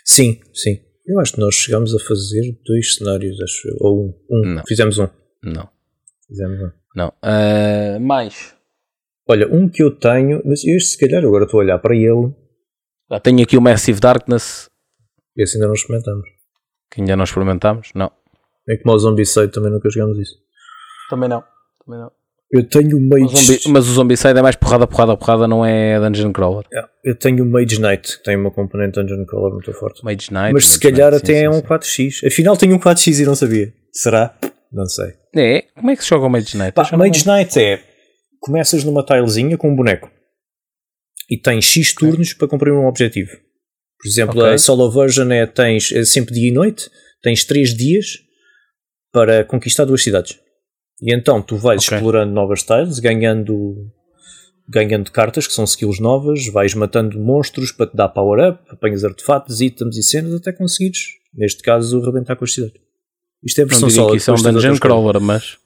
[0.04, 0.80] Sim, sim.
[1.06, 3.68] Eu acho que nós chegámos a fazer dois cenários, acho.
[3.80, 4.14] Ou um.
[4.30, 4.54] um.
[4.56, 4.64] Não.
[4.68, 5.08] Fizemos um.
[5.44, 5.70] Não.
[6.28, 6.72] Fizemos um.
[6.96, 7.14] Não.
[7.22, 8.56] Ah, mais.
[9.30, 12.34] Olha, um que eu tenho, mas este se calhar agora estou a olhar para ele,
[13.12, 14.70] Já tenho aqui o Massive Darkness,
[15.38, 16.28] esse ainda não experimentamos.
[16.90, 17.90] que ainda não experimentámos.
[17.94, 18.12] Não.
[18.68, 20.36] É como o Zombicide também nunca jogámos isso.
[21.10, 21.44] Também não.
[21.88, 22.12] Também não.
[22.52, 26.32] Eu tenho Mage, zombi- mas o Zombicide é mais porrada, porrada, porrada, não é Dungeon
[26.32, 26.66] Crawler.
[26.72, 30.02] Yeah, eu tenho o Mage Knight, que tem uma componente Dungeon Crawler muito forte.
[30.04, 30.54] Mage Knight.
[30.54, 32.26] mas se Mage calhar Knight, até sim, é sim, um 4x.
[32.28, 33.74] Afinal tenho um 4x e não sabia.
[33.92, 34.38] Será?
[34.72, 35.14] Não sei.
[35.36, 35.64] É?
[35.76, 36.72] Como é que se joga o Mage Knight?
[36.74, 37.34] Pá, não Mage lembro.
[37.34, 37.84] Knight é
[38.40, 40.10] começas numa tilezinha com um boneco
[41.30, 43.32] e tens X turnos para cumprir um objetivo.
[44.02, 44.54] Por exemplo, Ok.
[44.54, 46.90] a solo version é, tens, é sempre dia e noite,
[47.22, 48.06] tens 3 dias
[49.12, 50.40] para conquistar duas cidades.
[51.02, 51.96] E então tu vais Ok.
[51.98, 53.76] explorando novas tiles, ganhando,
[54.68, 59.62] ganhando cartas que são skills novas, vais matando monstros para te dar power-up, apanhas artefatos,
[59.62, 61.00] itens e cenas até conseguires,
[61.34, 62.82] neste caso, rebentar com as cidades.
[63.46, 64.78] Isto é a Não versão que isso é um Dungeon.
[64.78, 65.58] Crawler, mas.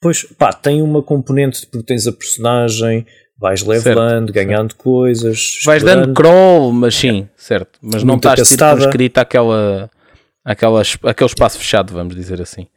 [0.00, 3.04] Pois, pá, tem uma componente de porque tens a personagem,
[3.38, 5.58] vais levelando, ganhando coisas.
[5.64, 7.78] Vais dando crawl, mas sim, certo.
[7.82, 8.76] Mas não Muita estás castada.
[8.76, 9.90] circunscrito àquela,
[10.44, 12.68] àquela, aquele espaço fechado, vamos dizer assim.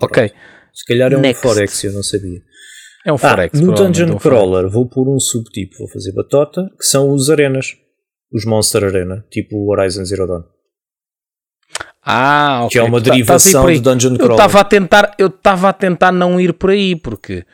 [0.00, 0.32] Ok.
[0.78, 1.42] Se calhar é um Next.
[1.42, 2.40] Forex, eu não sabia.
[3.06, 3.58] É um Ah, Forex.
[3.60, 4.40] no provavelmente é Dungeon um Forex.
[4.40, 7.76] Crawler vou pôr um subtipo, vou fazer batota, que são os arenas.
[8.32, 10.42] Os Monster Arena, tipo o Horizon Zero Dawn.
[12.04, 12.70] Ah, ok.
[12.72, 13.76] Que é uma tá- derivação por aí.
[13.76, 14.36] de Dungeon Eu Crawler.
[14.36, 17.44] estava a tentar, eu estava a tentar não ir por aí, porque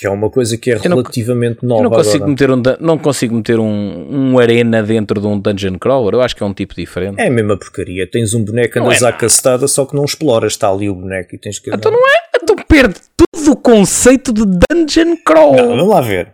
[0.00, 2.30] Que é uma coisa que é não- relativamente nova eu não consigo agora.
[2.30, 6.14] meter um, não consigo meter um, um arena dentro de um dungeon crawler.
[6.14, 7.20] Eu acho que é um tipo diferente.
[7.20, 8.10] É a mesma porcaria.
[8.10, 10.52] Tens um boneco, Não andas é à castada, só que não exploras.
[10.54, 11.68] Está ali o boneco e tens que.
[11.68, 12.12] Então não é?
[12.42, 15.54] Então perde todo o conceito de dungeon crawl.
[15.54, 16.32] Não, vamos lá ver.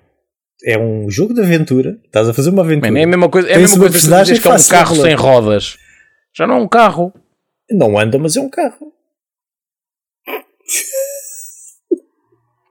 [0.64, 1.98] É um jogo de aventura.
[2.04, 2.92] Estás a fazer uma aventura.
[2.92, 4.94] Man, é a mesma coisa, é a mesma coisa que dizes que é um carro
[4.94, 5.76] sem rodas.
[6.36, 7.12] Já não é um carro.
[7.68, 8.92] Não anda, mas é um carro.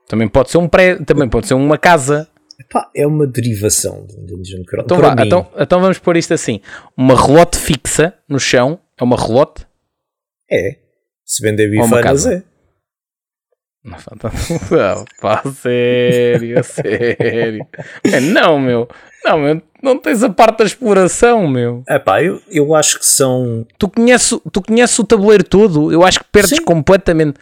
[0.08, 2.28] Também pode ser um pré, também pode ser uma casa.
[2.58, 4.84] Epá, é uma derivação de um Dungeon Crawler.
[4.86, 6.60] Então, vá, então, então vamos pôr isto assim:
[6.96, 9.66] uma relote fixa no chão é uma relote.
[10.50, 10.76] É.
[11.24, 12.34] Se vender bifanas, casa.
[12.34, 12.42] é.
[13.84, 14.30] Não, falta-
[14.70, 17.66] não, pá, sério, sério.
[18.04, 18.88] Man, não, meu.
[19.24, 19.62] Não, meu.
[19.82, 21.84] Não tens a parte da exploração, meu.
[21.88, 23.64] Epá, eu, eu acho que são.
[23.78, 25.92] Tu conheces, tu conheces o tabuleiro todo.
[25.92, 26.64] Eu acho que perdes Sim.
[26.64, 27.38] completamente.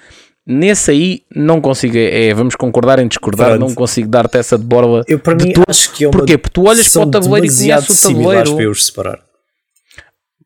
[0.47, 1.97] Nesse aí, não consigo.
[1.97, 3.51] É, vamos concordar em discordar.
[3.57, 3.61] Pronto.
[3.69, 5.03] Não consigo dar-te essa de borla.
[5.09, 5.65] Eu, para mim, todo.
[5.69, 6.13] acho que é uma.
[6.13, 6.37] Porquê?
[6.37, 8.55] Porque tu olhas para o tabuleiro e conheces o tabuleiro.
[8.55, 9.21] para eu os separar.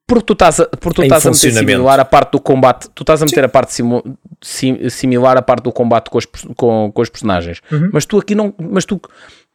[0.06, 2.88] Porque tu estás a, porque tu estás a meter similar a parte do combate.
[2.94, 6.26] Tu estás a meter a parte simu- sim- similar à parte do combate com os,
[6.56, 7.60] com, com os personagens.
[7.70, 7.90] Uhum.
[7.92, 8.54] Mas tu aqui não.
[8.58, 9.00] Mas tu.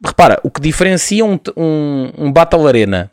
[0.05, 3.09] Repara, o que diferencia um, um, um Battle Arena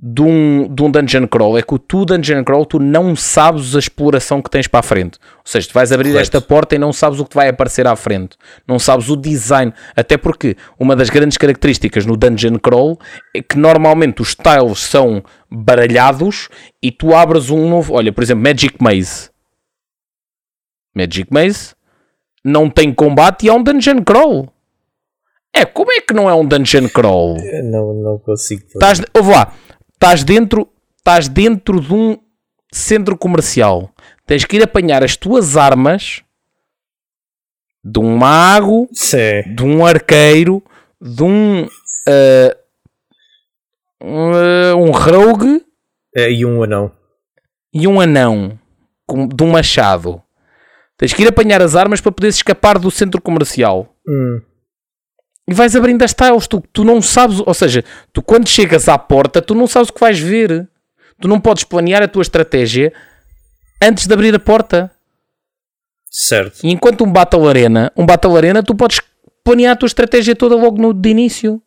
[0.00, 3.74] de um, de um Dungeon Crawl é que o tu Dungeon Crawl tu não sabes
[3.74, 5.18] a exploração que tens para a frente.
[5.38, 6.22] Ou seja, tu vais abrir Correto.
[6.22, 8.36] esta porta e não sabes o que vai aparecer à frente.
[8.66, 9.72] Não sabes o design.
[9.96, 12.96] Até porque uma das grandes características no Dungeon Crawl
[13.34, 15.20] é que normalmente os tiles são
[15.50, 16.48] baralhados
[16.80, 17.94] e tu abres um novo.
[17.94, 19.30] Olha, por exemplo, Magic Maze.
[20.94, 21.74] Magic Maze
[22.44, 24.48] não tem combate e é um Dungeon Crawl.
[25.54, 27.36] É, como é que não é um Dungeon Crawl?
[27.38, 28.62] Eu Não, não consigo.
[28.68, 29.52] Estás, ouve lá,
[29.98, 32.16] estás dentro, estás dentro de um
[32.72, 33.90] centro comercial.
[34.24, 36.22] Tens que ir apanhar as tuas armas
[37.84, 39.42] de um mago, Sim.
[39.56, 40.62] de um arqueiro,
[41.00, 41.66] de um
[42.08, 42.54] ah,
[44.76, 45.64] um rogue
[46.14, 46.92] É, e um anão.
[47.74, 48.58] e um anão
[49.06, 50.22] com- de um machado.
[50.96, 53.94] Tens que ir apanhar as armas para poderes escapar do centro comercial.
[54.06, 54.40] Hum.
[55.48, 58.98] E vais abrindo as tiles, tu, tu não sabes, ou seja, tu quando chegas à
[58.98, 60.68] porta, tu não sabes o que vais ver.
[61.20, 62.92] Tu não podes planear a tua estratégia
[63.82, 64.90] antes de abrir a porta.
[66.10, 66.60] Certo.
[66.64, 69.00] E enquanto um Battle Arena, um Battle Arena, tu podes
[69.42, 71.62] planear a tua estratégia toda logo no, de início.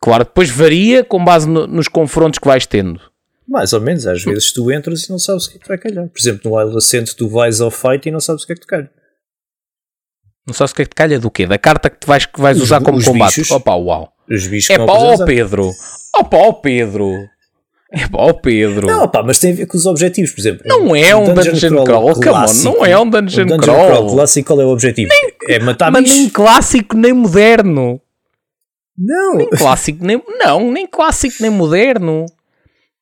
[0.00, 3.00] Claro, depois varia com base no- nos confrontos que vais tendo.
[3.46, 5.78] Mais ou menos, às vezes tu entras e não sabes o que é que vai
[5.78, 6.06] calhar.
[6.08, 8.56] Por exemplo, no Wild Ascent tu vais ao fight e não sabes o que é
[8.56, 8.90] que te calha.
[10.48, 11.46] Não sabes o que é que te calha do quê?
[11.46, 13.36] Da carta que, te vais, que vais Os- usar como os combate.
[13.36, 13.50] bichos.
[13.50, 14.10] Opa, uau.
[14.30, 15.24] Os bichos É pá, ó.
[15.26, 15.70] Pedro.
[16.16, 17.12] Opa, ó Pedro.
[17.92, 18.86] É pá, ó Pedro.
[18.86, 20.62] Não, pá, mas tem a ver com os objetivos, por exemplo.
[20.66, 24.10] Não é um Dungeon Crawl, come on, não é um Dungeon um Crawl.
[24.14, 25.10] clássico, qual é o objetivo?
[25.46, 28.00] é matar Mas nem clássico nem moderno.
[28.96, 29.46] Não.
[29.50, 30.20] Clássico nem.
[30.38, 32.24] Não, nem clássico nem moderno.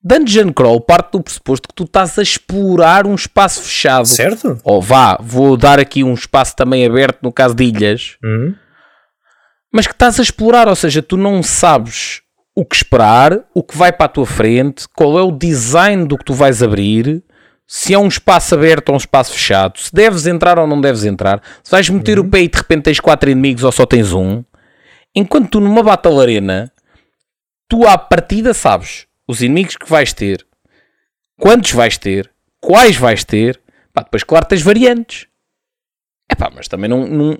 [0.07, 4.05] Dungeon Crawl parte do pressuposto que tu estás a explorar um espaço fechado.
[4.05, 4.57] Certo?
[4.63, 8.55] Ou vá, vou dar aqui um espaço também aberto no caso de ilhas, Uhum.
[9.73, 12.21] mas que estás a explorar, ou seja, tu não sabes
[12.55, 16.17] o que esperar, o que vai para a tua frente, qual é o design do
[16.17, 17.21] que tu vais abrir,
[17.67, 21.03] se é um espaço aberto ou um espaço fechado, se deves entrar ou não deves
[21.03, 22.25] entrar, se vais meter uhum.
[22.25, 24.41] o pé e de repente tens quatro inimigos ou só tens um.
[25.13, 26.71] Enquanto tu numa Battle Arena,
[27.67, 30.45] tu à partida sabes os inimigos que vais ter,
[31.39, 32.31] quantos vais ter,
[32.61, 33.59] quais vais ter,
[33.93, 35.27] pá, depois claro tens variantes.
[36.29, 37.37] É pá, mas também não, não,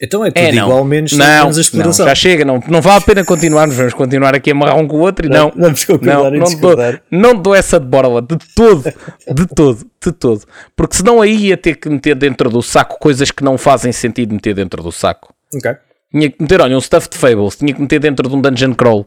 [0.00, 2.04] então é tudo é, igual, menos, não, a exploração.
[2.04, 4.86] Não, já chega, não, não vale a pena continuarmos, vamos continuar aqui a amarrar um
[4.86, 5.50] com o outro e não.
[5.56, 6.76] não vamos não, não, dou,
[7.10, 10.44] não dou essa de borla, de todo, de todo, de todo.
[10.76, 14.34] Porque senão aí ia ter que meter dentro do saco coisas que não fazem sentido
[14.34, 15.32] meter dentro do saco.
[15.54, 15.74] Ok.
[16.16, 19.04] Tinha que meter, olha, um Stuffed Fables, tinha que meter dentro de um Dungeon Crawl.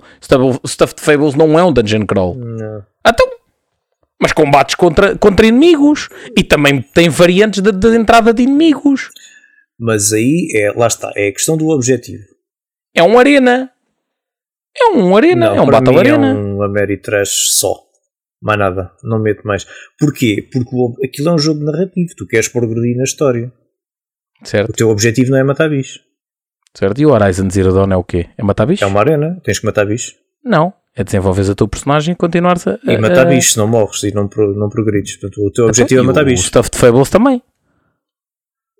[0.67, 2.35] Stuffed Fables não é um Dungeon Crawl.
[2.35, 2.85] Não.
[3.07, 3.27] Então,
[4.21, 6.07] mas combates contra, contra inimigos
[6.37, 9.09] e também tem variantes de, de entrada de inimigos.
[9.79, 12.23] Mas aí, é, lá está, é a questão do objetivo.
[12.93, 13.71] É um arena.
[14.77, 16.29] É um arena, não, é um Battle mim Arena.
[16.29, 17.73] É um Ameritrash só.
[18.39, 19.65] Mais nada, não meto mais.
[19.97, 20.47] Porquê?
[20.53, 23.51] Porque o, aquilo é um jogo narrativo, tu queres progredir na história.
[24.43, 24.69] Certo.
[24.69, 26.07] O teu objetivo não é matar bichos.
[26.79, 28.27] Certo, e o Horizon Zero Dawn é o quê?
[28.37, 28.83] É matar bichos?
[28.83, 30.15] É uma arena, tens que matar bichos.
[30.43, 32.79] Não, é desenvolver a teu personagem e continuares a.
[32.83, 33.29] E matar a...
[33.29, 35.17] bichos, não morres e não, não progredes.
[35.17, 36.45] Portanto, o teu então, objetivo é matar bichos.
[36.45, 37.43] O Stuffed Fables também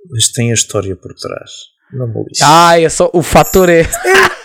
[0.09, 1.51] mas tem a história por trás.
[1.93, 3.09] Não me Ah, é só.
[3.13, 3.83] O fator é.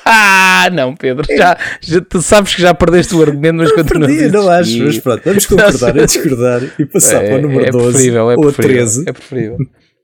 [0.05, 1.27] ah, não, Pedro.
[1.37, 4.99] Já, já, tu sabes que já perdeste o argumento, mas continuas a Não acho, mas
[4.99, 8.35] pronto, vamos concordar a discordar e passar é, para o número é 12 preferível, é
[8.35, 9.05] ou preferível, 13.
[9.07, 9.57] É preferível.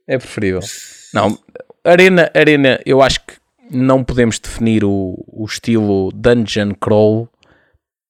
[0.07, 0.59] É preferível.
[1.13, 1.37] Não,
[1.83, 3.33] Arena, Arena, eu acho que
[3.71, 7.29] não podemos definir o, o estilo Dungeon Crawl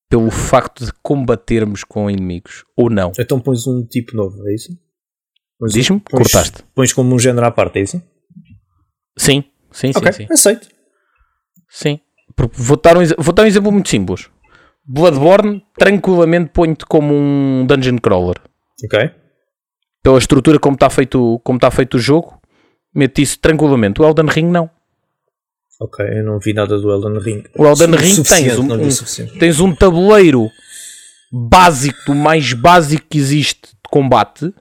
[0.10, 3.14] pelo facto de combatermos com inimigos, ou não.
[3.18, 4.78] Então pões um tipo novo, é isso?
[5.72, 6.64] Diz-me, cortaste.
[6.76, 8.04] Pões como um género à parte, é isso?
[9.18, 10.34] Sim, sim, okay, sim, sim.
[10.34, 10.68] aceito.
[11.70, 12.00] Sim.
[12.54, 14.30] Vou dar, um, vou dar um exemplo muito simples.
[14.86, 18.36] Bloodborne, tranquilamente ponho-te como um dungeon crawler.
[18.84, 19.12] Ok.
[20.04, 22.42] Pela estrutura como está feito, como está feito o jogo,
[22.94, 24.02] meto isso tranquilamente.
[24.02, 24.70] O Elden Ring não.
[25.82, 27.44] Ok, eu não vi nada do Elden Ring.
[27.58, 30.48] O Elden Ring tens um, um, tens um tabuleiro
[31.32, 34.54] básico, do mais básico que existe de combate,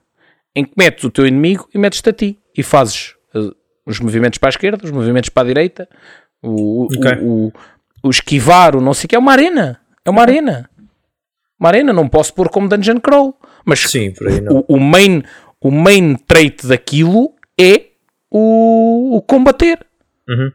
[0.57, 4.39] em que metes o teu inimigo e metes-te a ti e fazes uh, os movimentos
[4.39, 5.87] para a esquerda, os movimentos para a direita,
[6.43, 7.19] o, okay.
[7.21, 7.53] o, o,
[8.05, 9.79] o, esquivar, o não sei o que, é uma arena.
[10.03, 10.71] É uma arena.
[11.59, 13.39] Uma arena, não posso pôr como Dungeon Crawl.
[13.67, 14.15] Mas Sim,
[14.49, 15.23] o, o, main,
[15.61, 17.89] o main trait daquilo é
[18.31, 19.87] o, o combater.
[20.27, 20.51] Uhum.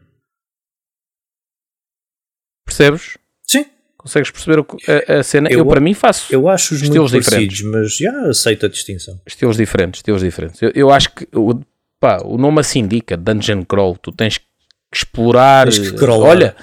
[2.76, 3.18] Percebes?
[3.42, 3.66] Sim.
[3.96, 4.64] Consegues perceber
[5.08, 5.48] a, a cena?
[5.50, 9.20] Eu, eu, para mim faço eu acho os estilos diferentes, mas já aceito a distinção.
[9.26, 10.60] Estilos diferentes, estilos diferentes.
[10.60, 11.60] Eu, eu acho que o,
[11.98, 13.96] pá, o nome assim indica Dungeon Crawl.
[13.96, 14.44] Tu tens que
[14.92, 15.68] explorar.
[15.68, 16.54] Tens que olha,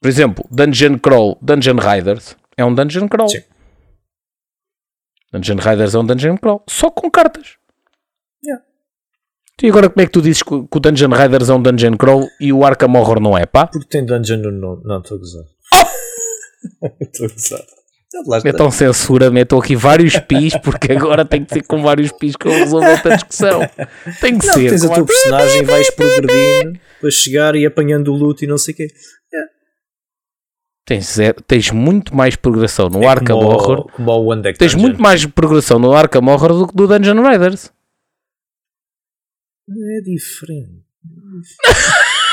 [0.00, 3.28] por exemplo, Dungeon Crawl, Dungeon Riders é um Dungeon Crawl.
[3.28, 3.42] Sim.
[5.32, 7.56] Dungeon Riders é um Dungeon Crawl, só com cartas.
[9.62, 12.28] E agora como é que tu dizes que o Dungeon Riders é um Dungeon Crawl
[12.40, 13.66] e o Arkham Horror não é, pá?
[13.66, 14.82] Porque tem Dungeon no nome.
[14.84, 15.44] Não, estou a gozar.
[17.00, 17.28] Estou
[18.44, 22.46] Metam censura, metam aqui vários pis, porque agora tem que ser com vários pis que
[22.46, 23.60] eu resolvo esta discussão.
[24.20, 24.70] Tem que não, ser.
[24.70, 28.72] Tens a tua personagem, vais progredindo para chegar e apanhando o loot e não sei
[28.72, 28.86] o quê.
[29.32, 29.50] Yeah.
[30.86, 31.16] Tens,
[31.46, 33.90] tens muito mais progressão no é Arkham como Horror.
[33.90, 37.20] Como o One Deck tens muito mais progressão no Arkham Horror do que do Dungeon
[37.20, 37.72] Riders.
[39.68, 40.84] É diferente.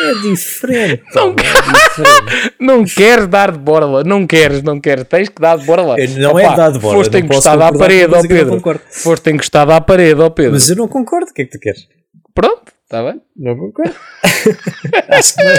[0.00, 1.04] É diferente.
[1.14, 2.54] Não, é diferente.
[2.58, 5.96] não queres dar de borla, não queres, não queres, tens que dar de borla.
[6.18, 6.98] Não Opa, é dar de borla.
[6.98, 8.60] Foste encostado à parede, ó Pedro.
[8.90, 10.52] Foste encostado à parede, ó Pedro.
[10.52, 11.86] Mas eu não concordo, o que é que tu queres?
[12.34, 13.22] Pronto, está bem.
[13.36, 13.94] Não concordo.
[15.10, 15.58] Acho que não é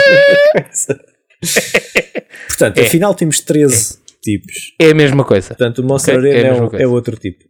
[2.47, 2.81] Portanto, é.
[2.85, 3.97] afinal temos 13 é.
[4.21, 4.75] tipos.
[4.79, 5.49] É a mesma coisa.
[5.49, 6.31] Portanto, o Monster okay?
[6.31, 7.45] Arena é, é, um, é outro tipo.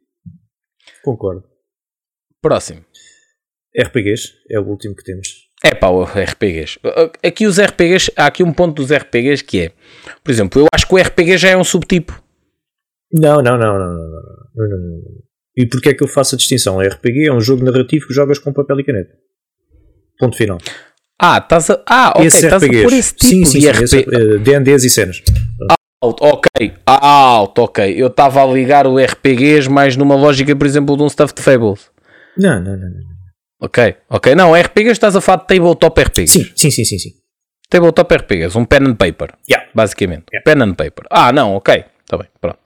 [1.03, 1.43] Concordo.
[2.41, 2.85] Próximo.
[3.77, 5.45] RPGs é o último que temos.
[5.63, 6.79] É pá, RPGs.
[7.23, 9.71] Aqui os RPGs, há aqui um ponto dos RPGs que é,
[10.23, 12.21] por exemplo, eu acho que o RPG já é um subtipo.
[13.11, 13.99] Não, não, não, não, não,
[14.55, 15.01] não, não.
[15.57, 16.77] E porquê é que eu faço a distinção?
[16.77, 19.13] O RPG é um jogo narrativo que jogas com papel e caneta.
[20.19, 20.57] Ponto final.
[21.19, 21.81] Ah, estás a.
[21.87, 23.87] Ah, ok, estás a pôr esse tipo sim, sim, de RPG.
[23.87, 25.21] Sim, uh, DNDs e cenas.
[26.03, 27.93] Alto, ok, alto, ok.
[27.97, 31.89] Eu estava a ligar o RPGs mais numa lógica, por exemplo, de um Stuffed Fables.
[32.37, 33.14] Não, não, não, não.
[33.65, 34.35] Ok, ok.
[34.35, 36.33] Não, RPGs estás a falar de tabletop RPGs.
[36.33, 36.99] Sim, sim, sim, sim.
[36.99, 37.09] sim.
[37.67, 39.33] Tabletop RPGs, um pen and paper.
[39.49, 39.67] Yeah.
[39.73, 40.25] Basicamente.
[40.31, 40.43] Yeah.
[40.45, 41.07] Pen and paper.
[41.09, 41.83] Ah, não, ok.
[42.03, 42.59] Está bem, pronto.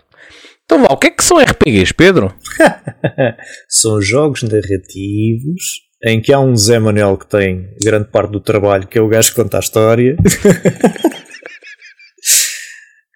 [0.66, 2.36] Então vá, o que é que são RPGs, Pedro?
[3.70, 8.86] são jogos narrativos em que há um Zé Manuel que tem grande parte do trabalho,
[8.86, 10.18] que é o gajo que conta a história.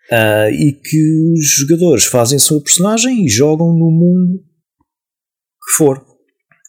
[0.09, 6.12] Uh, e que os jogadores fazem a sua personagem e jogam no mundo que for.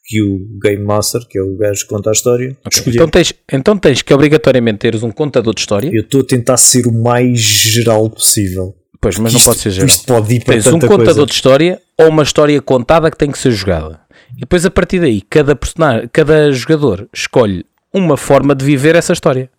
[0.06, 2.92] Que o Game Master, que é o gajo que conta a história, okay.
[2.92, 5.90] então, tens, então tens que obrigatoriamente teres um contador de história.
[5.92, 8.76] Eu estou a tentar ser o mais geral possível.
[9.00, 9.86] Pois, mas isto, não pode ser geral.
[9.86, 11.26] Isto pode ir para tens um contador coisa.
[11.26, 14.00] de história ou uma história contada que tem que ser jogada.
[14.36, 19.12] E depois a partir daí, cada, personagem, cada jogador escolhe uma forma de viver essa
[19.12, 19.50] história.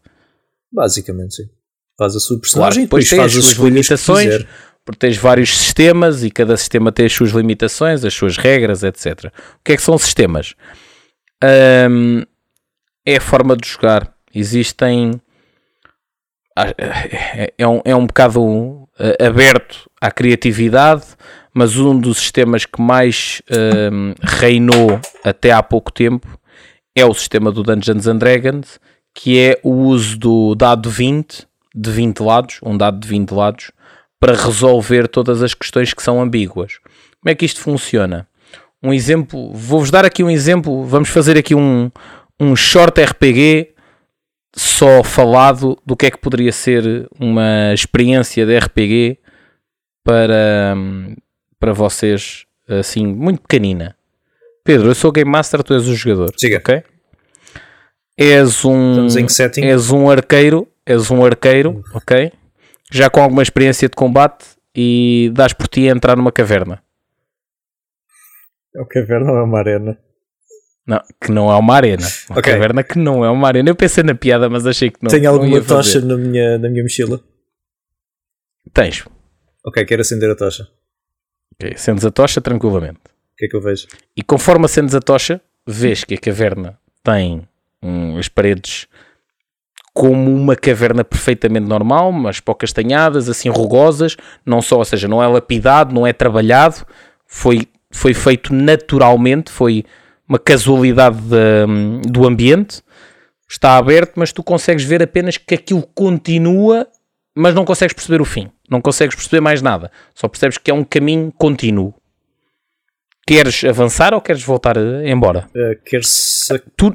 [0.72, 1.44] Basicamente, sim.
[1.98, 4.46] Faz a sua personagem claro, depois, depois faz as suas limitações,
[4.86, 9.26] porque tens vários sistemas e cada sistema tem as suas limitações, as suas regras, etc.
[9.26, 10.54] O que é que são sistemas?
[11.44, 12.22] Um,
[13.04, 14.14] é a forma de jogar.
[14.34, 15.20] Existem.
[16.56, 18.88] Ah, é, é um, é um bocado uh,
[19.20, 21.04] aberto à criatividade,
[21.54, 23.42] mas um dos sistemas que mais
[23.92, 26.28] um, reinou até há pouco tempo
[26.96, 28.80] é o sistema do Dungeons and Dragons,
[29.14, 33.72] que é o uso do dado 20, de 20 lados, um dado de 20 lados,
[34.20, 36.80] para resolver todas as questões que são ambíguas.
[37.22, 38.28] Como é que isto funciona?
[38.82, 41.92] Um exemplo, vou-vos dar aqui um exemplo, vamos fazer aqui um,
[42.40, 43.74] um short RPG
[44.56, 49.18] só falado do que é que poderia ser uma experiência de RPG
[50.04, 50.76] para,
[51.60, 53.96] para vocês, assim, muito pequenina.
[54.64, 56.34] Pedro, eu sou o Game Master, tu és o jogador.
[56.38, 56.58] Siga.
[56.58, 56.84] Ok?
[58.18, 62.32] És um, és um arqueiro, és um arqueiro, ok?
[62.92, 64.46] Já com alguma experiência de combate
[64.76, 66.84] e dás por ti a entrar numa caverna.
[68.76, 69.98] É uma caverna ou é uma arena?
[70.86, 72.08] Não, que não é uma arena.
[72.30, 72.54] Uma okay.
[72.54, 73.70] caverna que não é uma arena.
[73.70, 75.10] Eu pensei na piada, mas achei que não.
[75.10, 77.20] Tenho alguma tocha na minha, na minha mochila?
[78.72, 79.04] Tens.
[79.66, 80.68] Ok, quero acender a tocha.
[81.54, 83.00] Ok, acendes a tocha tranquilamente.
[83.00, 83.88] O que é que eu vejo?
[84.16, 87.48] E conforme acendes a tocha, vês que a caverna tem
[87.82, 88.88] um, as paredes
[89.96, 95.24] como uma caverna perfeitamente normal, mas poucas tanhadas, assim rugosas, não só, ou seja, não
[95.24, 96.86] é lapidado, não é trabalhado,
[97.26, 99.86] foi, foi feito naturalmente, foi
[100.28, 102.84] uma casualidade de, do ambiente,
[103.50, 106.86] está aberto, mas tu consegues ver apenas que aquilo continua,
[107.34, 110.74] mas não consegues perceber o fim, não consegues perceber mais nada, só percebes que é
[110.74, 111.94] um caminho contínuo.
[113.26, 115.48] Queres avançar ou queres voltar embora?
[115.56, 116.94] Uh, queres tu,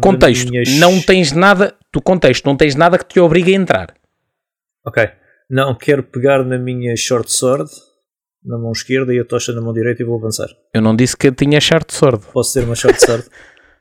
[0.00, 0.68] contexto, minhas...
[0.78, 3.94] não tens nada, tu contexto, não tens nada que te obrigue a entrar.
[4.86, 5.08] Ok.
[5.50, 7.70] Não, quero pegar na minha short sword
[8.44, 10.48] na mão esquerda e a tocha na mão direita e vou avançar.
[10.74, 12.24] Eu não disse que eu tinha short sword.
[12.32, 13.24] Posso ter uma short sword?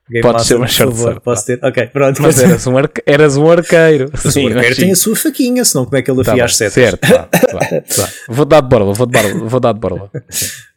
[0.10, 1.22] Game Pode Master, ser uma short sword.
[1.22, 1.60] Posso ter?
[1.64, 2.22] Ok, pronto.
[2.22, 3.02] Mas eras um, arque...
[3.06, 4.10] eras um arqueiro.
[4.24, 6.46] Mas sim, o arqueiro tem a sua faquinha, senão como é que ele tá afia
[6.46, 6.74] as setas?
[6.74, 8.10] Certo, tá, tá, tá.
[8.28, 10.12] Vou dar de borla, vou, de borla, vou dar de borla.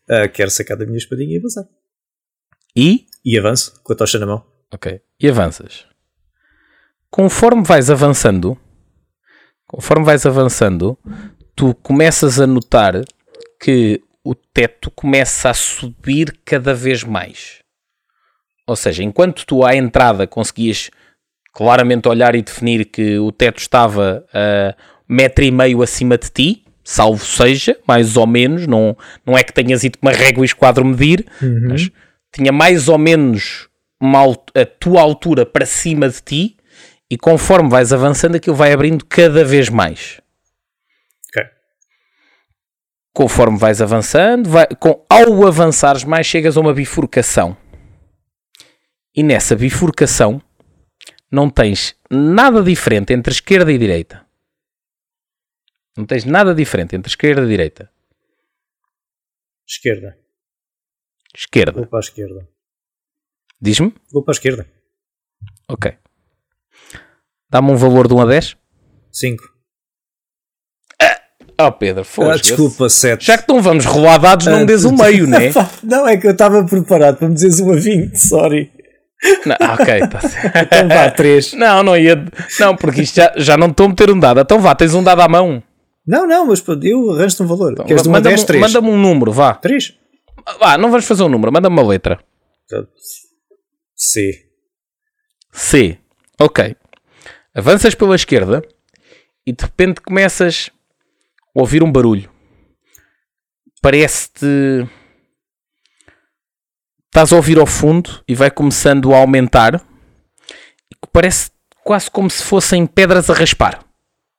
[0.08, 1.64] Uh, quero sacar da minha espadinha e avançar.
[2.76, 3.06] E?
[3.24, 4.55] E avanço, com a tocha na mão.
[4.72, 5.00] Ok.
[5.20, 5.86] E avanças.
[7.10, 8.58] Conforme vais avançando,
[9.66, 10.98] conforme vais avançando,
[11.54, 13.00] tu começas a notar
[13.60, 17.60] que o teto começa a subir cada vez mais.
[18.66, 20.90] Ou seja, enquanto tu à entrada conseguias
[21.52, 24.74] claramente olhar e definir que o teto estava a
[25.08, 29.52] metro e meio acima de ti, salvo seja, mais ou menos, não, não é que
[29.52, 31.68] tenhas ido com uma régua e esquadro medir, uhum.
[31.68, 31.90] mas
[32.34, 33.68] tinha mais ou menos
[34.00, 36.56] uma, a tua altura para cima de ti
[37.10, 40.20] e conforme vais avançando aquilo vai abrindo cada vez mais.
[41.28, 41.48] Okay.
[43.14, 47.56] Conforme vais avançando, vai, com, ao avançares mais chegas a uma bifurcação.
[49.14, 50.42] E nessa bifurcação
[51.30, 54.26] não tens nada diferente entre esquerda e direita.
[55.96, 57.90] Não tens nada diferente entre esquerda e direita.
[59.66, 60.18] Esquerda.
[61.34, 61.72] Esquerda.
[61.72, 62.55] Vou para a esquerda.
[63.60, 63.92] Diz-me?
[64.12, 64.66] Vou para a esquerda.
[65.68, 65.92] Ok.
[67.50, 68.56] Dá-me um valor de 1 a 10?
[69.12, 69.42] 5.
[71.00, 72.30] Ah, oh Pedro, foi.
[72.30, 73.24] Ah, desculpa, 7.
[73.24, 75.50] Já que não vamos rolar dados, não me des o meio, né?
[75.82, 78.72] não, é que eu estava preparado para me dizeres 1 a 20, sorry.
[79.46, 80.58] Não, ok, está certo.
[80.58, 81.54] então vá, 3.
[81.54, 82.22] Não, não ia.
[82.60, 84.40] Não, porque isto já, já não estou a meter um dado.
[84.40, 85.62] Então vá, tens um dado à mão.
[86.06, 87.72] Não, não, mas eu arranjo-te um valor.
[87.72, 88.60] Então, Queres de 1 a 10, 3?
[88.60, 89.54] Manda-me um número, vá.
[89.54, 89.94] 3?
[90.60, 92.20] Vá, não vamos fazer um número, manda-me uma letra.
[94.06, 94.48] C.
[95.52, 95.98] C.
[96.40, 96.76] Ok.
[97.52, 98.62] Avanças pela esquerda
[99.44, 100.70] e de repente começas
[101.56, 102.30] a ouvir um barulho.
[103.82, 104.46] Parece-te.
[107.06, 109.84] Estás a ouvir ao fundo e vai começando a aumentar.
[111.12, 111.50] Parece
[111.82, 113.84] quase como se fossem pedras a raspar.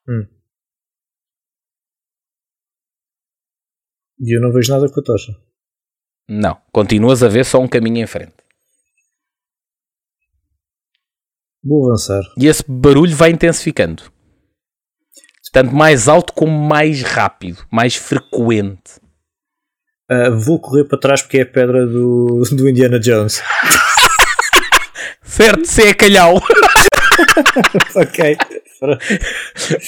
[0.08, 0.28] Hum.
[4.20, 5.34] E eu não vejo nada com a tocha.
[6.30, 8.37] Não, continuas a ver só um caminho em frente.
[11.68, 12.22] Vou avançar.
[12.38, 14.04] E esse barulho vai intensificando.
[15.52, 19.02] Tanto mais alto como mais rápido, mais frequente.
[20.10, 23.42] Uh, vou correr para trás porque é a pedra do, do Indiana Jones.
[25.24, 26.36] certo, se é calhau.
[27.96, 28.38] ok.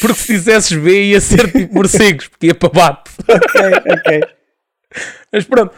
[0.01, 3.11] Porque se dissesses B ia ser tipo morcegos, porque ia para bate.
[3.29, 3.61] ok,
[3.93, 4.21] ok.
[5.31, 5.73] Mas pronto,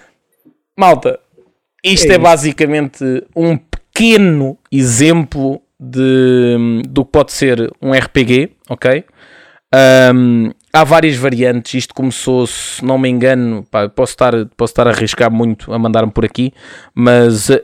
[0.78, 1.20] malta,
[1.84, 3.04] isto é, é basicamente
[3.36, 9.04] um pequeno exemplo de, do que pode ser um RPG, ok?
[10.14, 11.74] Um, há várias variantes.
[11.74, 15.80] Isto começou, se não me engano, pá, posso, estar, posso estar a arriscar muito a
[15.80, 16.54] mandar-me por aqui,
[16.94, 17.62] mas uh,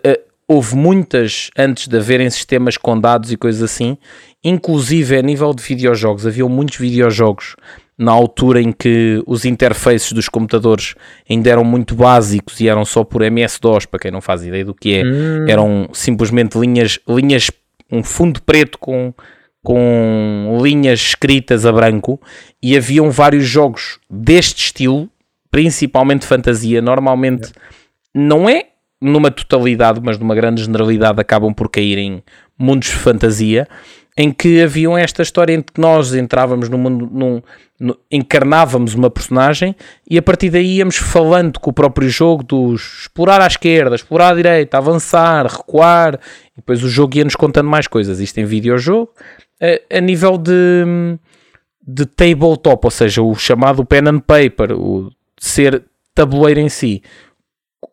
[0.47, 3.97] houve muitas antes de haverem sistemas com dados e coisas assim.
[4.43, 7.55] Inclusive, a nível de videojogos, havia muitos videojogos
[7.97, 10.93] na altura em que os interfaces dos computadores
[11.27, 14.73] ainda eram muito básicos e eram só por MS-DOS, para quem não faz ideia do
[14.73, 15.45] que é, hum.
[15.49, 17.49] eram simplesmente linhas, linhas,
[17.91, 19.13] um fundo preto com
[19.63, 22.21] com linhas escritas a branco
[22.63, 25.09] e haviam vários jogos deste estilo,
[25.51, 26.81] principalmente fantasia.
[26.81, 27.51] Normalmente
[28.15, 28.67] não é
[29.01, 32.23] numa totalidade, mas numa grande generalidade acabam por cair em
[32.57, 33.67] mundos de fantasia
[34.17, 37.41] em que haviam esta história que nós entrávamos no mundo, num,
[37.79, 39.75] no, encarnávamos uma personagem
[40.09, 44.29] e a partir daí íamos falando com o próprio jogo dos explorar à esquerda, explorar
[44.29, 46.15] à direita, avançar, recuar,
[46.53, 48.19] e depois o jogo ia-nos contando mais coisas.
[48.19, 49.11] Isto em videojogo,
[49.61, 50.83] a, a nível de,
[51.87, 55.83] de tabletop, ou seja, o chamado pen and paper, o ser
[56.15, 57.03] tabuleiro em si.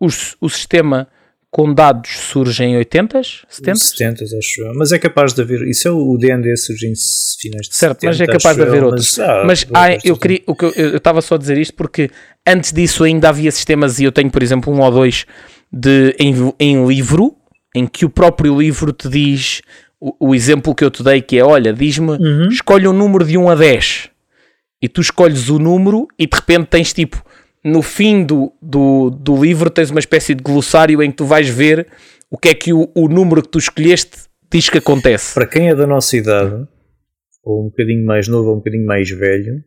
[0.00, 1.06] O, o sistema
[1.54, 3.76] com dados surge em 80s, 70s?
[3.76, 4.74] 70 acho eu.
[4.74, 5.62] Mas é capaz de haver.
[5.68, 6.94] Isso é o DND surge em
[7.40, 9.16] finais de Certo, 70, mas é capaz de haver eu, outros.
[9.16, 10.42] Mas, ah, mas ah, eu queria.
[10.48, 12.10] O que eu estava só a dizer isto porque
[12.44, 15.26] antes disso ainda havia sistemas e eu tenho, por exemplo, um ou dois
[15.72, 17.36] de, em, em livro
[17.72, 19.62] em que o próprio livro te diz
[20.00, 22.48] o, o exemplo que eu te dei que é, olha, diz-me, uhum.
[22.48, 24.10] escolhe um número de 1 a 10
[24.82, 27.24] e tu escolhes o número e de repente tens tipo,
[27.64, 31.48] no fim do, do, do livro tens uma espécie de glossário em que tu vais
[31.48, 31.86] ver
[32.30, 34.18] o que é que o, o número que tu escolheste
[34.52, 35.34] diz que acontece.
[35.34, 36.66] Para quem é da nossa idade,
[37.42, 39.62] ou um bocadinho mais novo ou um bocadinho mais velho,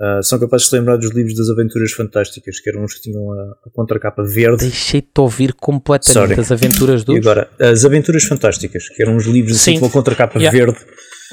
[0.00, 3.30] Uh, são capazes de lembrar dos livros das Aventuras Fantásticas, que eram os que tinham
[3.32, 4.64] a, a contracapa verde.
[4.64, 6.40] Deixei-te ouvir completamente Sorry.
[6.40, 7.16] as aventuras dos.
[7.16, 10.58] E agora, as Aventuras Fantásticas, que eram os livros assim com a contracapa yeah.
[10.58, 10.78] verde,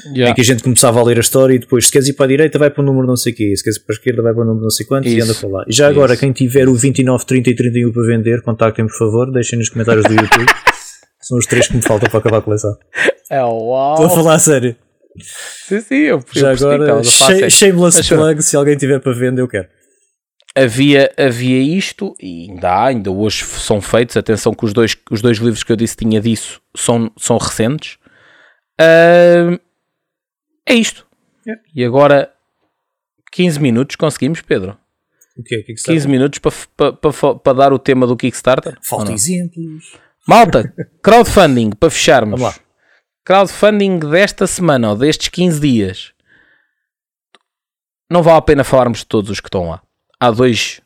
[0.06, 0.30] yeah.
[0.30, 2.26] em que a gente começava a ler a história e depois, se queres ir para
[2.26, 4.22] a direita, vai para o número não sei quê, se queres ir para a esquerda,
[4.22, 5.64] vai para o número não sei quanto e anda para lá.
[5.68, 6.20] E já agora, Isso.
[6.20, 10.04] quem tiver o 29, 30 e 31 para vender, contactem por favor, deixem nos comentários
[10.04, 10.46] do YouTube.
[11.20, 12.74] São os três que me faltam para acabar a coleção.
[13.30, 13.94] É uau!
[13.94, 14.76] Estou a falar a sério.
[15.20, 17.02] Sim, sim, eu, Já agora,
[17.50, 19.66] shameless plug, se alguém tiver para vender, eu quero.
[20.54, 24.16] Havia, havia isto, e ainda há, ainda hoje são feitos.
[24.16, 27.96] Atenção que os dois, os dois livros que eu disse tinha disso são, são recentes.
[28.80, 29.58] Uh,
[30.68, 31.06] é isto.
[31.46, 31.62] Yeah.
[31.74, 32.32] E agora,
[33.32, 34.78] 15 minutos conseguimos, Pedro?
[35.36, 35.62] O quê?
[35.62, 38.76] 15 minutos para pa, pa, pa, dar o tema do Kickstarter?
[38.82, 39.96] Falta exemplos.
[40.26, 42.40] Malta, crowdfunding, para fecharmos.
[42.40, 42.68] Vamos lá
[43.28, 46.14] crowdfunding desta semana ou destes 15 dias,
[48.10, 49.82] não vale a pena falarmos de todos os que estão lá.
[50.18, 50.80] Há dois.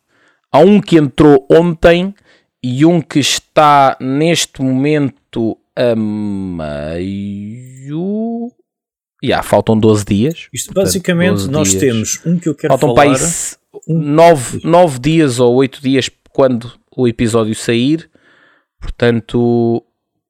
[0.50, 2.12] Há um que entrou ontem
[2.60, 7.22] e um que está neste momento a meio.
[9.24, 10.48] Yeah, faltam 12 dias.
[10.52, 11.80] Isto basicamente nós dias.
[11.80, 13.16] temos um que eu quero faltam falar.
[13.16, 13.98] Faltam um...
[13.98, 18.10] 9, 9 dias ou 8 dias quando o episódio sair.
[18.80, 19.84] Portanto,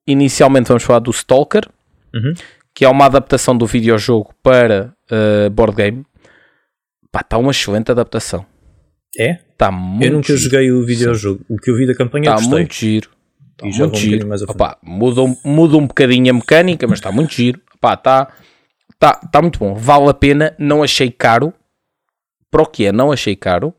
[0.07, 1.67] inicialmente vamos falar do Stalker,
[2.13, 2.33] uhum.
[2.73, 6.05] que é uma adaptação do videojogo para uh, board game.
[7.15, 8.45] Está uma excelente adaptação.
[9.17, 9.39] É?
[9.51, 10.39] Está muito Eu nunca giro.
[10.39, 11.39] joguei o videojogo.
[11.47, 11.53] Sim.
[11.53, 13.09] O que eu vi da campanha Está muito giro.
[13.57, 14.27] Tá e muito giro.
[14.27, 17.59] Um Opa, muda, muda um bocadinho a mecânica, mas está muito giro.
[17.75, 18.33] Está
[19.03, 19.75] tá, tá muito bom.
[19.75, 20.55] Vale a pena.
[20.57, 21.53] Não achei caro.
[22.49, 23.73] Para o que é, não achei caro.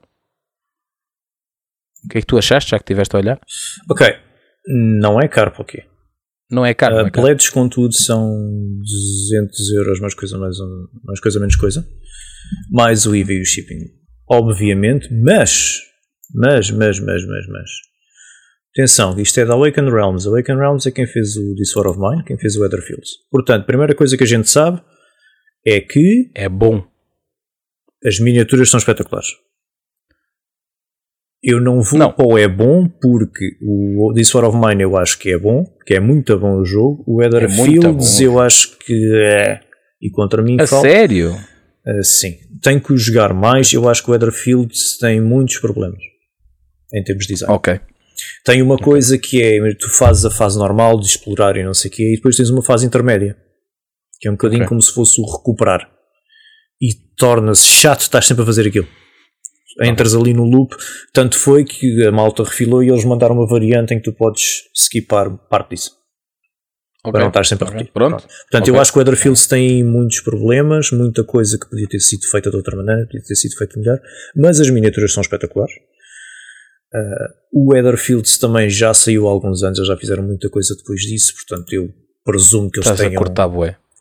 [2.04, 3.40] O que é que tu achaste, já que estiveste a olhar?
[3.90, 4.06] Ok.
[5.00, 5.84] Não é caro para o quê?
[6.50, 6.96] Não é caro.
[6.96, 7.36] Uh, não é caro.
[7.52, 8.28] Contudo, são
[9.30, 10.56] 200 euros, mais coisa, mais,
[11.02, 11.86] mais coisa, menos coisa.
[12.70, 13.78] Mais o IVA e o shipping,
[14.28, 15.08] obviamente.
[15.10, 15.80] Mas,
[16.34, 17.70] mas, mas, mas, mas, mas.
[18.76, 20.28] Atenção, isto é da Awaken Realms.
[20.28, 23.12] Awaken Realms é quem fez o This War of Mine, quem fez o Weatherfields.
[23.30, 24.82] Portanto, primeira coisa que a gente sabe
[25.66, 26.30] é que.
[26.34, 26.84] É bom.
[28.04, 29.28] As miniaturas são espetaculares.
[31.42, 32.10] Eu não vou não.
[32.10, 35.64] para o é bom porque o This War of Mine eu acho que é bom,
[35.86, 37.04] que é muito bom o jogo.
[37.06, 39.60] O Ether é Fields eu acho que é.
[40.00, 40.88] E contra mim A falta.
[40.88, 41.32] sério?
[41.86, 42.38] Uh, sim.
[42.62, 43.72] Tenho que jogar mais.
[43.72, 46.00] Eu acho que o Ether Fields tem muitos problemas
[46.94, 47.54] em termos de design.
[47.54, 47.78] Ok.
[48.44, 48.84] Tem uma okay.
[48.84, 52.12] coisa que é: tu fazes a fase normal de explorar e não sei o quê,
[52.12, 53.36] e depois tens uma fase intermédia,
[54.20, 54.68] que é um bocadinho okay.
[54.68, 55.90] como se fosse o recuperar.
[56.80, 58.88] e torna-se chato, estás sempre a fazer aquilo.
[59.82, 60.74] Entras ali no loop,
[61.12, 64.62] tanto foi que a malta refilou e eles mandaram uma variante em que tu podes
[64.74, 65.90] skipar parte disso.
[67.00, 67.12] Okay.
[67.12, 67.92] Para não estar sempre a repetir.
[67.92, 68.16] Pronto.
[68.16, 68.26] Pronto.
[68.26, 68.74] Portanto, okay.
[68.74, 72.50] eu acho que o Weatherfields tem muitos problemas, muita coisa que podia ter sido feita
[72.50, 74.00] de outra maneira, podia ter sido feita melhor,
[74.34, 75.74] mas as miniaturas são espetaculares.
[76.94, 81.00] Uh, o Weatherfields também já saiu há alguns anos, eles já fizeram muita coisa depois
[81.00, 81.92] disso, portanto eu
[82.24, 83.20] presumo que eles, tenham,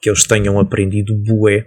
[0.04, 1.66] que eles tenham aprendido bué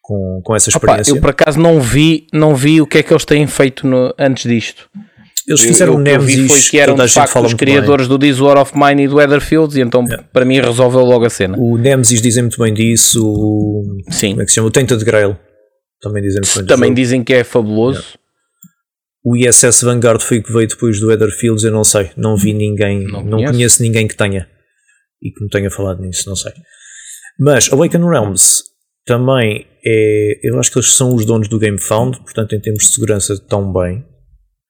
[0.00, 1.12] com, com essa experiência.
[1.12, 3.84] Opa, eu por acaso não vi, não vi o que é que eles têm feito
[3.84, 4.88] no, antes disto.
[5.46, 8.16] Eles fizeram o Nemesis, foi que eram de facto os criadores bem.
[8.16, 10.24] do This War of Mine e do Weatherfields e então yeah.
[10.32, 11.56] para mim resolveu logo a cena.
[11.58, 14.30] O Nemesis dizem muito bem disso, o, Sim.
[14.30, 14.68] como é que se chama?
[14.68, 15.36] O Tainted Grail
[16.00, 17.98] também dizem muito bem Também dizem que é fabuloso.
[17.98, 18.18] Yeah.
[19.24, 22.52] O ISS Vanguard foi o que veio depois do Weatherfields, eu não sei, não vi
[22.52, 24.46] ninguém, não, não conheço ninguém que tenha
[25.22, 26.52] e que me tenha falado nisso, não sei.
[27.38, 28.62] Mas Awaken Realms
[29.04, 30.40] também é.
[30.42, 33.72] Eu acho que eles são os donos do GameFound, portanto, em termos de segurança, estão
[33.72, 34.04] bem.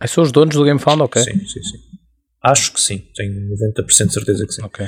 [0.00, 1.22] Ah, são os donos do GameFound, ok?
[1.22, 1.78] Sim, sim, sim.
[2.42, 3.32] Acho que sim, tenho
[3.74, 4.62] 90% de certeza que sim.
[4.62, 4.86] Ok.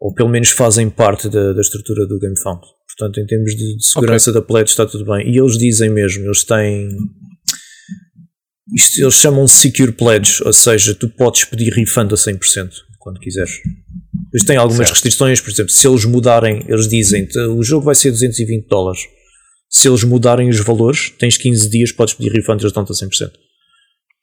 [0.00, 2.60] Ou pelo menos fazem parte da, da estrutura do GameFound.
[2.88, 4.40] Portanto, em termos de, de segurança okay.
[4.40, 5.30] da pledge, está tudo bem.
[5.32, 6.88] E eles dizem mesmo, eles têm.
[8.74, 12.70] Isto, eles chamam de Secure Pledge, ou seja, tu podes pedir refund a 100%
[13.02, 13.60] quando quiseres.
[14.32, 14.92] Mas tem algumas certo.
[14.92, 19.00] restrições, por exemplo, se eles mudarem, eles dizem o jogo vai ser 220 dólares.
[19.68, 23.30] Se eles mudarem os valores, tens 15 dias, podes pedir refund eles dão-te a 100%.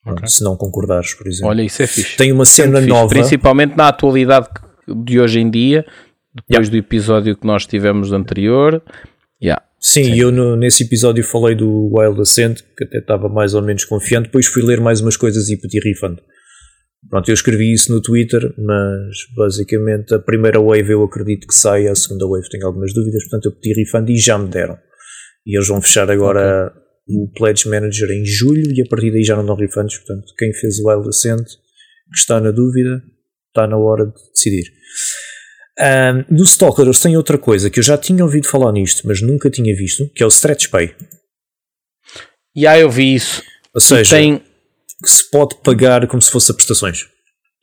[0.07, 0.27] Okay.
[0.27, 1.49] Se não concordares, por exemplo.
[1.49, 2.15] Olha, isso é fixe.
[2.15, 3.10] Tem uma cena nova.
[3.10, 4.47] Principalmente na atualidade
[4.88, 5.85] de hoje em dia,
[6.34, 6.69] depois yeah.
[6.69, 8.81] do episódio que nós tivemos anterior.
[9.43, 9.61] Yeah.
[9.80, 10.19] Sim, Sim.
[10.19, 14.26] eu no, nesse episódio falei do Wild Ascent, que até estava mais ou menos confiante.
[14.26, 16.19] Depois fui ler mais umas coisas e pedi refund.
[17.07, 21.91] Pronto, eu escrevi isso no Twitter, mas basicamente a primeira wave eu acredito que saia,
[21.91, 24.77] a segunda wave tenho algumas dúvidas, portanto eu pedi refund e já me deram.
[25.45, 27.15] E eles vão fechar agora okay.
[27.15, 30.53] o Pledge Manager em julho e a partir daí já não dão refunds, portanto quem
[30.53, 33.01] fez o Wild Ascent, que está na dúvida,
[33.47, 34.65] está na hora de decidir.
[35.80, 39.21] Um, do Stalker eles têm outra coisa que eu já tinha ouvido falar nisto, mas
[39.21, 40.93] nunca tinha visto, que é o Stretch Pay.
[42.53, 43.41] E aí eu vi isso.
[43.73, 44.43] Ou seja, tem
[45.03, 47.07] que se pode pagar como se fosse a prestações.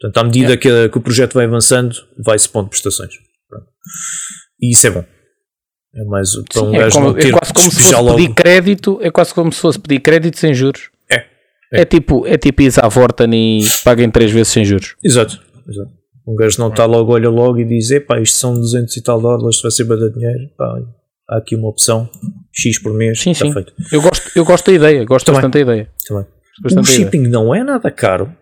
[0.00, 0.60] Portanto, à medida yeah.
[0.60, 3.14] que, a, que, o projeto vai avançando, vai-se pondo prestações.
[4.60, 5.04] E isso é bom.
[5.94, 8.16] É mais para um Sim, é, como, é quase como se fosse logo.
[8.16, 10.90] pedir crédito, é quase como se fosse pedir crédito sem juros.
[11.10, 11.16] É.
[11.72, 14.94] É, é tipo, é tipo isso à Vorten e paguem três vezes sem juros.
[15.02, 15.40] Exato.
[15.66, 15.90] Exato.
[16.28, 19.20] Um gajo não está logo, olha logo e diz: pá, isto são 200 e tal
[19.20, 20.50] dólares, vai ser bada dinheiro.
[20.58, 20.66] Pá,
[21.30, 22.10] há aqui uma opção,
[22.52, 23.52] X por mês, sim, está sim.
[23.52, 23.72] feito.
[23.90, 25.40] Eu gosto, eu gosto da ideia, gosto Também.
[25.40, 25.90] bastante da ideia.
[26.06, 26.26] Também
[26.65, 27.33] o shipping ideia.
[27.33, 28.33] não é nada caro.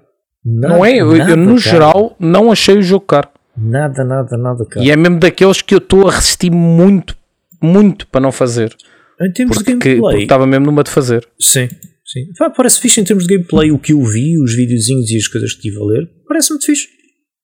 [0.44, 0.96] Nada, não é?
[0.96, 1.58] Eu, eu no caro.
[1.58, 3.28] geral não achei o jogo caro.
[3.56, 4.84] Nada, nada, nada caro.
[4.84, 7.16] E é mesmo daqueles que eu estou a resistir muito,
[7.62, 8.74] muito para não fazer.
[9.20, 10.00] Em termos porque, de gameplay.
[10.00, 11.26] Porque estava mesmo numa de fazer.
[11.40, 11.68] Sim,
[12.04, 12.26] sim.
[12.56, 13.70] parece fixe em termos de gameplay.
[13.70, 16.66] O que eu vi, os videozinhos e as coisas que estive a ler, parece muito
[16.66, 16.88] fixe.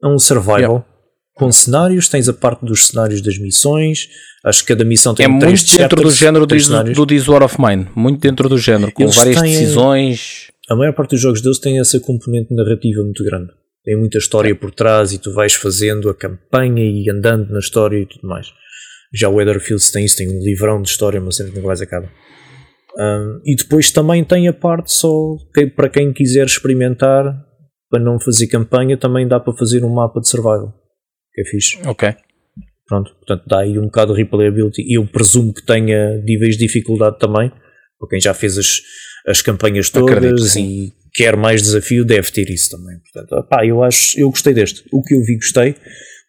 [0.03, 0.57] É um survival.
[0.57, 0.85] Yeah.
[1.35, 4.09] Com cenários, tens a parte dos cenários das missões,
[4.43, 7.61] Acho que cada missão tem é muito dentro chapters, do género do, do War of
[7.61, 11.43] Mine, muito dentro do género, com Eles várias têm, decisões a maior parte dos jogos
[11.43, 13.51] deles tem essa componente narrativa muito grande.
[13.85, 17.99] Tem muita história por trás e tu vais fazendo a campanha e andando na história
[17.99, 18.47] e tudo mais.
[19.13, 22.09] Já o Weatherfields tem isso, tem um livrão de história, mas sempre nunca mais acaba.
[22.97, 27.25] Um, e depois também tem a parte só que para quem quiser experimentar,
[27.91, 30.73] para não fazer campanha, também dá para fazer um mapa de survival.
[31.33, 31.79] Que é fixe.
[31.85, 32.15] Ok.
[32.87, 34.83] Pronto, portanto dá aí um bocado de replayability.
[34.83, 37.51] E eu presumo que tenha níveis de dificuldade também,
[38.01, 38.81] para quem já fez as,
[39.27, 42.99] as campanhas todas e quer mais desafio, deve ter isso também.
[43.01, 44.83] Portanto, pá, eu acho, eu gostei deste.
[44.91, 45.77] O que eu vi, gostei.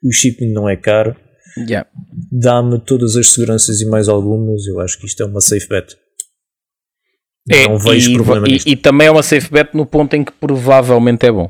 [0.04, 1.16] O shipping não é caro.
[1.58, 1.90] Yeah.
[2.32, 4.66] Dá-me todas as seguranças e mais algumas.
[4.68, 5.96] Eu acho que isto é uma safe bet.
[7.50, 8.68] É, não vejo e, problema e, nisto.
[8.68, 11.50] E também é uma safe bet no ponto em que provavelmente é bom.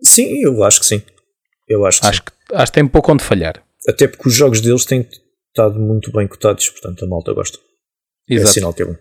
[0.00, 1.02] Sim, eu acho que sim.
[1.68, 2.22] Eu acho que acho.
[2.22, 3.62] Que, acho que tem pouco onde falhar.
[3.88, 5.06] Até porque os jogos deles têm
[5.48, 7.58] estado muito bem cotados, portanto a malta gosta.
[8.28, 8.50] É Exato.
[8.50, 8.96] É sinal que é bom.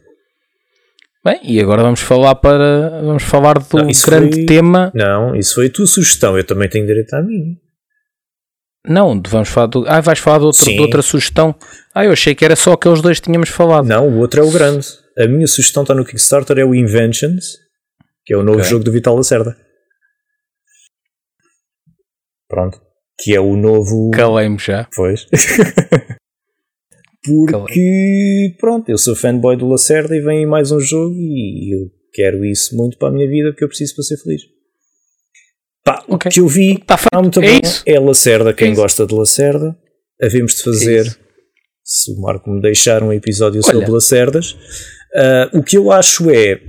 [1.24, 4.92] Bem, e agora vamos falar para vamos falar do não, grande foi, tema.
[4.96, 7.56] Não, isso foi a tua sugestão, eu também tenho direito à minha.
[8.88, 9.86] Não, vamos falar do.
[9.88, 11.56] Ah, vais falar de, outro, de outra sugestão.
[11.94, 13.86] Ah, eu achei que era só aqueles dois que tínhamos falado.
[13.86, 14.88] Não, o outro é o grande.
[15.20, 17.58] A minha sugestão está no Kickstarter, é o Inventions,
[18.26, 18.70] que é o novo okay.
[18.72, 19.56] jogo do Vital Lacerda.
[22.48, 22.82] Pronto.
[23.20, 24.10] Que é o novo.
[24.12, 24.88] Calei-me já.
[24.96, 25.28] Pois.
[27.24, 32.44] Porque, pronto, eu sou fanboy do Lacerda e vem mais um jogo e eu quero
[32.44, 34.42] isso muito para a minha vida porque eu preciso para ser feliz.
[35.84, 36.30] Pá, okay.
[36.30, 37.60] o que eu vi tá muito é bom.
[37.64, 37.84] Isso?
[37.86, 39.78] É Lacerda, quem é gosta de Lacerda.
[40.22, 41.32] Havemos de fazer é
[41.84, 43.74] se o Marco me deixar um episódio Olha.
[43.74, 44.54] sobre Lacerdas.
[45.14, 46.60] Uh, o que eu acho é.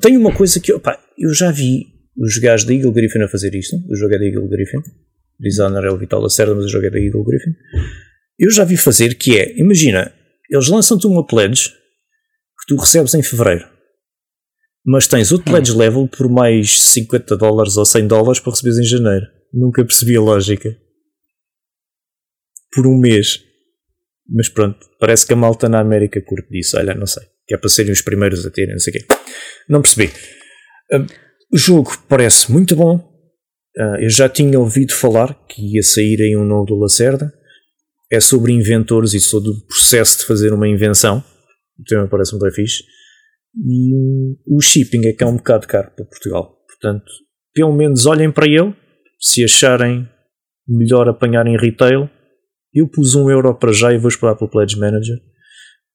[0.00, 0.72] Tem uma coisa que.
[0.72, 1.86] Opa, eu já vi
[2.16, 3.76] os gajos da Eagle Griffin a fazer isto.
[3.88, 4.78] O jogo é da Eagle Griffin.
[5.38, 7.52] Designer é o Vital Lacerda, mas o jogo é da Eagle Griffin.
[8.40, 9.54] Eu já vi fazer que é.
[9.58, 10.10] Imagina,
[10.48, 13.68] eles lançam-te uma pledge que tu recebes em fevereiro.
[14.82, 18.84] Mas tens outro pledge level por mais 50 dólares ou 100 dólares para receberes em
[18.84, 19.26] janeiro.
[19.52, 20.74] Nunca percebi a lógica.
[22.72, 23.44] Por um mês.
[24.26, 26.78] Mas pronto, parece que a malta na América curte disso.
[26.78, 27.24] Olha, não sei.
[27.46, 29.06] Que é para serem os primeiros a terem, não sei o quê.
[29.68, 30.10] Não percebi.
[30.90, 31.06] Uh,
[31.52, 32.96] o jogo parece muito bom.
[33.76, 37.30] Uh, eu já tinha ouvido falar que ia sair aí um novo do Lacerda.
[38.10, 41.22] É sobre inventores e sobre o processo de fazer uma invenção.
[41.86, 42.82] Também parece muito fixe.
[43.56, 43.92] E
[44.46, 46.56] o shipping é que é um bocado caro para Portugal.
[46.66, 47.10] Portanto,
[47.52, 48.74] pelo menos olhem para ele.
[49.18, 50.08] Se acharem
[50.66, 52.08] melhor apanhar em retail,
[52.72, 55.16] eu pus um euro para já e vou esperar pelo Pledge Manager.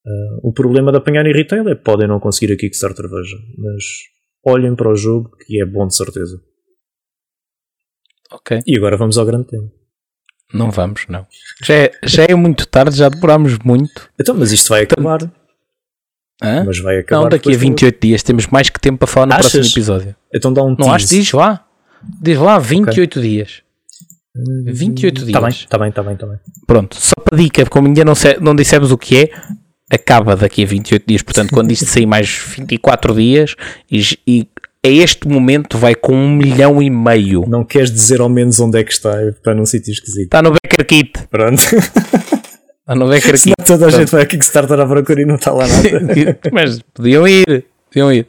[0.05, 3.37] Uh, o problema de apanhar em retail é que podem não conseguir a Kickstarter veja,
[3.57, 3.83] mas
[4.45, 6.39] olhem para o jogo que é bom de certeza.
[8.31, 8.59] Ok.
[8.67, 9.71] E agora vamos ao grande tema.
[10.53, 11.25] Não vamos, não.
[11.63, 14.09] Já é, já é muito tarde, já demorámos muito.
[14.19, 15.23] Então, mas isto vai acabar.
[16.41, 16.63] Hã?
[16.65, 17.23] Mas vai acabar.
[17.23, 19.51] Não, daqui a 28 dias temos mais que tempo para falar no Achas?
[19.51, 20.15] próximo episódio.
[20.33, 21.65] Então dá um Não acho, diz lá.
[22.21, 23.29] Diz lá 28 okay.
[23.29, 23.61] dias.
[24.35, 25.27] 28 dias.
[25.27, 26.37] Está bem, está bem, está bem, tá bem.
[26.67, 29.29] Pronto, só para dica, como ainda não, não dissemos o que é,
[29.89, 31.21] acaba daqui a 28 dias.
[31.21, 32.27] Portanto, quando isto sair mais
[32.57, 33.55] 24 dias
[33.89, 34.47] e, e
[34.85, 37.43] a este momento vai com um milhão e meio.
[37.47, 39.21] Não queres dizer ao menos onde é que está?
[39.23, 40.25] Está num sítio esquisito.
[40.25, 41.27] Está no Becker Kit.
[41.29, 41.61] Pronto.
[41.61, 43.39] Está no Becker Kit.
[43.39, 46.39] Senão toda a gente vai a Kickstarter à procura e não está lá nada.
[46.53, 47.65] Mas podiam ir.
[47.89, 48.27] Podiam ir.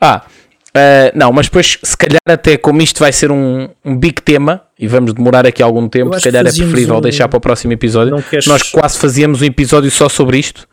[0.00, 0.24] Ah,
[0.68, 4.62] Uh, não, mas depois, se calhar, até como isto vai ser um, um big tema
[4.78, 7.00] e vamos demorar aqui algum tempo, se calhar é preferível um...
[7.00, 8.22] deixar para o próximo episódio.
[8.22, 8.46] Queres...
[8.46, 10.67] Nós quase fazíamos um episódio só sobre isto.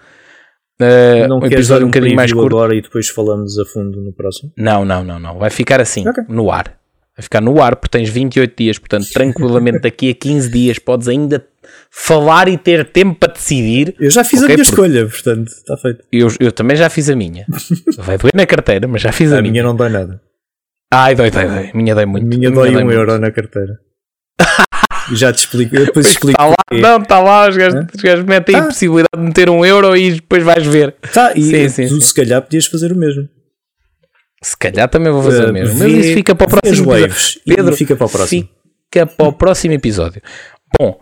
[0.82, 2.48] Uh, não um episódio um, um bocadinho mais curto.
[2.48, 4.52] agora e depois falamos a fundo no próximo?
[4.58, 5.38] Não, não, não, não.
[5.38, 6.24] Vai ficar assim, okay.
[6.28, 6.78] no ar.
[7.18, 11.08] Vai ficar no ar, porque tens 28 dias, portanto, tranquilamente daqui a 15 dias podes
[11.08, 11.46] ainda
[11.90, 13.96] falar e ter tempo para decidir.
[13.98, 14.82] Eu já fiz okay, a minha porque...
[14.82, 16.04] escolha, portanto, está feito.
[16.12, 17.46] Eu, eu também já fiz a minha.
[17.98, 19.50] Vai doer na carteira, mas já fiz a, a minha.
[19.50, 20.22] A minha não dói nada.
[20.94, 21.72] Ai, dói, dói, dói.
[21.74, 22.26] A minha dói muito.
[22.26, 22.98] A minha, dói, dói um muito.
[22.98, 23.80] euro na carteira.
[25.14, 25.76] já te explico.
[25.76, 26.42] Eu depois explico.
[26.42, 27.50] Está lá, não, está lá.
[27.50, 30.96] Os gajos, os gajos metem a possibilidade de meter um euro e depois vais ver.
[31.14, 32.02] Tá, e sim, sim, tu sim.
[32.02, 33.28] se calhar podias fazer o mesmo.
[34.42, 35.80] Se calhar também vou fazer uh, o mesmo.
[35.80, 37.42] Mas isso fica para o próximo episódio.
[37.46, 38.50] Pedro, fica para o próximo.
[38.94, 40.22] Fica para o próximo episódio.
[40.80, 41.00] Bom,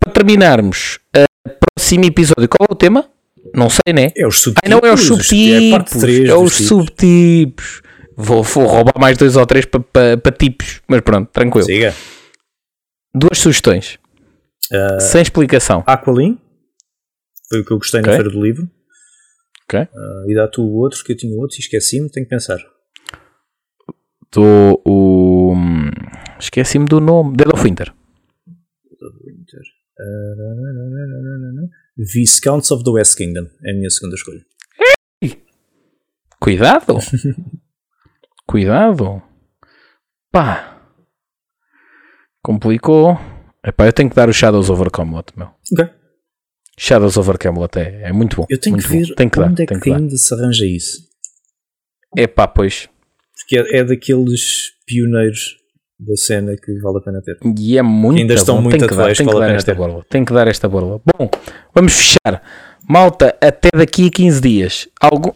[0.00, 0.98] para terminarmos,
[1.46, 3.08] o próximo episódio, qual é o tema?
[3.54, 4.10] Não sei, né?
[4.16, 4.62] É os subtipos.
[4.64, 6.04] Ai, não, é os subtipos.
[6.04, 7.82] É, é os subtipos.
[8.16, 11.64] Vou, vou, roubar mais dois ou três para pa, pa tipos, mas pronto, tranquilo.
[11.64, 11.94] Siga.
[13.14, 13.98] Duas sugestões.
[14.72, 15.84] Uh, sem explicação.
[15.86, 16.38] Aqualin.
[17.48, 18.10] Foi o que eu gostei okay.
[18.10, 18.70] na feira do livro.
[19.64, 19.80] Ok.
[19.80, 22.58] Uh, e dá tu o outro, que eu tinha outro e esqueci-me, tenho que pensar.
[24.32, 25.54] Do o.
[26.38, 27.36] Esqueci-me do nome.
[27.36, 27.92] Dead of Winter.
[28.46, 29.60] Dead of Winter.
[30.00, 30.22] Uh,
[31.96, 34.42] Viscounts of the West Kingdom é a minha segunda escolha.
[36.40, 36.98] Cuidado!
[38.48, 39.22] Cuidado!
[40.32, 40.71] Pá!
[42.42, 43.18] Complicou.
[43.64, 45.48] Epá, eu tenho que dar o Shadows over Camelot, meu.
[45.72, 45.88] Ok.
[46.78, 48.46] Shadows over Camelot é, é muito bom.
[48.50, 51.02] Eu tenho que ver tem que onde dar, é que, que ainda se arranja isso.
[52.16, 52.88] É pá, pois.
[53.36, 55.56] Porque é, é, daqueles pioneiros
[55.98, 57.38] da cena que vale a pena ter.
[57.58, 58.62] E é muito Ainda estão bom.
[58.62, 59.78] muito tem que dar, tem que dar esta ter.
[59.78, 60.04] borla.
[60.08, 61.00] Tem que dar esta borla.
[61.16, 61.30] Bom,
[61.74, 62.42] vamos fechar.
[62.88, 64.88] Malta, até daqui a 15 dias.
[65.00, 65.30] Algum,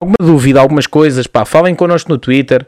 [0.00, 2.66] alguma dúvida, algumas coisas, pá, falem connosco no Twitter.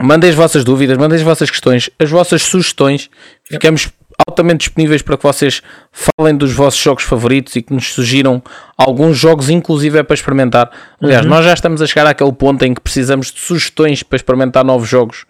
[0.00, 3.08] Mandem as vossas dúvidas, mandem as vossas questões, as vossas sugestões.
[3.44, 3.88] Ficamos
[4.28, 5.62] altamente disponíveis para que vocês
[5.92, 8.42] falem dos vossos jogos favoritos e que nos sugiram
[8.76, 10.70] alguns jogos, inclusive é para experimentar.
[11.02, 11.30] Aliás, Uhum.
[11.30, 14.88] nós já estamos a chegar àquele ponto em que precisamos de sugestões para experimentar novos
[14.88, 15.24] jogos,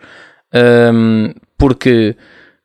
[0.55, 2.17] Hum, porque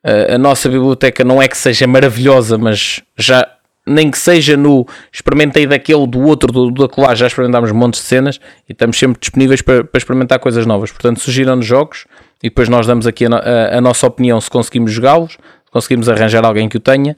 [0.05, 3.47] uh, a nossa biblioteca não é que seja maravilhosa, mas já
[3.87, 8.07] nem que seja no experimentei daquele, do outro, do, do acolá, já experimentámos montes de
[8.07, 8.39] cenas
[8.69, 10.91] e estamos sempre disponíveis para, para experimentar coisas novas.
[10.91, 12.05] Portanto, sugiram-nos jogos
[12.43, 16.07] e depois nós damos aqui a, a- a nossa opinião se conseguimos jogá-los, se conseguimos
[16.09, 17.15] arranjar alguém que o tenha.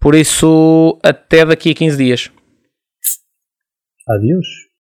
[0.00, 2.30] Por isso, até daqui a 15 dias.
[4.08, 4.46] Adeus.